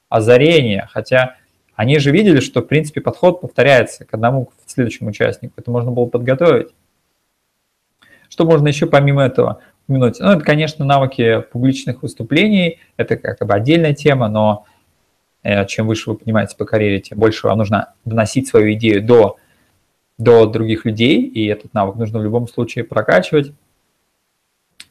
озарение, 0.09 0.88
хотя 0.90 1.36
они 1.74 1.99
же 1.99 2.11
видели, 2.11 2.40
что, 2.40 2.62
в 2.62 2.66
принципе, 2.66 3.01
подход 3.01 3.40
повторяется 3.40 4.05
к 4.05 4.14
одному, 4.14 4.47
к 4.47 4.53
следующему 4.66 5.11
участнику. 5.11 5.55
Это 5.57 5.70
можно 5.70 5.90
было 5.90 6.07
подготовить. 6.07 6.68
Что 8.30 8.47
можно 8.47 8.68
еще 8.68 8.86
помимо 8.86 9.22
этого 9.22 9.61
упомянуть? 9.84 10.18
Ну, 10.20 10.30
это, 10.30 10.40
конечно, 10.42 10.84
навыки 10.84 11.42
публичных 11.53 12.03
выступлений. 12.03 12.78
Это 12.97 13.16
как 13.16 13.47
бы 13.47 13.53
отдельная 13.53 13.94
тема, 13.94 14.28
но 14.28 14.64
э, 15.42 15.66
чем 15.66 15.86
выше 15.86 16.11
вы 16.11 16.16
понимаете 16.16 16.57
по 16.57 16.64
карьере, 16.64 17.01
тем 17.01 17.18
больше 17.18 17.47
вам 17.47 17.59
нужно 17.59 17.92
доносить 18.05 18.49
свою 18.49 18.72
идею 18.72 19.05
до, 19.05 19.36
до 20.18 20.47
других 20.47 20.84
людей, 20.84 21.22
и 21.22 21.47
этот 21.47 21.74
навык 21.74 21.97
нужно 21.97 22.20
в 22.20 22.24
любом 22.24 22.49
случае 22.49 22.84
прокачивать. 22.84 23.53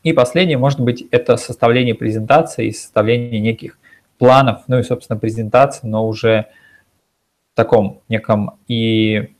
И 0.06 0.14
последнее, 0.14 0.60
может 0.60 0.80
быть, 0.80 1.04
это 1.10 1.36
составление 1.36 1.96
презентации 1.96 2.68
и 2.68 2.72
составление 2.72 3.40
неких 3.40 3.80
планов, 4.20 4.62
ну 4.68 4.78
и, 4.78 4.84
собственно, 4.84 5.18
презентации, 5.20 5.88
но 5.88 6.08
уже 6.08 6.46
в 7.52 7.56
таком 7.56 8.02
неком 8.08 8.52
и 8.68 9.32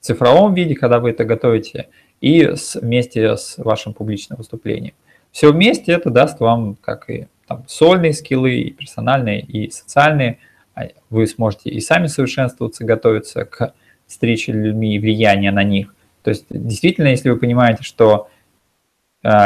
цифровом 0.00 0.54
виде, 0.54 0.74
когда 0.74 1.00
вы 1.00 1.10
это 1.10 1.24
готовите, 1.24 1.90
и 2.22 2.42
с, 2.42 2.76
вместе 2.76 3.36
с 3.36 3.58
вашим 3.58 3.92
публичным 3.92 4.38
выступлением. 4.38 4.94
Все 5.32 5.52
вместе 5.52 5.92
это 5.92 6.08
даст 6.08 6.40
вам 6.40 6.76
как 6.76 7.10
и 7.10 7.28
там, 7.46 7.64
сольные 7.68 8.14
скиллы, 8.14 8.54
и 8.54 8.70
персональные, 8.70 9.42
и 9.42 9.70
социальные. 9.70 10.38
А 10.74 10.84
вы 11.10 11.26
сможете 11.26 11.68
и 11.68 11.78
сами 11.80 12.06
совершенствоваться, 12.06 12.84
готовиться 12.84 13.44
к 13.44 13.74
встрече 14.06 14.52
людьми 14.52 14.96
и 14.96 14.98
влияние 14.98 15.52
на 15.52 15.62
них. 15.62 15.94
То 16.22 16.30
есть 16.30 16.46
действительно, 16.48 17.08
если 17.08 17.28
вы 17.28 17.36
понимаете, 17.36 17.82
что 17.82 18.30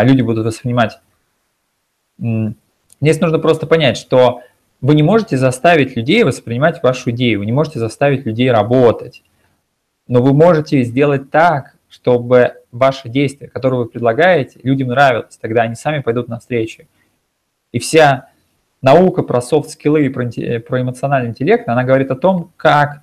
люди 0.02 0.22
будут 0.22 0.44
воспринимать. 0.44 1.00
Здесь 2.18 3.20
нужно 3.20 3.38
просто 3.38 3.66
понять, 3.66 3.96
что 3.96 4.42
вы 4.80 4.94
не 4.94 5.02
можете 5.02 5.36
заставить 5.36 5.96
людей 5.96 6.22
воспринимать 6.24 6.82
вашу 6.82 7.10
идею, 7.10 7.40
вы 7.40 7.46
не 7.46 7.52
можете 7.52 7.78
заставить 7.78 8.26
людей 8.26 8.50
работать, 8.50 9.22
но 10.08 10.22
вы 10.22 10.32
можете 10.34 10.82
сделать 10.82 11.30
так, 11.30 11.76
чтобы 11.88 12.54
ваше 12.72 13.08
действие, 13.08 13.50
которое 13.50 13.76
вы 13.76 13.86
предлагаете, 13.86 14.60
людям 14.62 14.88
нравилось, 14.88 15.38
тогда 15.40 15.62
они 15.62 15.74
сами 15.74 16.00
пойдут 16.00 16.28
навстречу. 16.28 16.84
И 17.72 17.78
вся 17.78 18.28
наука 18.82 19.22
про 19.22 19.40
софт-скиллы 19.40 20.06
и 20.06 20.08
про 20.08 20.80
эмоциональный 20.80 21.30
интеллект, 21.30 21.68
она 21.68 21.84
говорит 21.84 22.10
о 22.10 22.16
том, 22.16 22.52
как 22.56 23.02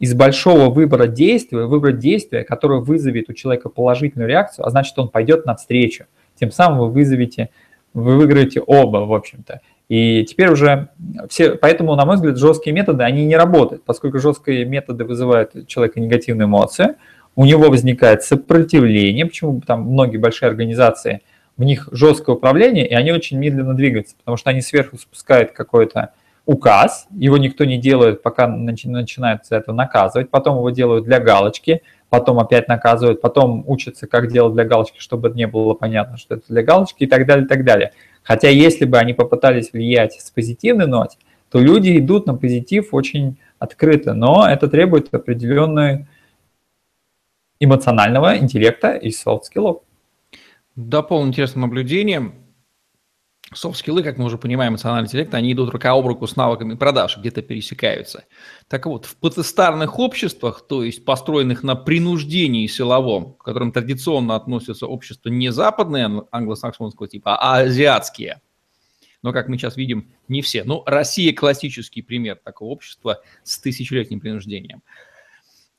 из 0.00 0.14
большого 0.14 0.70
выбора 0.70 1.06
действия 1.06 1.66
выбрать 1.66 1.98
действие, 1.98 2.42
которое 2.42 2.80
вызовет 2.80 3.28
у 3.28 3.34
человека 3.34 3.68
положительную 3.68 4.28
реакцию, 4.28 4.66
а 4.66 4.70
значит, 4.70 4.98
он 4.98 5.08
пойдет 5.08 5.46
навстречу. 5.46 6.06
Тем 6.40 6.50
самым 6.50 6.80
вы 6.80 6.90
вызовете, 6.90 7.50
вы 7.92 8.16
выиграете 8.16 8.60
оба, 8.60 8.98
в 8.98 9.12
общем-то. 9.12 9.60
И 9.90 10.24
теперь 10.24 10.48
уже 10.48 10.88
все, 11.28 11.56
поэтому, 11.56 11.94
на 11.96 12.06
мой 12.06 12.16
взгляд, 12.16 12.38
жесткие 12.38 12.72
методы, 12.72 13.04
они 13.04 13.26
не 13.26 13.36
работают, 13.36 13.84
поскольку 13.84 14.18
жесткие 14.18 14.64
методы 14.64 15.04
вызывают 15.04 15.54
у 15.54 15.64
человека 15.64 16.00
негативные 16.00 16.46
эмоции, 16.46 16.94
у 17.36 17.44
него 17.44 17.68
возникает 17.68 18.22
сопротивление, 18.22 19.26
почему 19.26 19.60
там 19.60 19.82
многие 19.82 20.16
большие 20.16 20.48
организации, 20.48 21.20
в 21.58 21.64
них 21.64 21.88
жесткое 21.92 22.36
управление, 22.36 22.88
и 22.88 22.94
они 22.94 23.12
очень 23.12 23.36
медленно 23.38 23.74
двигаются, 23.74 24.16
потому 24.16 24.38
что 24.38 24.48
они 24.48 24.62
сверху 24.62 24.96
спускают 24.96 25.52
какое-то 25.52 26.12
указ, 26.50 27.06
его 27.12 27.36
никто 27.36 27.64
не 27.64 27.78
делает, 27.78 28.22
пока 28.22 28.48
начинают 28.48 29.46
за 29.46 29.54
это 29.54 29.72
наказывать, 29.72 30.30
потом 30.30 30.56
его 30.56 30.70
делают 30.70 31.04
для 31.04 31.20
галочки, 31.20 31.82
потом 32.08 32.40
опять 32.40 32.66
наказывают, 32.66 33.20
потом 33.20 33.62
учатся, 33.68 34.08
как 34.08 34.32
делать 34.32 34.54
для 34.54 34.64
галочки, 34.64 34.98
чтобы 34.98 35.30
не 35.30 35.46
было 35.46 35.74
понятно, 35.74 36.16
что 36.16 36.34
это 36.34 36.42
для 36.48 36.64
галочки 36.64 37.04
и 37.04 37.06
так 37.06 37.24
далее, 37.24 37.44
и 37.44 37.48
так 37.48 37.64
далее. 37.64 37.92
Хотя 38.24 38.48
если 38.48 38.84
бы 38.84 38.98
они 38.98 39.14
попытались 39.14 39.72
влиять 39.72 40.20
с 40.20 40.28
позитивной 40.32 40.88
ноте, 40.88 41.18
то 41.52 41.60
люди 41.60 41.96
идут 42.00 42.26
на 42.26 42.34
позитив 42.34 42.88
очень 42.94 43.38
открыто, 43.60 44.12
но 44.12 44.44
это 44.48 44.66
требует 44.66 45.14
определенной 45.14 46.08
эмоционального 47.60 48.38
интеллекта 48.38 48.96
и 48.96 49.12
soft 49.12 49.35
skill 49.35 49.64
ов. 49.64 49.82
Дополню 50.74 51.28
интересным 51.28 51.62
наблюдением 51.62 52.34
soft 53.52 53.70
skill 53.70 53.93
ы, 53.93 54.02
как 54.02 54.18
мы 54.18 54.26
уже 54.26 54.38
понимаем, 54.38 54.72
эмоциональный 54.72 55.06
интеллект, 55.06 55.34
они 55.34 55.52
идут 55.52 55.70
рука 55.70 55.92
об 55.92 56.06
руку 56.06 56.26
с 56.26 56.36
навыками 56.36 56.74
продаж, 56.74 57.18
где-то 57.18 57.42
пересекаются. 57.42 58.24
Так 58.68 58.86
вот, 58.86 59.06
в 59.06 59.16
потестарных 59.16 59.98
обществах, 59.98 60.66
то 60.66 60.84
есть 60.84 61.04
построенных 61.04 61.62
на 61.62 61.74
принуждении 61.74 62.66
силовом, 62.66 63.34
к 63.34 63.44
которым 63.44 63.72
традиционно 63.72 64.36
относятся 64.36 64.86
общества 64.86 65.28
не 65.30 65.50
западные 65.50 66.24
англосаксонского 66.30 67.08
типа, 67.08 67.36
а 67.36 67.58
азиатские, 67.58 68.40
но, 69.22 69.32
как 69.32 69.48
мы 69.48 69.58
сейчас 69.58 69.76
видим, 69.76 70.12
не 70.28 70.40
все. 70.40 70.64
Ну, 70.64 70.82
Россия 70.86 71.34
классический 71.34 72.02
пример 72.02 72.38
такого 72.42 72.70
общества 72.70 73.20
с 73.42 73.58
тысячелетним 73.58 74.20
принуждением. 74.20 74.82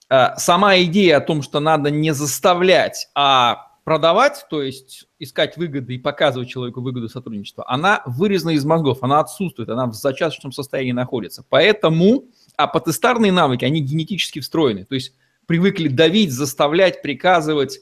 А, 0.09 0.35
сама 0.37 0.77
идея 0.81 1.17
о 1.17 1.21
том, 1.21 1.41
что 1.41 1.59
надо 1.59 1.89
не 1.89 2.13
заставлять, 2.13 3.09
а 3.15 3.70
продавать, 3.83 4.45
то 4.49 4.61
есть 4.61 5.07
искать 5.19 5.57
выгоды 5.57 5.95
и 5.95 5.99
показывать 5.99 6.49
человеку 6.49 6.81
выгоду 6.81 7.09
сотрудничества, 7.09 7.65
она 7.67 8.03
вырезана 8.05 8.51
из 8.51 8.63
мозгов, 8.63 8.99
она 9.01 9.19
отсутствует, 9.19 9.69
она 9.69 9.87
в 9.87 9.93
зачаточном 9.93 10.51
состоянии 10.51 10.91
находится. 10.91 11.43
Поэтому 11.49 12.25
апотестарные 12.57 13.31
навыки, 13.31 13.65
они 13.65 13.81
генетически 13.81 14.39
встроены, 14.39 14.85
то 14.85 14.95
есть 14.95 15.15
привыкли 15.47 15.87
давить, 15.87 16.31
заставлять, 16.31 17.01
приказывать 17.01 17.79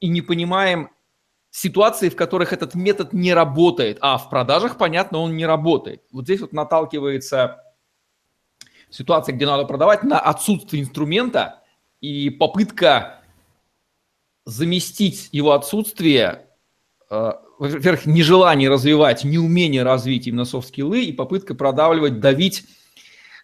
и 0.00 0.08
не 0.08 0.22
понимаем 0.22 0.90
ситуации, 1.50 2.08
в 2.08 2.16
которых 2.16 2.52
этот 2.52 2.74
метод 2.74 3.12
не 3.12 3.32
работает, 3.32 3.98
а 4.00 4.18
в 4.18 4.28
продажах, 4.30 4.76
понятно, 4.76 5.18
он 5.18 5.36
не 5.36 5.46
работает. 5.46 6.02
Вот 6.12 6.24
здесь 6.24 6.40
вот 6.40 6.52
наталкивается 6.52 7.62
ситуация, 8.90 9.34
где 9.34 9.46
надо 9.46 9.64
продавать 9.64 10.02
на 10.02 10.18
отсутствие 10.18 10.82
инструмента 10.82 11.62
и 12.00 12.30
попытка 12.30 13.17
заместить 14.48 15.28
его 15.30 15.52
отсутствие, 15.52 16.46
э, 17.10 17.32
во-первых, 17.58 18.06
нежелание 18.06 18.70
развивать, 18.70 19.22
неумение 19.22 19.82
развить 19.82 20.26
именно 20.26 20.46
софт-скиллы 20.46 21.02
и 21.04 21.12
попытка 21.12 21.54
продавливать, 21.54 22.18
давить 22.20 22.64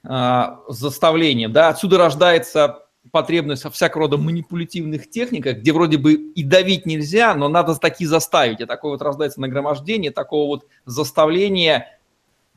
э, 0.03 0.43
заставление. 0.69 1.49
Да? 1.49 1.69
Отсюда 1.69 1.99
рождается 1.99 2.87
потребность 3.13 3.65
во 3.65 3.71
всякого 3.71 4.05
рода 4.05 4.17
манипулятивных 4.17 5.11
техниках, 5.11 5.59
где 5.59 5.73
вроде 5.73 5.99
бы 5.99 6.15
и 6.15 6.43
давить 6.43 6.87
нельзя, 6.87 7.35
но 7.35 7.49
надо 7.49 7.75
таки 7.75 8.07
заставить. 8.07 8.61
И 8.61 8.65
такое 8.65 8.93
вот 8.93 9.03
рождается 9.03 9.43
нагромождение, 9.43 10.11
такого 10.11 10.47
вот 10.47 10.67
заставления 10.87 11.94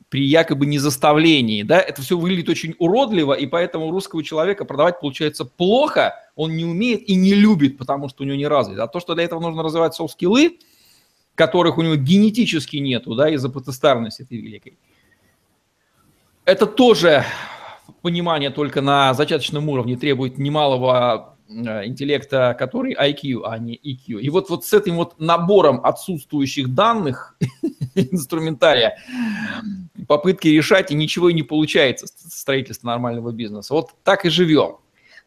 при 0.08 0.24
якобы 0.24 0.66
незаставлении, 0.66 1.62
да, 1.62 1.80
это 1.80 2.00
все 2.00 2.16
выглядит 2.16 2.48
очень 2.48 2.74
уродливо, 2.78 3.34
и 3.34 3.46
поэтому 3.46 3.90
русского 3.90 4.24
человека 4.24 4.64
продавать 4.64 5.00
получается 5.00 5.44
плохо, 5.44 6.14
он 6.34 6.56
не 6.56 6.64
умеет 6.64 7.02
и 7.08 7.14
не 7.14 7.34
любит, 7.34 7.76
потому 7.76 8.08
что 8.08 8.22
у 8.22 8.26
него 8.26 8.36
не 8.36 8.46
развит. 8.46 8.78
А 8.78 8.86
то, 8.86 9.00
что 9.00 9.14
для 9.14 9.24
этого 9.24 9.40
нужно 9.40 9.62
развивать 9.62 9.94
софт-скиллы, 9.94 10.58
которых 11.34 11.78
у 11.78 11.82
него 11.82 11.96
генетически 11.96 12.78
нету, 12.78 13.14
да, 13.14 13.28
из-за 13.28 13.50
потестарности 13.50 14.22
этой 14.22 14.38
великой, 14.38 14.78
это 16.44 16.66
тоже 16.66 17.24
понимание 18.00 18.50
только 18.50 18.80
на 18.80 19.12
зачаточном 19.12 19.68
уровне 19.68 19.96
требует 19.96 20.38
немалого 20.38 21.36
интеллекта, 21.48 22.54
который 22.58 22.94
IQ, 22.94 23.42
а 23.44 23.58
не 23.58 23.74
EQ. 23.76 24.20
И 24.20 24.28
вот, 24.30 24.50
вот 24.50 24.64
с 24.64 24.72
этим 24.72 24.96
вот 24.96 25.18
набором 25.18 25.80
отсутствующих 25.84 26.74
данных 26.74 27.36
инструментария 27.94 28.98
попытки 30.06 30.48
решать, 30.48 30.90
и 30.90 30.94
ничего 30.94 31.28
и 31.30 31.34
не 31.34 31.42
получается 31.42 32.06
строительство 32.06 32.88
нормального 32.88 33.32
бизнеса. 33.32 33.74
Вот 33.74 33.90
так 34.04 34.24
и 34.24 34.30
живем. 34.30 34.76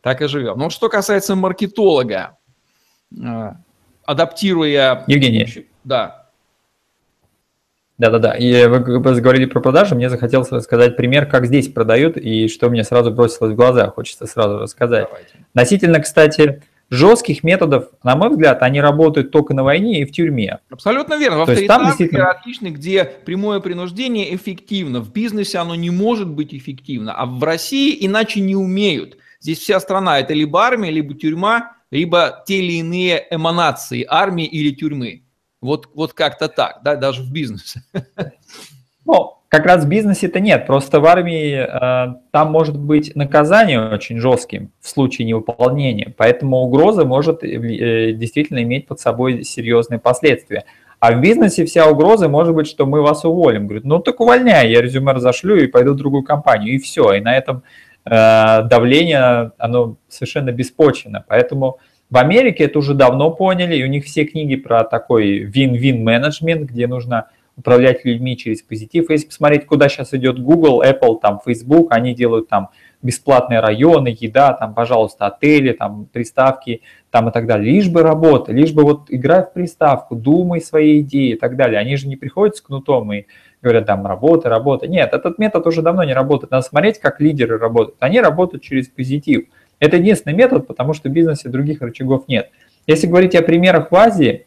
Так 0.01 0.21
и 0.21 0.27
живем. 0.27 0.57
Но 0.57 0.69
что 0.69 0.89
касается 0.89 1.35
маркетолога, 1.35 2.37
э, 3.15 3.53
адаптируя... 4.05 5.03
Евгений. 5.07 5.67
Да. 5.83 6.20
Да-да-да. 8.01 8.31
И 8.31 8.65
вы 8.65 8.79
говорили 8.79 9.45
про 9.45 9.59
продажи, 9.59 9.93
мне 9.93 10.09
захотелось 10.09 10.51
рассказать 10.51 10.97
пример, 10.97 11.27
как 11.27 11.45
здесь 11.45 11.67
продают, 11.67 12.17
и 12.17 12.47
что 12.47 12.71
мне 12.71 12.83
сразу 12.83 13.11
бросилось 13.11 13.53
в 13.53 13.55
глаза, 13.55 13.89
хочется 13.89 14.25
сразу 14.25 14.57
рассказать. 14.57 15.05
Давайте. 15.07 15.45
Относительно, 15.53 15.99
кстати, 15.99 16.63
жестких 16.89 17.43
методов, 17.43 17.89
на 18.01 18.15
мой 18.15 18.31
взгляд, 18.31 18.63
они 18.63 18.81
работают 18.81 19.29
только 19.29 19.53
на 19.53 19.63
войне 19.63 20.01
и 20.01 20.05
в 20.05 20.11
тюрьме. 20.11 20.57
Абсолютно 20.71 21.13
верно. 21.13 21.45
В 21.45 21.67
там 21.67 21.85
действительно... 21.85 22.31
отличный, 22.31 22.71
где 22.71 23.03
прямое 23.03 23.59
принуждение 23.59 24.35
эффективно. 24.35 24.99
В 24.99 25.13
бизнесе 25.13 25.59
оно 25.59 25.75
не 25.75 25.91
может 25.91 26.27
быть 26.27 26.55
эффективно, 26.55 27.13
а 27.13 27.27
в 27.27 27.43
России 27.43 27.95
иначе 28.03 28.41
не 28.41 28.55
умеют. 28.55 29.17
Здесь 29.39 29.59
вся 29.59 29.79
страна– 29.79 30.19
это 30.21 30.33
либо 30.33 30.59
армия, 30.63 30.89
либо 30.89 31.13
тюрьма, 31.13 31.73
либо 31.91 32.43
те 32.47 32.63
или 32.63 32.79
иные 32.79 33.27
эманации 33.29 34.03
армии 34.09 34.45
или 34.45 34.71
тюрьмы. 34.73 35.20
Вот, 35.61 35.89
вот 35.93 36.13
как-то 36.13 36.47
так, 36.47 36.81
да, 36.83 36.95
даже 36.95 37.21
в 37.21 37.31
бизнесе. 37.31 37.83
Ну, 39.05 39.37
как 39.47 39.65
раз 39.65 39.83
в 39.83 39.87
бизнесе-то 39.89 40.39
нет, 40.39 40.65
просто 40.67 40.99
в 41.01 41.05
армии 41.05 41.55
э, 41.55 42.15
там 42.31 42.51
может 42.51 42.79
быть 42.79 43.15
наказание 43.15 43.81
очень 43.81 44.19
жестким 44.19 44.71
в 44.79 44.87
случае 44.87 45.27
невыполнения, 45.27 46.13
поэтому 46.15 46.57
угроза 46.57 47.03
может 47.03 47.43
э, 47.43 48.13
действительно 48.13 48.61
иметь 48.63 48.87
под 48.87 48.99
собой 48.99 49.43
серьезные 49.43 49.99
последствия. 49.99 50.65
А 50.99 51.13
в 51.13 51.19
бизнесе 51.19 51.65
вся 51.65 51.89
угроза 51.89 52.29
может 52.29 52.53
быть, 52.53 52.67
что 52.67 52.85
мы 52.85 53.01
вас 53.01 53.25
уволим. 53.25 53.65
Говорит, 53.65 53.85
ну 53.85 53.99
так 53.99 54.21
увольняй, 54.21 54.71
я 54.71 54.81
резюме 54.81 55.13
разошлю 55.13 55.55
и 55.57 55.67
пойду 55.67 55.93
в 55.93 55.97
другую 55.97 56.23
компанию, 56.23 56.75
и 56.75 56.77
все. 56.77 57.13
И 57.13 57.19
на 57.19 57.35
этом 57.35 57.63
э, 58.05 58.63
давление, 58.69 59.51
оно 59.57 59.97
совершенно 60.07 60.51
беспочвенно. 60.51 61.25
Поэтому 61.27 61.79
в 62.11 62.17
Америке 62.17 62.65
это 62.65 62.77
уже 62.77 62.93
давно 62.93 63.31
поняли, 63.31 63.77
и 63.77 63.83
у 63.83 63.87
них 63.87 64.03
все 64.03 64.25
книги 64.25 64.57
про 64.57 64.83
такой 64.83 65.45
win-win 65.45 66.03
менеджмент, 66.03 66.69
где 66.69 66.85
нужно 66.85 67.29
управлять 67.55 68.03
людьми 68.03 68.37
через 68.37 68.61
позитив. 68.61 69.09
Если 69.09 69.27
посмотреть, 69.27 69.65
куда 69.65 69.87
сейчас 69.87 70.13
идет 70.13 70.37
Google, 70.37 70.83
Apple, 70.83 71.19
там, 71.21 71.39
Facebook, 71.45 71.87
они 71.91 72.13
делают 72.13 72.49
там 72.49 72.69
бесплатные 73.01 73.61
районы, 73.61 74.15
еда, 74.19 74.53
там, 74.53 74.73
пожалуйста, 74.73 75.27
отели, 75.27 75.71
там, 75.71 76.05
приставки, 76.11 76.81
там 77.11 77.29
и 77.29 77.31
так 77.31 77.47
далее. 77.47 77.73
Лишь 77.73 77.89
бы 77.89 78.03
работа, 78.03 78.51
лишь 78.51 78.73
бы 78.73 78.83
вот 78.83 79.05
играй 79.07 79.43
в 79.43 79.53
приставку, 79.53 80.15
думай 80.15 80.59
свои 80.59 80.99
идеи 80.99 81.31
и 81.31 81.35
так 81.35 81.55
далее. 81.55 81.79
Они 81.79 81.95
же 81.95 82.07
не 82.07 82.17
приходят 82.17 82.57
с 82.57 82.61
кнутом 82.61 83.11
и 83.13 83.25
говорят, 83.61 83.85
там, 83.85 84.05
работа, 84.05 84.49
работа. 84.49 84.87
Нет, 84.87 85.13
этот 85.13 85.39
метод 85.39 85.65
уже 85.65 85.81
давно 85.81 86.03
не 86.03 86.13
работает. 86.13 86.51
Надо 86.51 86.65
смотреть, 86.65 86.99
как 86.99 87.21
лидеры 87.21 87.57
работают. 87.57 87.97
Они 87.99 88.19
работают 88.19 88.63
через 88.63 88.89
позитив. 88.89 89.45
Это 89.81 89.97
единственный 89.97 90.35
метод, 90.35 90.67
потому 90.67 90.93
что 90.93 91.09
в 91.09 91.11
бизнесе 91.11 91.49
других 91.49 91.81
рычагов 91.81 92.27
нет. 92.27 92.51
Если 92.85 93.07
говорить 93.07 93.35
о 93.35 93.41
примерах 93.41 93.91
в 93.91 93.95
Азии, 93.95 94.45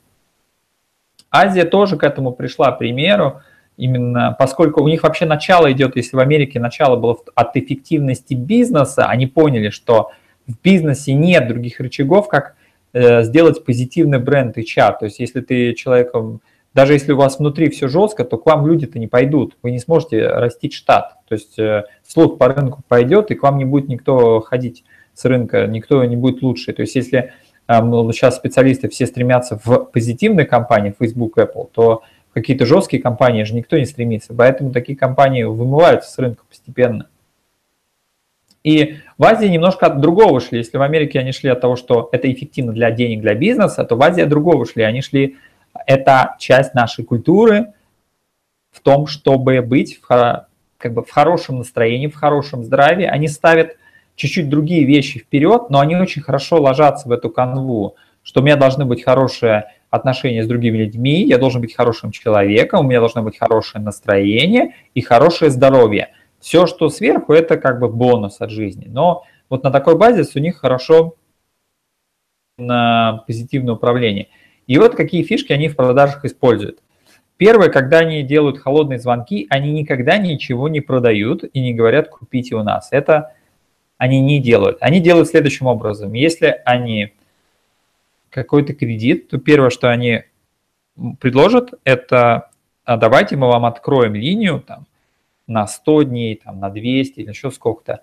Азия 1.28 1.64
тоже 1.64 1.96
к 1.96 2.04
этому 2.04 2.32
пришла 2.32 2.70
примеру, 2.70 3.42
именно 3.76 4.36
поскольку 4.38 4.80
у 4.80 4.88
них 4.88 5.02
вообще 5.02 5.26
начало 5.26 5.72
идет, 5.72 5.96
если 5.96 6.16
в 6.16 6.20
Америке 6.20 6.60
начало 6.60 6.94
было 6.94 7.18
от 7.34 7.56
эффективности 7.56 8.34
бизнеса, 8.34 9.06
они 9.06 9.26
поняли, 9.26 9.70
что 9.70 10.12
в 10.46 10.54
бизнесе 10.62 11.14
нет 11.14 11.48
других 11.48 11.80
рычагов, 11.80 12.28
как 12.28 12.54
э, 12.92 13.24
сделать 13.24 13.64
позитивный 13.64 14.20
бренд 14.20 14.56
HR. 14.56 14.98
То 15.00 15.06
есть 15.06 15.18
если 15.18 15.40
ты 15.40 15.74
человеком, 15.74 16.42
даже 16.74 16.92
если 16.92 17.10
у 17.10 17.16
вас 17.16 17.40
внутри 17.40 17.70
все 17.70 17.88
жестко, 17.88 18.24
то 18.24 18.38
к 18.38 18.46
вам 18.46 18.68
люди-то 18.68 19.00
не 19.00 19.08
пойдут, 19.08 19.56
вы 19.64 19.72
не 19.72 19.80
сможете 19.80 20.28
растить 20.28 20.74
штат. 20.74 21.16
То 21.26 21.34
есть 21.34 21.58
э, 21.58 21.86
слух 22.06 22.38
по 22.38 22.46
рынку 22.46 22.82
пойдет, 22.86 23.32
и 23.32 23.34
к 23.34 23.42
вам 23.42 23.58
не 23.58 23.64
будет 23.64 23.88
никто 23.88 24.38
ходить 24.38 24.84
с 25.14 25.24
рынка, 25.24 25.66
никто 25.66 26.04
не 26.04 26.16
будет 26.16 26.42
лучше. 26.42 26.72
То 26.72 26.82
есть 26.82 26.94
если 26.94 27.32
сейчас 27.66 28.36
специалисты 28.36 28.88
все 28.88 29.06
стремятся 29.06 29.58
в 29.64 29.84
позитивные 29.86 30.46
компании, 30.46 30.94
Facebook, 30.98 31.38
Apple, 31.38 31.70
то 31.72 32.02
какие-то 32.32 32.66
жесткие 32.66 33.02
компании 33.02 33.44
же 33.44 33.54
никто 33.54 33.78
не 33.78 33.86
стремится. 33.86 34.34
Поэтому 34.34 34.72
такие 34.72 34.98
компании 34.98 35.44
вымываются 35.44 36.10
с 36.10 36.18
рынка 36.18 36.44
постепенно. 36.48 37.08
И 38.64 38.96
в 39.18 39.24
Азии 39.24 39.46
немножко 39.46 39.86
от 39.86 40.00
другого 40.00 40.40
шли. 40.40 40.58
Если 40.58 40.76
в 40.76 40.82
Америке 40.82 41.20
они 41.20 41.32
шли 41.32 41.50
от 41.50 41.60
того, 41.60 41.76
что 41.76 42.08
это 42.12 42.32
эффективно 42.32 42.72
для 42.72 42.90
денег, 42.90 43.20
для 43.20 43.34
бизнеса, 43.34 43.84
то 43.84 43.94
в 43.94 44.02
Азии 44.02 44.22
от 44.22 44.30
другого 44.30 44.66
шли. 44.66 44.82
Они 44.82 45.02
шли, 45.02 45.36
это 45.86 46.36
часть 46.38 46.74
нашей 46.74 47.04
культуры 47.04 47.72
в 48.72 48.80
том, 48.80 49.06
чтобы 49.06 49.60
быть 49.60 50.00
в, 50.00 50.06
как 50.78 50.94
бы 50.94 51.04
в 51.04 51.10
хорошем 51.10 51.58
настроении, 51.58 52.08
в 52.08 52.14
хорошем 52.14 52.64
здравии. 52.64 53.04
Они 53.04 53.28
ставят 53.28 53.76
чуть-чуть 54.16 54.48
другие 54.48 54.84
вещи 54.84 55.20
вперед, 55.20 55.70
но 55.70 55.80
они 55.80 55.96
очень 55.96 56.22
хорошо 56.22 56.60
ложатся 56.60 57.08
в 57.08 57.12
эту 57.12 57.30
канву, 57.30 57.96
что 58.22 58.40
у 58.40 58.44
меня 58.44 58.56
должны 58.56 58.84
быть 58.84 59.04
хорошие 59.04 59.70
отношения 59.90 60.42
с 60.42 60.46
другими 60.46 60.78
людьми, 60.78 61.22
я 61.22 61.38
должен 61.38 61.60
быть 61.60 61.74
хорошим 61.74 62.10
человеком, 62.10 62.80
у 62.80 62.88
меня 62.88 62.98
должно 62.98 63.22
быть 63.22 63.38
хорошее 63.38 63.84
настроение 63.84 64.74
и 64.94 65.00
хорошее 65.00 65.50
здоровье. 65.50 66.10
Все, 66.40 66.66
что 66.66 66.88
сверху, 66.88 67.32
это 67.32 67.56
как 67.56 67.78
бы 67.78 67.88
бонус 67.88 68.40
от 68.40 68.50
жизни. 68.50 68.86
Но 68.88 69.24
вот 69.48 69.62
на 69.62 69.70
такой 69.70 69.96
базе 69.96 70.24
у 70.34 70.42
них 70.42 70.56
хорошо 70.56 71.14
на 72.58 73.24
позитивное 73.26 73.74
управление. 73.74 74.28
И 74.66 74.78
вот 74.78 74.94
какие 74.94 75.22
фишки 75.22 75.52
они 75.52 75.68
в 75.68 75.76
продажах 75.76 76.24
используют. 76.24 76.80
Первое, 77.36 77.68
когда 77.68 77.98
они 77.98 78.22
делают 78.22 78.58
холодные 78.58 78.98
звонки, 78.98 79.46
они 79.50 79.72
никогда 79.72 80.18
ничего 80.18 80.68
не 80.68 80.80
продают 80.80 81.44
и 81.44 81.60
не 81.60 81.74
говорят 81.74 82.08
«купите 82.08 82.54
у 82.54 82.62
нас». 82.62 82.88
Это 82.92 83.32
они 84.04 84.20
не 84.20 84.38
делают. 84.38 84.76
Они 84.80 85.00
делают 85.00 85.28
следующим 85.28 85.66
образом. 85.66 86.12
Если 86.12 86.60
они 86.64 87.14
какой-то 88.28 88.74
кредит, 88.74 89.28
то 89.28 89.38
первое, 89.38 89.70
что 89.70 89.90
они 89.90 90.24
предложат, 91.20 91.72
это 91.84 92.50
а 92.84 92.98
давайте 92.98 93.36
мы 93.36 93.46
вам 93.48 93.64
откроем 93.64 94.14
линию 94.14 94.60
там, 94.60 94.86
на 95.46 95.66
100 95.66 96.02
дней, 96.02 96.40
там, 96.44 96.60
на 96.60 96.68
200 96.68 97.20
или 97.20 97.30
еще 97.30 97.50
сколько-то, 97.50 98.02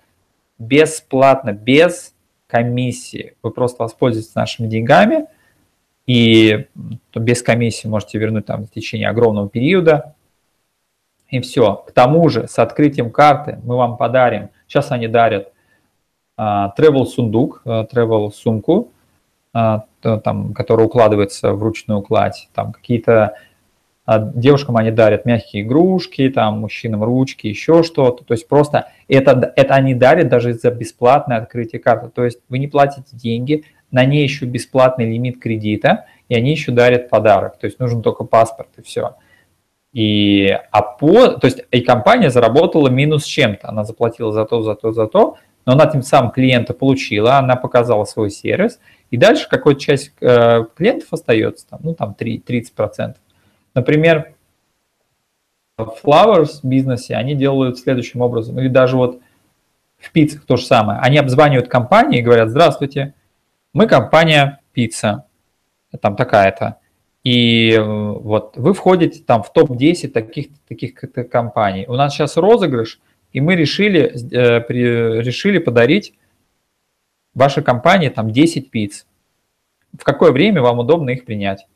бесплатно, 0.58 1.54
без 1.54 2.16
комиссии. 2.48 3.36
Вы 3.44 3.52
просто 3.52 3.84
воспользуетесь 3.84 4.34
нашими 4.34 4.68
деньгами, 4.68 5.28
и 6.08 6.66
без 7.16 7.44
комиссии 7.44 7.88
можете 7.88 8.18
вернуть 8.18 8.48
там 8.48 8.66
в 8.66 8.72
течение 8.72 9.08
огромного 9.08 9.48
периода. 9.50 10.16
И 11.30 11.40
все. 11.42 11.76
К 11.76 11.92
тому 11.92 12.28
же 12.30 12.48
с 12.48 12.58
открытием 12.58 13.12
карты 13.12 13.60
мы 13.64 13.78
вам 13.78 13.98
подарим, 13.98 14.50
сейчас 14.68 14.92
они 14.92 15.08
дарят 15.08 15.54
travel 16.42 17.06
сундук, 17.06 17.62
а, 17.66 17.86
travel 17.86 18.32
сумку, 18.32 18.92
а, 19.54 19.86
там, 20.02 20.54
которая 20.54 20.88
укладывается 20.88 21.54
в 21.54 21.62
ручную 21.62 22.02
кладь, 22.02 22.50
там 22.54 22.72
какие-то 22.72 23.36
девушкам 24.08 24.78
они 24.78 24.92
дарят 24.92 25.26
мягкие 25.26 25.64
игрушки, 25.64 26.28
там 26.30 26.62
мужчинам 26.62 27.04
ручки, 27.04 27.48
еще 27.48 27.84
что-то. 27.84 28.26
То 28.26 28.34
есть 28.34 28.48
просто 28.48 28.88
это, 29.08 29.54
это 29.56 29.76
они 29.76 29.94
дарят 29.94 30.28
даже 30.28 30.54
за 30.54 30.72
бесплатное 30.72 31.38
открытие 31.38 31.80
карты. 31.80 32.10
То 32.10 32.26
есть 32.26 32.40
вы 32.50 32.58
не 32.58 32.68
платите 32.68 33.16
деньги, 33.16 33.64
на 33.92 34.04
ней 34.04 34.24
еще 34.24 34.46
бесплатный 34.46 35.06
лимит 35.06 35.40
кредита, 35.40 36.06
и 36.30 36.36
они 36.36 36.52
еще 36.52 36.72
дарят 36.72 37.10
подарок. 37.10 37.58
То 37.60 37.68
есть 37.68 37.80
нужен 37.80 38.02
только 38.02 38.24
паспорт 38.24 38.70
и 38.78 38.82
все. 38.82 39.16
И, 39.94 40.48
а 40.72 40.82
по, 40.82 41.28
то 41.28 41.46
есть 41.46 41.64
и 41.70 41.82
компания 41.82 42.30
заработала 42.32 42.88
минус 42.88 43.26
чем-то. 43.26 43.70
Она 43.70 43.84
заплатила 43.84 44.32
за 44.32 44.46
то, 44.46 44.62
за 44.62 44.76
то, 44.76 44.92
за 44.92 45.08
то, 45.08 45.38
но 45.66 45.74
она 45.74 45.86
тем 45.86 46.02
самым 46.02 46.32
клиента 46.32 46.74
получила, 46.74 47.38
она 47.38 47.56
показала 47.56 48.06
свой 48.06 48.30
сервис, 48.30 48.80
и 49.10 49.18
дальше 49.18 49.48
какая-то 49.50 49.80
часть 49.80 50.14
э, 50.22 50.66
клиентов 50.76 51.10
остается, 51.12 51.68
там, 51.68 51.80
ну 51.84 51.94
там 51.94 52.14
3, 52.14 52.44
30%. 52.46 53.16
Например, 53.74 54.34
в 55.78 55.98
Flowers 56.04 56.60
бизнесе 56.64 57.16
они 57.16 57.36
делают 57.36 57.80
следующим 57.80 58.22
образом, 58.22 58.60
или 58.60 58.68
даже 58.68 58.98
вот 58.98 59.22
в 59.98 60.12
пиццах 60.12 60.46
то 60.46 60.58
же 60.58 60.66
самое. 60.66 61.00
Они 61.00 61.18
обзванивают 61.18 61.68
компании 61.68 62.20
и 62.20 62.24
говорят, 62.24 62.50
здравствуйте, 62.50 63.14
мы 63.74 63.88
компания 63.88 64.60
пицца, 64.74 65.26
там 66.02 66.16
такая-то. 66.16 66.78
И 67.24 67.72
э, 67.72 67.82
вот 67.82 68.58
вы 68.58 68.74
входите 68.74 69.24
там 69.24 69.44
в 69.44 69.54
топ-10 69.54 70.08
таких, 70.10 70.48
таких 70.68 70.96
компаний. 71.30 71.86
У 71.88 71.94
нас 71.94 72.14
сейчас 72.14 72.36
розыгрыш, 72.36 73.00
и 73.32 73.42
мы 73.42 73.56
решили, 73.56 74.14
э, 74.32 74.64
решили 75.22 75.58
подарить 75.58 76.14
вашей 77.34 77.64
компании 77.64 78.10
там 78.10 78.32
10 78.32 78.72
пиц. 78.72 79.06
В 79.98 80.04
какое 80.04 80.32
время 80.32 80.62
вам 80.62 80.80
удобно 80.80 81.10
их 81.12 81.26
принять? 81.26 81.68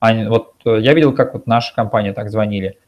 Они, 0.00 0.26
вот 0.26 0.54
э, 0.64 0.78
я 0.80 0.94
видел, 0.94 1.14
как 1.14 1.34
вот 1.34 1.46
наша 1.46 1.74
компания 1.74 2.12
так 2.12 2.30
звонили. 2.30 2.78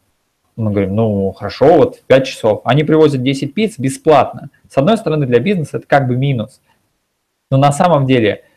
Мы 0.56 0.70
говорим, 0.70 0.94
ну 0.94 1.32
хорошо, 1.32 1.76
вот 1.76 1.96
в 1.96 2.02
5 2.04 2.26
часов. 2.26 2.60
Они 2.64 2.84
привозят 2.84 3.22
10 3.22 3.52
пиц 3.54 3.78
бесплатно. 3.78 4.50
С 4.68 4.76
одной 4.78 4.96
стороны, 4.96 5.26
для 5.26 5.38
бизнеса 5.38 5.78
это 5.78 5.86
как 5.86 6.08
бы 6.08 6.16
минус. 6.16 6.60
Но 7.50 7.58
на 7.58 7.72
самом 7.72 8.06
деле– 8.06 8.44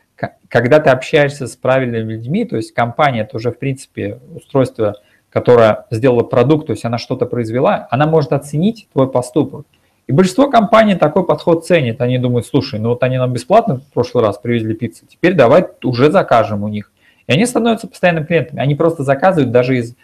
когда 0.48 0.80
ты 0.80 0.90
общаешься 0.90 1.46
с 1.46 1.56
правильными 1.56 2.12
людьми, 2.12 2.44
то 2.44 2.56
есть 2.56 2.72
компания, 2.72 3.22
это 3.22 3.36
уже 3.36 3.52
в 3.52 3.58
принципе 3.58 4.20
устройство, 4.34 4.96
которое 5.30 5.86
сделало 5.90 6.22
продукт, 6.22 6.66
то 6.66 6.72
есть 6.72 6.84
она 6.84 6.98
что-то 6.98 7.26
произвела, 7.26 7.86
она 7.90 8.06
может 8.06 8.32
оценить 8.32 8.88
твой 8.92 9.10
поступок. 9.10 9.66
И 10.06 10.12
большинство 10.12 10.50
компаний 10.50 10.96
такой 10.96 11.24
подход 11.24 11.64
ценит. 11.64 12.00
Они 12.00 12.18
думают, 12.18 12.44
слушай, 12.44 12.80
ну 12.80 12.90
вот 12.90 13.02
они 13.04 13.16
нам 13.16 13.32
бесплатно 13.32 13.76
в 13.76 13.92
прошлый 13.92 14.24
раз 14.24 14.38
привезли 14.38 14.74
пиццу, 14.74 15.06
теперь 15.08 15.34
давай 15.34 15.68
уже 15.84 16.10
закажем 16.10 16.64
у 16.64 16.68
них. 16.68 16.90
И 17.28 17.32
они 17.32 17.46
становятся 17.46 17.86
постоянными 17.86 18.24
клиентами. 18.24 18.60
Они 18.60 18.74
просто 18.74 19.04
заказывают 19.04 19.52
даже 19.52 19.78
из 19.78 19.94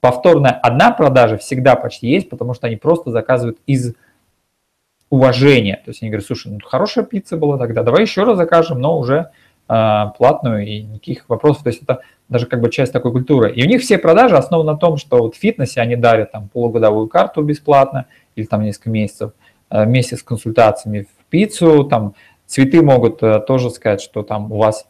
повторная 0.00 0.52
одна 0.52 0.90
продажа 0.90 1.38
всегда 1.38 1.76
почти 1.76 2.08
есть, 2.08 2.28
потому 2.28 2.52
что 2.52 2.66
они 2.66 2.76
просто 2.76 3.10
заказывают 3.10 3.56
из 3.66 3.94
уважения. 5.08 5.76
То 5.76 5.92
есть 5.92 6.02
они 6.02 6.10
говорят, 6.10 6.26
слушай, 6.26 6.52
ну 6.52 6.58
хорошая 6.62 7.06
пицца 7.06 7.38
была 7.38 7.56
тогда, 7.56 7.82
давай 7.82 8.02
еще 8.02 8.24
раз 8.24 8.36
закажем, 8.36 8.80
но 8.80 8.98
уже 8.98 9.30
платную 9.66 10.66
и 10.66 10.82
никаких 10.82 11.28
вопросов. 11.28 11.62
То 11.62 11.70
есть 11.70 11.82
это 11.82 12.00
даже 12.28 12.46
как 12.46 12.60
бы 12.60 12.70
часть 12.70 12.92
такой 12.92 13.12
культуры. 13.12 13.52
И 13.52 13.64
у 13.64 13.66
них 13.66 13.82
все 13.82 13.98
продажи 13.98 14.36
основаны 14.36 14.72
на 14.72 14.78
том, 14.78 14.96
что 14.96 15.18
вот 15.18 15.34
в 15.34 15.38
фитнесе 15.38 15.80
они 15.80 15.96
дарят 15.96 16.32
там 16.32 16.48
полугодовую 16.48 17.08
карту 17.08 17.42
бесплатно 17.42 18.06
или 18.36 18.46
там 18.46 18.62
несколько 18.62 18.90
месяцев 18.90 19.32
э, 19.70 19.84
вместе 19.84 20.16
с 20.16 20.22
консультациями 20.22 21.02
в 21.02 21.24
пиццу, 21.30 21.84
там 21.84 22.14
цветы 22.46 22.82
могут 22.82 23.22
э, 23.22 23.40
тоже 23.40 23.70
сказать, 23.70 24.00
что 24.00 24.22
там 24.22 24.50
у 24.52 24.56
вас 24.56 24.86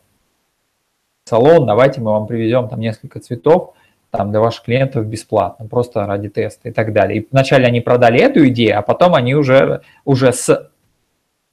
салон, 1.24 1.66
давайте 1.66 2.00
мы 2.00 2.12
вам 2.12 2.26
привезем 2.26 2.68
там 2.68 2.80
несколько 2.80 3.20
цветов 3.20 3.74
там 4.10 4.30
для 4.30 4.38
ваших 4.40 4.64
клиентов 4.64 5.06
бесплатно, 5.06 5.66
просто 5.66 6.06
ради 6.06 6.28
теста 6.28 6.68
и 6.68 6.72
так 6.72 6.92
далее. 6.92 7.20
И 7.20 7.28
вначале 7.32 7.66
они 7.66 7.80
продали 7.80 8.20
эту 8.20 8.46
идею, 8.46 8.78
а 8.78 8.82
потом 8.82 9.14
они 9.16 9.34
уже, 9.34 9.80
уже 10.04 10.32
с 10.32 10.70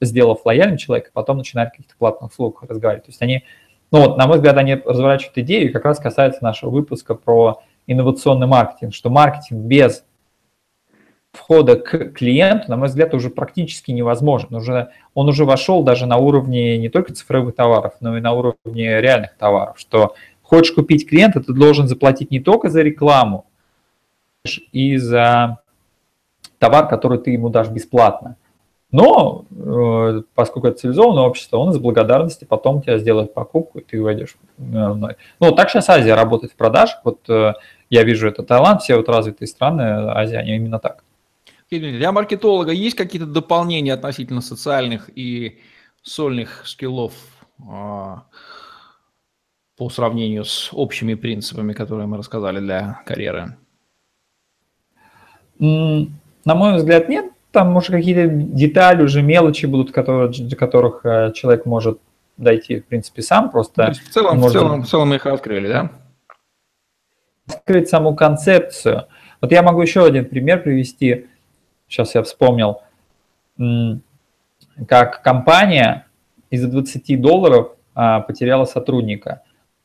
сделав 0.04 0.44
лояльным 0.44 0.76
человека, 0.76 1.10
потом 1.12 1.38
начинают 1.38 1.72
каких-то 1.72 1.94
платных 1.96 2.30
услуг 2.30 2.62
разговаривать. 2.62 3.06
То 3.06 3.10
есть 3.10 3.22
они, 3.22 3.44
ну 3.90 4.00
вот, 4.00 4.16
на 4.16 4.26
мой 4.26 4.36
взгляд, 4.36 4.56
они 4.56 4.74
разворачивают 4.74 5.38
идею, 5.38 5.72
как 5.72 5.84
раз 5.84 5.98
касается 5.98 6.42
нашего 6.42 6.70
выпуска 6.70 7.14
про 7.14 7.62
инновационный 7.86 8.46
маркетинг, 8.46 8.94
что 8.94 9.10
маркетинг 9.10 9.60
без 9.60 10.04
входа 11.32 11.76
к 11.76 12.12
клиенту, 12.12 12.70
на 12.70 12.76
мой 12.76 12.88
взгляд, 12.88 13.14
уже 13.14 13.30
практически 13.30 13.90
невозможен. 13.90 14.54
Уже, 14.54 14.90
он 15.14 15.28
уже 15.28 15.44
вошел 15.44 15.82
даже 15.82 16.06
на 16.06 16.18
уровне 16.18 16.76
не 16.78 16.88
только 16.88 17.14
цифровых 17.14 17.54
товаров, 17.54 17.94
но 18.00 18.16
и 18.16 18.20
на 18.20 18.32
уровне 18.32 19.00
реальных 19.00 19.36
товаров, 19.36 19.78
что 19.78 20.14
хочешь 20.42 20.72
купить 20.72 21.08
клиента, 21.08 21.40
ты 21.40 21.52
должен 21.52 21.88
заплатить 21.88 22.30
не 22.30 22.40
только 22.40 22.68
за 22.68 22.82
рекламу 22.82 23.46
и 24.72 24.98
за 24.98 25.58
товар, 26.58 26.88
который 26.88 27.18
ты 27.18 27.30
ему 27.30 27.48
дашь 27.48 27.68
бесплатно, 27.68 28.36
но 28.92 29.46
э, 29.50 30.22
поскольку 30.34 30.68
это 30.68 30.78
цивилизованное 30.78 31.22
общество, 31.22 31.56
он 31.56 31.70
из 31.70 31.78
благодарности 31.78 32.44
потом 32.44 32.82
тебя 32.82 32.98
сделает 32.98 33.32
покупку, 33.32 33.78
и 33.78 33.82
ты 33.82 34.02
войдешь 34.02 34.36
мной. 34.58 35.16
Ну, 35.40 35.52
так 35.52 35.70
сейчас 35.70 35.88
Азия 35.88 36.14
работает 36.14 36.52
в 36.52 36.56
продажах. 36.56 37.00
Вот 37.02 37.28
э, 37.30 37.54
я 37.88 38.02
вижу 38.04 38.28
это 38.28 38.42
Таиланд, 38.42 38.82
все 38.82 38.96
вот 38.96 39.08
развитые 39.08 39.48
страны 39.48 39.82
Азии, 39.82 40.36
они 40.36 40.56
именно 40.56 40.78
так. 40.78 41.04
Для 41.70 42.12
маркетолога 42.12 42.72
есть 42.72 42.94
какие-то 42.94 43.26
дополнения 43.26 43.94
относительно 43.94 44.42
социальных 44.42 45.08
и 45.16 45.58
сольных 46.02 46.66
скиллов 46.66 47.14
а, 47.66 48.24
по 49.78 49.88
сравнению 49.88 50.44
с 50.44 50.68
общими 50.72 51.14
принципами, 51.14 51.72
которые 51.72 52.06
мы 52.06 52.18
рассказали 52.18 52.60
для 52.60 53.00
карьеры? 53.06 53.56
На 55.58 56.54
мой 56.54 56.76
взгляд, 56.76 57.08
нет 57.08 57.32
там, 57.52 57.70
может, 57.70 57.90
какие-то 57.90 58.26
детали, 58.28 59.02
уже 59.02 59.22
мелочи 59.22 59.66
будут, 59.66 59.92
которые, 59.92 60.30
до 60.30 60.56
которых 60.56 61.04
э, 61.04 61.32
человек 61.34 61.66
может 61.66 62.00
дойти, 62.36 62.80
в 62.80 62.86
принципе, 62.86 63.22
сам 63.22 63.50
просто. 63.50 63.92
в, 63.92 64.08
целом, 64.08 64.38
может... 64.38 64.56
в, 64.56 64.58
целом, 64.58 64.82
в 64.82 64.88
целом 64.88 65.14
их 65.14 65.26
открыли, 65.26 65.68
да? 65.68 65.90
Открыть 67.46 67.88
саму 67.88 68.16
концепцию. 68.16 69.06
Вот 69.40 69.52
я 69.52 69.62
могу 69.62 69.82
еще 69.82 70.04
один 70.04 70.24
пример 70.24 70.62
привести. 70.62 71.26
Сейчас 71.88 72.14
я 72.14 72.22
вспомнил. 72.22 72.82
Как 74.88 75.22
компания 75.22 76.06
из-за 76.50 76.68
20 76.68 77.20
долларов 77.20 77.72
а, 77.94 78.20
потеряла 78.20 78.64
сотрудника. 78.64 79.42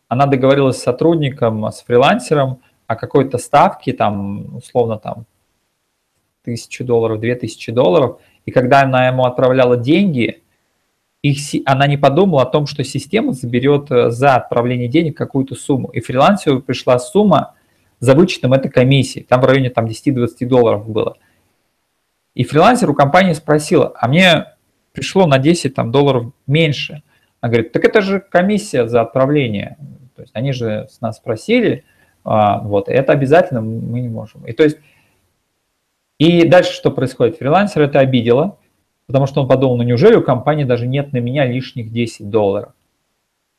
Она 0.08 0.26
договорилась 0.26 0.78
с 0.78 0.84
сотрудником, 0.84 1.66
с 1.66 1.82
фрилансером 1.82 2.62
о 2.86 2.96
какой-то 2.96 3.38
ставке, 3.38 3.92
там, 3.92 4.56
условно, 4.56 4.98
там, 4.98 5.26
тысячу 6.48 6.86
долларов, 6.86 7.20
две 7.20 7.36
тысячи 7.36 7.72
долларов, 7.72 8.20
и 8.46 8.52
когда 8.52 8.82
она 8.82 9.08
ему 9.08 9.26
отправляла 9.26 9.76
деньги, 9.76 10.42
их, 11.22 11.38
она 11.66 11.88
не 11.88 11.98
подумала 11.98 12.44
о 12.44 12.46
том, 12.46 12.68
что 12.68 12.86
система 12.86 13.34
заберет 13.34 13.92
э, 13.92 14.10
за 14.12 14.36
отправление 14.36 14.88
денег 14.88 15.18
какую-то 15.18 15.56
сумму. 15.56 15.90
И 15.90 16.00
фрилансеру 16.00 16.62
пришла 16.62 17.00
сумма 17.00 17.56
за 18.00 18.14
вычетом 18.14 18.54
этой 18.54 18.72
комиссии, 18.72 19.26
там 19.28 19.42
в 19.42 19.46
районе 19.46 19.70
там, 19.70 19.86
10-20 19.86 20.46
долларов 20.46 20.88
было. 20.88 21.18
И 22.34 22.46
фрилансер 22.46 22.90
у 22.90 22.94
компании 22.94 23.34
спросила, 23.34 23.94
а 24.00 24.08
мне 24.08 24.46
пришло 24.94 25.28
на 25.28 25.40
10 25.40 25.74
там, 25.74 25.92
долларов 25.92 26.32
меньше. 26.46 27.04
Она 27.42 27.52
говорит, 27.52 27.74
так 27.74 27.84
это 27.84 28.02
же 28.02 28.22
комиссия 28.22 28.88
за 28.88 29.02
отправление. 29.02 29.78
То 30.16 30.22
есть 30.22 30.32
они 30.36 30.54
же 30.54 30.88
с 30.90 31.02
нас 31.02 31.18
спросили, 31.18 31.84
а, 32.24 32.60
вот, 32.60 32.90
и 32.90 32.92
это 32.92 33.12
обязательно 33.12 33.62
мы 33.62 34.00
не 34.00 34.10
можем. 34.10 34.46
И 34.46 34.54
то 34.54 34.64
есть 34.64 34.78
и 36.20 36.48
дальше 36.48 36.74
что 36.74 36.92
происходит? 36.92 37.38
Фрилансер 37.38 37.84
это 37.84 38.00
обидело, 38.00 38.58
потому 39.06 39.28
что 39.28 39.42
он 39.42 39.48
подумал, 39.48 39.78
ну 39.78 39.84
неужели 39.84 40.16
у 40.16 40.24
компании 40.24 40.64
даже 40.64 40.88
нет 40.88 41.14
на 41.14 41.18
меня 41.18 41.46
лишних 41.46 41.92
10 41.92 42.30
долларов? 42.30 42.74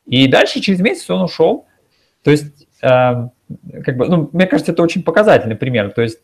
И 0.06 0.26
дальше 0.26 0.60
через 0.60 0.80
месяц 0.80 1.08
он 1.10 1.22
ушел. 1.22 1.66
То 2.24 2.30
есть, 2.30 2.66
э, 2.82 3.28
как 3.84 3.96
бы, 3.96 4.08
ну, 4.08 4.30
мне 4.32 4.46
кажется, 4.46 4.72
это 4.72 4.82
очень 4.82 5.02
показательный 5.02 5.54
пример. 5.54 5.92
То 5.92 6.02
есть, 6.02 6.20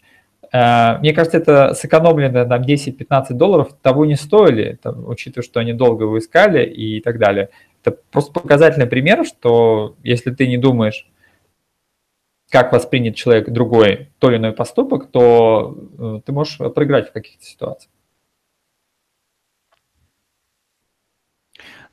э, 0.53 0.99
мне 0.99 1.13
кажется, 1.13 1.37
это 1.37 1.75
сэкономленное 1.75 2.47
там 2.47 2.63
10-15 2.63 3.35
долларов 3.35 3.77
того 3.83 4.07
не 4.07 4.17
стоили, 4.17 4.79
там, 4.83 5.07
учитывая, 5.07 5.45
что 5.45 5.61
они 5.61 5.75
долго 5.75 6.05
его 6.05 6.19
искали 6.19 6.65
и 6.65 7.01
так 7.01 7.19
далее. 7.19 7.51
Это 7.83 7.99
просто 8.11 8.33
показательный 8.33 8.87
пример, 8.87 9.27
что 9.27 9.97
если 10.03 10.31
ты 10.31 10.49
не 10.49 10.57
думаешь 10.57 11.07
как 12.55 12.73
воспринят 12.73 13.17
человек 13.17 13.51
другой 13.51 14.13
то 14.21 14.31
или 14.31 14.37
иной 14.37 14.53
поступок, 14.53 15.11
то 15.11 15.77
э, 15.99 16.21
ты 16.25 16.31
можешь 16.31 16.59
проиграть 16.59 17.09
в 17.09 17.13
каких-то 17.13 17.45
ситуациях. 17.45 17.91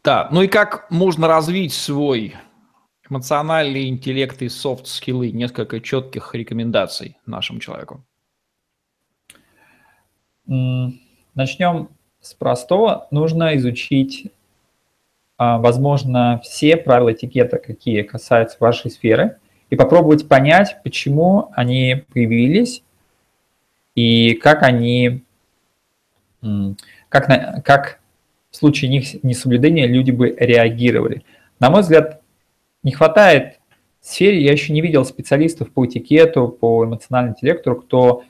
Да, 0.04 0.30
ну 0.32 0.44
и 0.44 0.48
как 0.48 0.92
можно 0.92 1.28
развить 1.28 1.74
свой 1.74 2.36
эмоциональный 3.10 3.90
интеллект 3.90 4.40
и 4.44 4.50
софт-скиллы? 4.50 5.32
Несколько 5.32 5.82
четких 5.82 6.36
рекомендаций 6.36 7.18
нашему 7.26 7.60
человеку. 7.60 8.06
Начнем 10.46 11.90
с 12.20 12.36
простого. 12.36 13.08
Нужно 13.10 13.58
изучить, 13.58 14.32
а, 15.38 15.58
возможно, 15.58 16.40
все 16.44 16.78
правила 16.78 17.14
этикета, 17.14 17.58
какие 17.58 18.04
касаются 18.04 18.58
вашей 18.60 18.92
сферы– 18.92 19.38
и 19.72 19.76
попробовать 19.76 20.28
понять, 20.28 20.78
почему 20.84 21.50
они 21.56 22.04
появились 22.14 22.84
и 23.96 24.36
как 24.36 24.62
они, 24.62 25.24
как, 27.10 27.28
на, 27.28 27.62
как 27.62 28.00
в 28.52 28.58
случае 28.58 28.96
их 28.98 29.24
несоблюдения 29.24 29.88
люди 29.88 30.12
бы 30.12 30.36
реагировали. 30.38 31.24
На 31.60 31.70
мой 31.70 31.82
взгляд, 31.82 32.22
не 32.84 32.92
хватает 32.92 33.60
в 34.02 34.08
сфере, 34.08 34.44
я 34.44 34.52
еще 34.52 34.74
не 34.74 34.82
видел 34.82 35.06
специалистов 35.06 35.72
по 35.72 35.86
этикету, 35.86 36.50
по 36.50 36.84
эмоциональному 36.84 37.36
интеллекту, 37.36 37.76
кто 37.76 38.24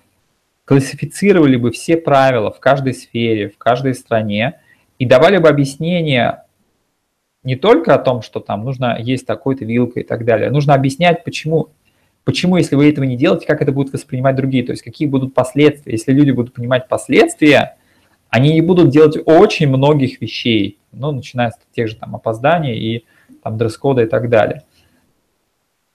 классифицировали 0.66 1.56
бы 1.56 1.72
все 1.72 1.98
правила 1.98 2.52
в 2.52 2.60
каждой 2.60 2.94
сфере, 2.94 3.50
в 3.50 3.58
каждой 3.58 3.96
стране 3.96 4.60
и 5.00 5.06
давали 5.06 5.38
бы 5.38 5.50
объяснение 5.50 6.44
не 7.44 7.56
только 7.56 7.96
о 7.96 8.00
том, 8.00 8.22
что 8.22 8.40
там 8.40 8.64
нужно 8.64 8.98
есть 9.00 9.26
такой-то 9.26 9.66
вилкой 9.66 10.04
и 10.04 10.06
так 10.06 10.26
далее, 10.26 10.52
нужно 10.52 10.74
объяснять, 10.74 11.24
почему, 11.24 11.70
почему, 12.24 12.58
если 12.58 12.76
вы 12.76 12.90
этого 12.90 13.06
не 13.06 13.18
делаете, 13.18 13.48
как 13.48 13.62
это 13.62 13.72
будут 13.72 13.94
воспринимать 13.94 14.36
другие, 14.36 14.64
то 14.64 14.72
есть 14.72 14.84
какие 14.84 15.08
будут 15.08 15.34
последствия. 15.34 15.94
Если 15.94 16.12
люди 16.12 16.32
будут 16.32 16.54
понимать 16.54 16.88
последствия, 16.88 17.78
они 18.30 18.54
не 18.54 18.62
будут 18.62 18.90
делать 18.90 19.18
очень 19.26 19.68
многих 19.68 20.22
вещей, 20.22 20.78
ну, 20.92 21.12
начиная 21.12 21.52
с 21.52 21.60
тех 21.76 21.88
же 21.88 21.96
там 21.96 22.16
опозданий 22.16 22.78
и 22.78 23.06
там 23.44 23.58
дресс-кода 23.58 24.04
и 24.04 24.08
так 24.08 24.30
далее. 24.30 24.64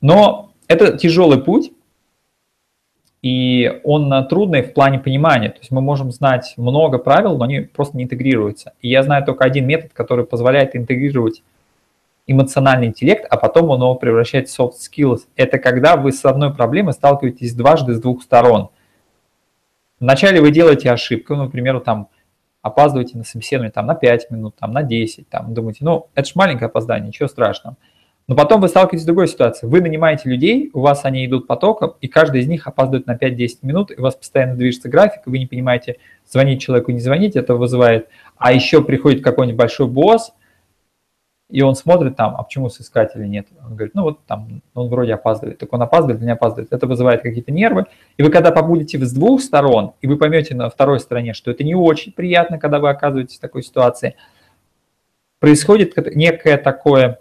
Но 0.01 0.53
это 0.69 0.99
тяжелый 0.99 1.39
путь, 1.39 1.73
и 3.27 3.81
он 3.83 4.09
трудный 4.29 4.63
в 4.63 4.73
плане 4.73 5.01
понимания. 5.01 5.49
То 5.49 5.59
есть 5.59 5.73
мы 5.73 5.81
можем 5.81 6.13
знать 6.13 6.55
много 6.57 6.99
правил, 6.99 7.37
но 7.37 7.45
они 7.47 7.59
просто 7.63 7.97
не 7.97 8.05
интегрируются. 8.05 8.75
И 8.81 8.89
я 8.89 9.03
знаю 9.03 9.25
только 9.25 9.43
один 9.43 9.67
метод, 9.67 9.91
который 9.93 10.25
позволяет 10.25 10.77
интегрировать 10.77 11.43
эмоциональный 12.29 12.87
интеллект, 12.87 13.27
а 13.29 13.37
потом 13.37 13.71
он 13.71 13.81
его 13.81 13.97
превращает 13.97 14.49
в 14.49 14.57
soft 14.57 14.75
skills. 14.75 15.23
Это 15.35 15.59
когда 15.59 15.97
вы 15.97 16.13
с 16.13 16.25
одной 16.25 16.55
проблемой 16.55 16.93
сталкиваетесь 16.93 17.53
дважды 17.53 17.95
с 17.95 18.01
двух 18.01 18.23
сторон. 18.23 18.69
Вначале 19.99 20.41
вы 20.41 20.53
делаете 20.53 20.93
ошибку, 20.93 21.35
например, 21.35 21.81
там 21.81 22.07
опаздываете 22.63 23.19
на 23.19 23.25
собеседование 23.25 23.73
там, 23.73 23.87
на 23.87 23.97
5 23.97 24.31
минут, 24.31 24.55
там, 24.55 24.71
на 24.71 24.85
10, 24.85 25.29
там, 25.29 25.53
думаете, 25.53 25.85
ну, 25.85 26.07
это 26.15 26.29
же 26.29 26.33
маленькое 26.37 26.67
опоздание, 26.67 27.09
ничего 27.09 27.27
страшного. 27.27 27.77
Но 28.29 28.35
потом 28.35 28.61
вы 28.61 28.69
сталкиваетесь 28.69 29.05
с 29.05 29.07
другой 29.07 29.29
ситуацией. 29.29 29.71
Вы 29.71 29.81
нанимаете 29.81 30.29
людей, 30.29 30.71
у 30.75 30.81
вас 30.81 31.05
они 31.05 31.25
идут 31.27 31.47
потоком, 31.47 31.95
и 32.01 32.09
каждый 32.09 32.41
из 32.41 32.49
них 32.49 32.67
опаздывает 32.67 33.07
на 33.07 33.15
5-10 33.15 33.59
минут, 33.63 33.93
и 33.93 34.01
у 34.01 34.03
вас 34.03 34.17
постоянно 34.17 34.57
движется 34.57 34.89
график, 34.89 35.23
и 35.27 35.31
вы 35.31 35.39
не 35.39 35.47
понимаете, 35.47 35.99
звонить 36.29 36.61
человеку, 36.61 36.91
не 36.91 36.99
звонить, 36.99 37.37
это 37.37 37.55
вызывает. 37.55 38.09
А 38.37 38.53
еще 38.53 38.83
приходит 38.83 39.23
какой-нибудь 39.23 39.59
большой 39.59 39.87
босс, 39.87 40.33
и 41.49 41.63
он 41.63 41.77
смотрит 41.77 42.17
там, 42.17 42.35
а 42.37 42.43
почему 42.43 42.69
соискателя 42.69 43.25
нет? 43.27 43.47
Он 43.65 43.77
говорит, 43.77 43.95
ну 43.95 44.03
вот 44.03 44.25
там, 44.27 44.61
он 44.75 44.89
вроде 44.89 45.15
опаздывает. 45.15 45.59
Так 45.59 45.73
он 45.73 45.81
опаздывает 45.81 46.19
или 46.19 46.27
не 46.27 46.33
опаздывает? 46.33 46.73
Это 46.73 46.89
вызывает 46.89 47.23
какие-то 47.23 47.53
нервы. 47.53 47.87
И 48.17 48.25
вы 48.25 48.31
когда 48.31 48.51
побудете 48.51 48.99
с 48.99 49.13
двух 49.13 49.41
сторон, 49.41 49.93
и 50.01 50.09
вы 50.09 50.17
поймете 50.17 50.57
на 50.57 50.69
второй 50.69 50.99
стороне, 50.99 51.35
что 51.35 51.53
это 51.53 51.63
не 51.63 51.77
очень 51.77 52.13
приятно, 52.13 52.59
когда 52.59 52.81
вы 52.81 52.91
оказываетесь 52.91 53.37
в 53.37 53.41
такой 53.41 53.63
ситуации, 53.63 54.17
происходит 55.39 55.95
некое 56.17 56.57
такое 56.57 57.21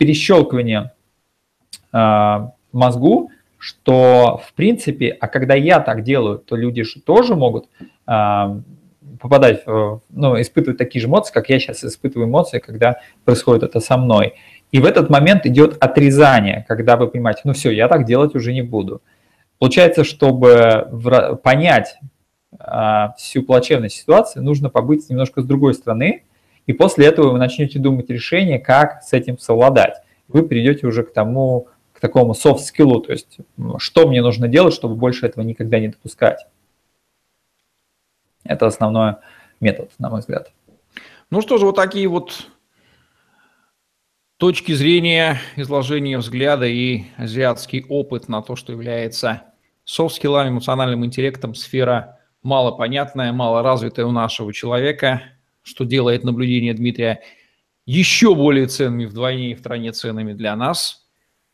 перещелкивание 0.00 0.92
э, 1.92 2.48
мозгу, 2.72 3.30
что 3.58 4.40
в 4.42 4.54
принципе, 4.54 5.10
а 5.10 5.28
когда 5.28 5.54
я 5.54 5.80
так 5.80 6.02
делаю, 6.02 6.38
то 6.38 6.56
люди 6.56 6.82
же 6.84 7.02
тоже 7.02 7.36
могут 7.36 7.68
э, 8.06 8.60
попадать, 9.20 9.62
ну, 9.66 10.40
испытывать 10.40 10.78
такие 10.78 11.02
же 11.02 11.08
эмоции, 11.08 11.34
как 11.34 11.50
я 11.50 11.60
сейчас 11.60 11.84
испытываю 11.84 12.26
эмоции, 12.26 12.60
когда 12.60 13.00
происходит 13.26 13.62
это 13.62 13.80
со 13.80 13.98
мной. 13.98 14.36
И 14.72 14.80
в 14.80 14.86
этот 14.86 15.10
момент 15.10 15.44
идет 15.44 15.76
отрезание, 15.78 16.64
когда 16.66 16.96
вы 16.96 17.08
понимаете, 17.08 17.42
ну 17.44 17.52
все, 17.52 17.70
я 17.70 17.86
так 17.88 18.06
делать 18.06 18.34
уже 18.34 18.54
не 18.54 18.62
буду. 18.62 19.02
Получается, 19.58 20.04
чтобы 20.04 21.38
понять 21.42 21.98
а, 22.58 23.12
всю 23.18 23.42
плачевность 23.42 23.96
ситуации, 23.96 24.40
нужно 24.40 24.70
побыть 24.70 25.10
немножко 25.10 25.42
с 25.42 25.44
другой 25.44 25.74
стороны, 25.74 26.22
и 26.66 26.72
после 26.72 27.06
этого 27.06 27.30
вы 27.30 27.38
начнете 27.38 27.78
думать 27.78 28.10
решение, 28.10 28.58
как 28.58 29.02
с 29.02 29.12
этим 29.12 29.38
совладать. 29.38 30.02
Вы 30.28 30.46
перейдете 30.46 30.86
уже 30.86 31.02
к 31.02 31.12
тому, 31.12 31.68
к 31.92 32.00
такому 32.00 32.34
софт-скиллу, 32.34 33.00
то 33.00 33.12
есть 33.12 33.38
что 33.78 34.06
мне 34.06 34.22
нужно 34.22 34.48
делать, 34.48 34.74
чтобы 34.74 34.94
больше 34.94 35.26
этого 35.26 35.42
никогда 35.42 35.80
не 35.80 35.88
допускать. 35.88 36.46
Это 38.44 38.66
основной 38.66 39.16
метод, 39.60 39.90
на 39.98 40.10
мой 40.10 40.20
взгляд. 40.20 40.52
Ну 41.30 41.40
что 41.40 41.58
же, 41.58 41.66
вот 41.66 41.76
такие 41.76 42.08
вот 42.08 42.46
точки 44.36 44.72
зрения, 44.72 45.38
изложения 45.56 46.18
взгляда 46.18 46.66
и 46.66 47.04
азиатский 47.16 47.84
опыт 47.88 48.28
на 48.28 48.42
то, 48.42 48.56
что 48.56 48.72
является 48.72 49.42
софт-скиллами, 49.84 50.50
эмоциональным 50.50 51.04
интеллектом, 51.04 51.54
сфера 51.54 52.18
малопонятная, 52.42 53.32
малоразвитая 53.32 54.06
у 54.06 54.12
нашего 54.12 54.52
человека– 54.52 55.22
что 55.62 55.84
делает 55.84 56.24
наблюдение 56.24 56.74
Дмитрия 56.74 57.22
еще 57.86 58.34
более 58.34 58.66
ценными 58.66 59.06
вдвойне 59.06 59.52
и 59.52 59.54
втройне 59.54 59.92
ценными 59.92 60.32
для 60.32 60.54
нас. 60.54 61.08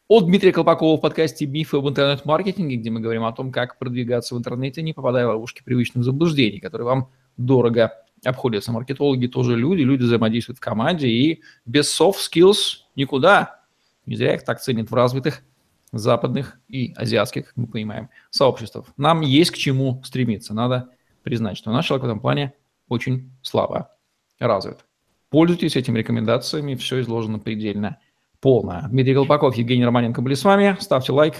От 0.08 0.26
Дмитрия 0.26 0.52
Колпакова 0.52 0.98
в 0.98 1.00
подкасте 1.00 1.46
«Мифы 1.46 1.78
об 1.78 1.88
интернет-маркетинге», 1.88 2.76
где 2.76 2.90
мы 2.90 3.00
говорим 3.00 3.24
о 3.24 3.32
том, 3.32 3.50
как 3.50 3.78
продвигаться 3.78 4.34
в 4.34 4.38
интернете, 4.38 4.82
не 4.82 4.92
попадая 4.92 5.26
в 5.26 5.30
ловушки 5.30 5.62
привычных 5.64 6.04
заблуждений, 6.04 6.60
которые 6.60 6.84
вам 6.84 7.10
дорого 7.36 7.92
обходятся. 8.24 8.70
Маркетологи 8.70 9.26
тоже 9.26 9.56
люди, 9.56 9.82
люди 9.82 10.02
взаимодействуют 10.02 10.58
в 10.58 10.60
команде, 10.60 11.08
и 11.08 11.42
без 11.64 11.98
soft 11.98 12.16
skills 12.30 12.84
никуда. 12.94 13.62
Не 14.04 14.16
зря 14.16 14.34
их 14.34 14.44
так 14.44 14.60
ценят 14.60 14.90
в 14.90 14.94
развитых 14.94 15.42
западных 15.90 16.60
и 16.68 16.92
азиатских, 16.96 17.46
как 17.46 17.56
мы 17.56 17.66
понимаем, 17.66 18.10
сообществах. 18.30 18.86
Нам 18.96 19.22
есть 19.22 19.50
к 19.50 19.56
чему 19.56 20.02
стремиться. 20.04 20.54
Надо 20.54 20.90
признать, 21.22 21.56
что 21.56 21.72
наш 21.72 21.86
человек 21.86 22.02
в 22.04 22.06
этом 22.06 22.20
плане 22.20 22.52
очень 22.88 23.32
слабо 23.42 23.95
развит. 24.38 24.84
Пользуйтесь 25.30 25.76
этими 25.76 25.98
рекомендациями, 25.98 26.74
все 26.74 27.00
изложено 27.00 27.38
предельно 27.38 27.98
полно. 28.40 28.84
Дмитрий 28.88 29.14
Колпаков, 29.14 29.56
Евгений 29.56 29.84
Романенко 29.84 30.22
были 30.22 30.34
с 30.34 30.44
вами. 30.44 30.76
Ставьте 30.80 31.12
лайк, 31.12 31.34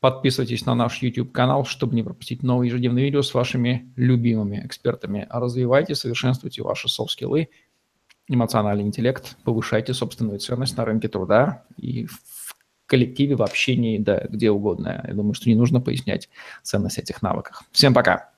подписывайтесь 0.00 0.64
на 0.66 0.74
наш 0.74 1.02
YouTube-канал, 1.02 1.64
чтобы 1.64 1.94
не 1.94 2.02
пропустить 2.02 2.42
новые 2.42 2.68
ежедневные 2.68 3.04
видео 3.04 3.22
с 3.22 3.34
вашими 3.34 3.92
любимыми 3.96 4.62
экспертами. 4.64 5.26
Развивайте, 5.30 5.94
совершенствуйте 5.94 6.62
ваши 6.62 6.88
софт-скиллы, 6.88 7.48
эмоциональный 8.28 8.84
интеллект, 8.84 9.36
повышайте 9.44 9.92
собственную 9.92 10.38
ценность 10.38 10.76
на 10.76 10.84
рынке 10.84 11.08
труда 11.08 11.64
и 11.76 12.06
в 12.06 12.56
коллективе, 12.86 13.36
в 13.36 13.42
общении, 13.42 13.98
да, 13.98 14.26
где 14.28 14.50
угодно. 14.50 15.04
Я 15.06 15.14
думаю, 15.14 15.34
что 15.34 15.48
не 15.48 15.54
нужно 15.54 15.80
пояснять 15.80 16.28
ценность 16.62 16.98
этих 16.98 17.22
навыков. 17.22 17.62
Всем 17.72 17.94
пока! 17.94 18.33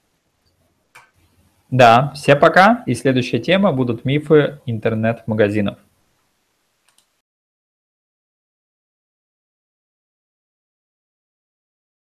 Да, 1.77 2.11
всем 2.15 2.39
пока. 2.39 2.85
И 2.87 2.95
следующая 2.95 3.39
тема 3.39 3.71
будут 3.71 4.07
мифы 4.07 4.61
интернет-магазинов. 4.65 5.77